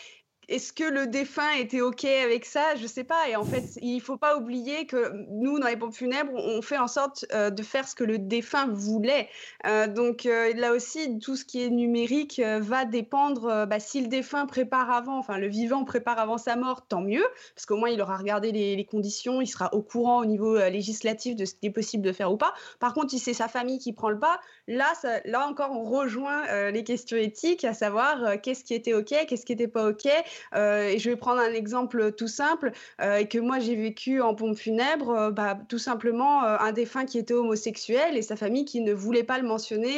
est-ce 0.48 0.74
que 0.74 0.84
le 0.84 1.08
défunt 1.08 1.52
était 1.58 1.82
OK 1.82 2.06
avec 2.06 2.46
ça? 2.46 2.76
Je 2.76 2.88
sais 2.88 3.04
pas. 3.04 3.30
Et 3.30 3.36
en 3.36 3.44
fait, 3.44 3.64
il 3.82 4.00
faut 4.00 4.18
pas 4.18 4.38
oublier 4.38 4.86
que 4.86 5.12
nous, 5.30 5.60
dans 5.60 5.68
les 5.68 5.78
pompes 5.78 5.94
funèbres, 5.94 6.34
on 6.36 6.62
fait 6.62 6.78
en 6.78 6.88
sorte 6.88 7.26
euh, 7.34 7.50
de 7.50 7.64
faire 7.64 7.88
ce 7.88 7.96
que 7.96 8.04
le 8.04 8.18
défunt 8.18 8.68
voulait. 8.68 9.30
Euh, 9.66 9.88
donc 9.88 10.26
euh, 10.26 10.54
là 10.56 10.74
aussi, 10.74 11.20
tout 11.20 11.36
ce 11.36 11.46
qui 11.46 11.64
est 11.64 11.70
numérique 11.70 12.42
va 12.60 12.86
dépendre. 12.86 13.66
Bah, 13.68 13.80
si 13.80 14.02
le 14.02 14.08
défunt 14.08 14.46
prépare 14.46 14.92
avant, 14.92 15.18
enfin 15.18 15.38
le 15.38 15.48
vivant 15.48 15.84
prépare 15.84 16.20
avant 16.20 16.38
sa 16.38 16.56
mort, 16.56 16.88
tant 16.88 17.02
mieux, 17.02 17.26
parce 17.56 17.66
qu'au 17.66 17.78
moins 17.78 17.90
il 17.90 18.02
aura 18.02 18.18
regardé 18.18 18.52
les, 18.52 18.86
conditions, 18.86 19.42
il 19.42 19.48
sera 19.48 19.74
au 19.74 19.82
courant 19.82 20.20
au 20.20 20.26
niveau 20.26 20.58
législatif 20.70 21.36
de 21.36 21.46
ce 21.46 21.56
qui 21.56 21.68
est 21.68 21.72
possible 21.72 22.04
de 22.04 22.12
faire 22.12 22.32
ou 22.32 22.38
pas. 22.38 22.54
Par 22.80 22.94
contre, 22.94 23.10
si 23.10 23.20
c'est 23.20 23.34
sa 23.34 23.48
famille 23.48 23.80
qui 23.80 23.94
prend 23.94 24.10
le 24.10 24.20
pas, 24.20 24.40
là, 24.68 24.94
là 25.26 25.48
encore, 25.48 25.72
on 25.72 25.84
rejoint 25.84 26.70
les 26.70 26.84
questions 26.84 27.18
éthiques, 27.18 27.64
à 27.64 27.74
savoir 27.74 28.40
qu'est-ce 28.42 28.64
qui 28.64 28.74
était 28.74 28.94
OK, 28.94 29.14
qu'est-ce 29.28 29.46
qui 29.46 29.54
n'était 29.54 29.68
pas 29.68 29.90
OK. 29.90 30.08
Euh, 30.56 30.88
et 30.88 31.00
je 31.00 31.10
vais 31.10 31.16
prendre 31.16 31.42
un 31.42 31.54
exemple 31.54 32.12
tout 32.14 32.28
simple 32.28 32.72
euh, 33.02 33.24
que 33.26 33.38
moi 33.38 33.60
j'ai 33.60 33.76
vécu 33.76 34.22
en 34.22 34.36
pompe 34.36 34.58
funèbre, 34.58 35.10
euh, 35.10 35.32
bah, 35.32 35.58
tout 35.70 35.78
simplement 35.78 36.44
un 36.44 36.72
défunt 36.72 37.06
qui 37.06 37.18
était 37.18 37.34
homosexuel 37.34 38.18
et 38.18 38.22
sa 38.22 38.36
famille 38.36 38.66
qui 38.66 38.82
ne 38.82 38.94
voulait 38.94 39.24
pas 39.24 39.38
le 39.38 39.48
mentionner 39.48 39.94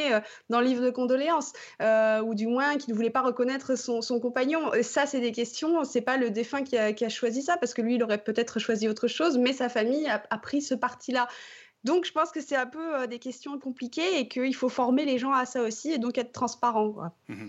dans 0.50 0.60
le 0.60 0.68
livre 0.68 0.84
de 0.84 0.90
condoléances 0.90 1.54
ou 1.80 2.36
du 2.36 2.48
moins 2.48 2.78
qui 2.78 2.92
ne 2.92 2.96
voulait 2.96 3.10
pas 3.10 3.22
reconnaître 3.22 3.76
son, 3.76 4.02
compagnon. 4.20 4.72
ça, 4.82 5.06
c'est 5.06 5.20
des 5.20 5.32
questions. 5.32 5.84
C'est 5.84 6.02
pas 6.02 6.18
le 6.18 6.30
défunt 6.30 6.64
qui 6.64 6.78
a, 6.78 7.10
choisi 7.10 7.42
ça 7.42 7.58
parce 7.58 7.74
que 7.74 7.82
lui, 7.82 7.96
il 7.96 8.04
aurait 8.04 8.18
peut-être 8.18 8.60
choisi 8.60 8.88
autre 8.88 9.08
chose, 9.08 9.38
mais 9.38 9.54
sa 9.54 9.70
famille 9.70 10.08
a, 10.08 10.22
a 10.30 10.38
pris 10.38 10.62
ce 10.62 10.74
parti-là. 10.74 11.28
Donc, 11.84 12.06
je 12.06 12.12
pense 12.12 12.32
que 12.32 12.42
c'est 12.42 12.56
un 12.56 12.66
peu 12.66 13.08
des 13.08 13.20
questions 13.20 13.58
compliquées 13.60 14.20
et 14.20 14.28
qu'il 14.28 14.56
faut 14.56 14.68
former 14.70 15.06
les 15.06 15.20
gens 15.20 15.32
à 15.32 15.46
ça 15.46 15.64
aussi 15.64 15.92
et 15.92 16.00
donc 16.00 16.18
être 16.18 16.32
transparent. 16.32 17.12
Mmh 17.30 17.48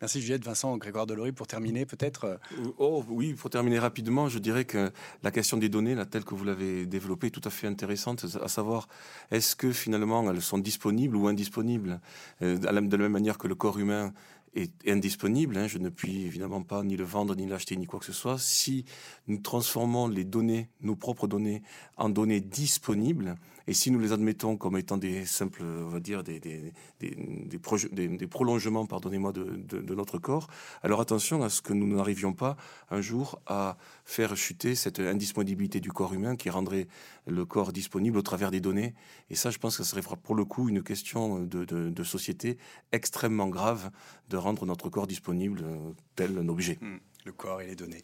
Merci 0.00 0.20
Juliette, 0.20 0.44
Vincent, 0.44 0.76
Grégoire 0.76 1.06
Delory. 1.06 1.32
Pour 1.32 1.46
terminer, 1.48 1.84
peut-être 1.84 2.24
euh, 2.24 2.36
Oh 2.78 3.04
oui, 3.08 3.34
pour 3.34 3.50
terminer 3.50 3.78
rapidement, 3.80 4.28
je 4.28 4.38
dirais 4.38 4.64
que 4.64 4.90
la 5.22 5.30
question 5.32 5.56
des 5.56 5.68
données, 5.68 5.94
là, 5.96 6.06
telle 6.06 6.24
que 6.24 6.34
vous 6.34 6.44
l'avez 6.44 6.86
développée, 6.86 7.28
est 7.28 7.30
tout 7.30 7.40
à 7.44 7.50
fait 7.50 7.66
intéressante, 7.66 8.24
à 8.40 8.48
savoir, 8.48 8.88
est-ce 9.30 9.56
que 9.56 9.72
finalement 9.72 10.30
elles 10.30 10.40
sont 10.42 10.58
disponibles 10.58 11.16
ou 11.16 11.26
indisponibles? 11.26 12.00
Euh, 12.42 12.56
De 12.58 12.66
la 12.66 12.80
même 12.80 13.12
manière 13.12 13.38
que 13.38 13.48
le 13.48 13.54
corps 13.56 13.78
humain 13.78 14.12
est 14.54 14.88
indisponible. 14.88 15.56
Hein, 15.56 15.66
je 15.66 15.78
ne 15.78 15.88
puis 15.88 16.24
évidemment 16.24 16.62
pas 16.62 16.82
ni 16.82 16.96
le 16.96 17.04
vendre, 17.04 17.34
ni 17.34 17.46
l'acheter, 17.46 17.76
ni 17.76 17.86
quoi 17.86 17.98
que 18.00 18.06
ce 18.06 18.12
soit. 18.12 18.38
Si 18.38 18.84
nous 19.26 19.38
transformons 19.38 20.08
les 20.08 20.24
données, 20.24 20.68
nos 20.80 20.96
propres 20.96 21.26
données, 21.26 21.62
en 21.96 22.08
données 22.08 22.40
disponibles, 22.40 23.36
et 23.68 23.74
si 23.74 23.90
nous 23.90 23.98
les 23.98 24.12
admettons 24.12 24.56
comme 24.56 24.78
étant 24.78 24.96
des 24.96 25.26
simples, 25.26 25.62
on 25.62 25.90
va 25.90 26.00
dire, 26.00 26.24
des, 26.24 26.40
des, 26.40 28.26
prolongements, 28.26 28.86
pardonnez-moi, 28.86 29.32
de, 29.32 29.94
notre 29.94 30.18
corps, 30.18 30.48
alors 30.82 31.02
attention 31.02 31.42
à 31.42 31.50
ce 31.50 31.60
que 31.60 31.74
nous 31.74 31.86
n'arrivions 31.94 32.32
pas 32.32 32.56
un 32.90 33.02
jour 33.02 33.40
à 33.46 33.76
faire 34.06 34.34
chuter 34.36 34.74
cette 34.74 35.00
indisponibilité 35.00 35.80
du 35.80 35.92
corps 35.92 36.14
humain 36.14 36.34
qui 36.34 36.48
rendrait 36.48 36.88
le 37.26 37.44
corps 37.44 37.72
disponible 37.72 38.16
au 38.16 38.22
travers 38.22 38.50
des 38.50 38.60
données. 38.60 38.94
Et 39.28 39.34
ça, 39.34 39.50
je 39.50 39.58
pense 39.58 39.76
que 39.76 39.82
ce 39.84 39.90
serait 39.90 40.16
pour 40.22 40.34
le 40.34 40.46
coup 40.46 40.70
une 40.70 40.82
question 40.82 41.40
de 41.40 42.04
société 42.04 42.56
extrêmement 42.92 43.48
grave 43.48 43.90
de 44.30 44.38
rendre 44.38 44.64
notre 44.64 44.88
corps 44.88 45.06
disponible 45.06 45.60
euh, 45.62 45.92
tel 46.16 46.38
un 46.38 46.48
objet. 46.48 46.78
Hmm 46.80 46.98
le 47.28 47.32
corps 47.32 47.60
et 47.60 47.66
les 47.66 47.76
données. 47.76 48.02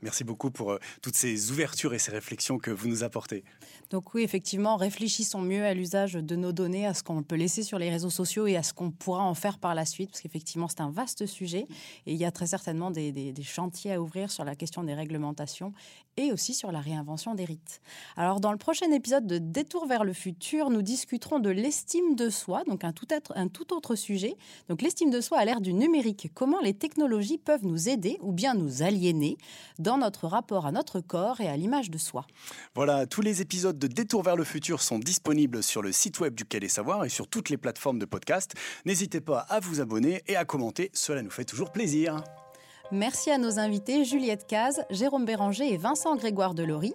Merci 0.00 0.24
beaucoup 0.24 0.50
pour 0.50 0.72
euh, 0.72 0.78
toutes 1.02 1.14
ces 1.14 1.50
ouvertures 1.50 1.94
et 1.94 1.98
ces 1.98 2.10
réflexions 2.10 2.58
que 2.58 2.70
vous 2.70 2.88
nous 2.88 3.04
apportez. 3.04 3.44
Donc 3.90 4.14
oui, 4.14 4.22
effectivement, 4.22 4.76
réfléchissons 4.76 5.42
mieux 5.42 5.64
à 5.64 5.74
l'usage 5.74 6.14
de 6.14 6.36
nos 6.36 6.52
données, 6.52 6.86
à 6.86 6.94
ce 6.94 7.02
qu'on 7.02 7.22
peut 7.22 7.36
laisser 7.36 7.62
sur 7.62 7.78
les 7.78 7.90
réseaux 7.90 8.08
sociaux 8.08 8.46
et 8.46 8.56
à 8.56 8.62
ce 8.62 8.72
qu'on 8.72 8.90
pourra 8.90 9.22
en 9.22 9.34
faire 9.34 9.58
par 9.58 9.74
la 9.74 9.84
suite, 9.84 10.10
parce 10.10 10.22
qu'effectivement, 10.22 10.66
c'est 10.66 10.80
un 10.80 10.90
vaste 10.90 11.26
sujet 11.26 11.66
et 12.06 12.12
il 12.12 12.16
y 12.16 12.24
a 12.24 12.30
très 12.30 12.46
certainement 12.46 12.90
des, 12.90 13.34
chantiers 13.42 13.92
à 13.92 14.00
ouvrir 14.00 14.30
sur 14.30 14.44
la 14.44 14.56
question 14.56 14.82
des 14.82 14.94
réglementations 14.94 15.74
et 16.16 16.32
aussi 16.32 16.54
sur 16.54 16.72
la 16.72 16.80
réinvention 16.80 17.34
des 17.34 17.44
rites. 17.44 17.82
Alors 18.16 18.40
dans 18.40 18.52
le 18.52 18.58
prochain 18.58 18.90
épisode 18.92 19.26
de 19.26 19.38
Détour 19.38 19.86
vers 19.86 20.04
le 20.04 20.12
futur, 20.12 20.70
nous 20.70 20.82
discuterons 20.82 21.38
de 21.38 21.50
l'estime 21.50 22.14
de 22.14 22.30
soi, 22.30 22.62
donc 22.66 22.84
un 22.84 22.92
tout, 22.92 23.06
un 23.34 23.48
tout 23.48 23.74
autre 23.74 23.94
sujet. 23.94 24.36
Donc 24.68 24.80
l'estime 24.80 25.10
de 25.10 25.20
soi 25.20 25.38
à 25.38 25.44
l'ère 25.44 25.60
du 25.60 25.74
numérique, 25.74 26.30
comment 26.34 26.60
les 26.60 26.74
technologies 26.74 27.38
peuvent 27.38 27.66
nous 27.66 27.88
aider 27.90 28.18
ou 28.20 28.32
bien 28.32 28.54
nous 28.62 28.82
aliéner 28.82 29.36
dans 29.78 29.98
notre 29.98 30.26
rapport 30.26 30.66
à 30.66 30.72
notre 30.72 31.00
corps 31.00 31.40
et 31.40 31.48
à 31.48 31.56
l'image 31.56 31.90
de 31.90 31.98
soi. 31.98 32.26
Voilà, 32.74 33.06
tous 33.06 33.20
les 33.20 33.42
épisodes 33.42 33.78
de 33.78 33.86
Détour 33.86 34.22
vers 34.22 34.36
le 34.36 34.44
futur 34.44 34.80
sont 34.80 34.98
disponibles 34.98 35.62
sur 35.62 35.82
le 35.82 35.92
site 35.92 36.20
web 36.20 36.34
du 36.34 36.44
Quai 36.44 36.60
des 36.60 36.68
Savoirs 36.68 37.04
et 37.04 37.08
sur 37.08 37.28
toutes 37.28 37.50
les 37.50 37.56
plateformes 37.56 37.98
de 37.98 38.06
podcast. 38.06 38.54
N'hésitez 38.84 39.20
pas 39.20 39.40
à 39.40 39.60
vous 39.60 39.80
abonner 39.80 40.22
et 40.26 40.36
à 40.36 40.44
commenter, 40.44 40.90
cela 40.94 41.22
nous 41.22 41.30
fait 41.30 41.44
toujours 41.44 41.72
plaisir. 41.72 42.22
Merci 42.90 43.30
à 43.30 43.38
nos 43.38 43.58
invités 43.58 44.04
Juliette 44.04 44.46
Caz, 44.46 44.84
Jérôme 44.90 45.24
Béranger 45.24 45.72
et 45.72 45.78
Vincent 45.78 46.14
Grégoire 46.14 46.52
Delory. 46.52 46.92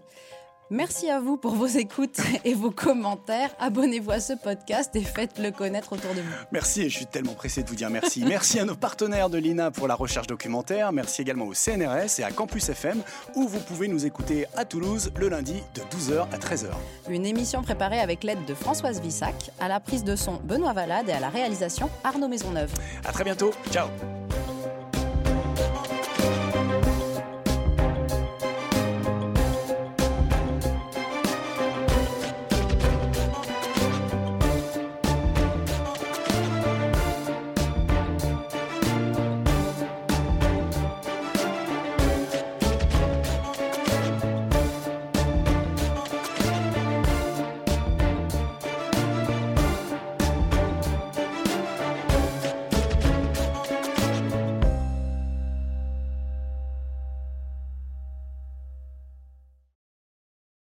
Merci 0.69 1.09
à 1.09 1.19
vous 1.19 1.37
pour 1.37 1.55
vos 1.55 1.67
écoutes 1.67 2.19
et 2.43 2.53
vos 2.53 2.71
commentaires. 2.71 3.51
Abonnez-vous 3.59 4.11
à 4.11 4.19
ce 4.19 4.33
podcast 4.33 4.93
et 4.95 5.01
faites-le 5.01 5.51
connaître 5.51 5.93
autour 5.93 6.13
de 6.13 6.19
vous. 6.21 6.33
Merci 6.51 6.81
et 6.81 6.89
je 6.89 6.95
suis 6.95 7.05
tellement 7.05 7.33
pressé 7.33 7.63
de 7.63 7.69
vous 7.69 7.75
dire 7.75 7.89
merci. 7.89 8.23
merci 8.25 8.59
à 8.59 8.65
nos 8.65 8.75
partenaires 8.75 9.29
de 9.29 9.37
l'INA 9.37 9.71
pour 9.71 9.87
la 9.87 9.95
recherche 9.95 10.27
documentaire. 10.27 10.91
Merci 10.91 11.21
également 11.21 11.45
au 11.45 11.53
CNRS 11.53 12.19
et 12.19 12.23
à 12.23 12.31
Campus 12.31 12.69
FM 12.69 13.01
où 13.35 13.47
vous 13.47 13.59
pouvez 13.59 13.87
nous 13.87 14.05
écouter 14.05 14.45
à 14.55 14.65
Toulouse 14.65 15.11
le 15.15 15.29
lundi 15.29 15.63
de 15.75 15.81
12h 15.81 16.27
à 16.33 16.37
13h. 16.37 16.67
Une 17.09 17.25
émission 17.25 17.61
préparée 17.61 17.99
avec 17.99 18.23
l'aide 18.23 18.43
de 18.45 18.53
Françoise 18.53 18.99
Vissac, 19.01 19.51
à 19.59 19.69
la 19.69 19.79
prise 19.79 20.03
de 20.03 20.15
son 20.15 20.35
Benoît 20.43 20.73
Valade 20.73 21.07
et 21.07 21.13
à 21.13 21.19
la 21.19 21.29
réalisation 21.29 21.89
Arnaud 22.03 22.27
Maisonneuve. 22.27 22.73
À 23.05 23.11
très 23.13 23.23
bientôt. 23.23 23.51
Ciao. 23.71 23.87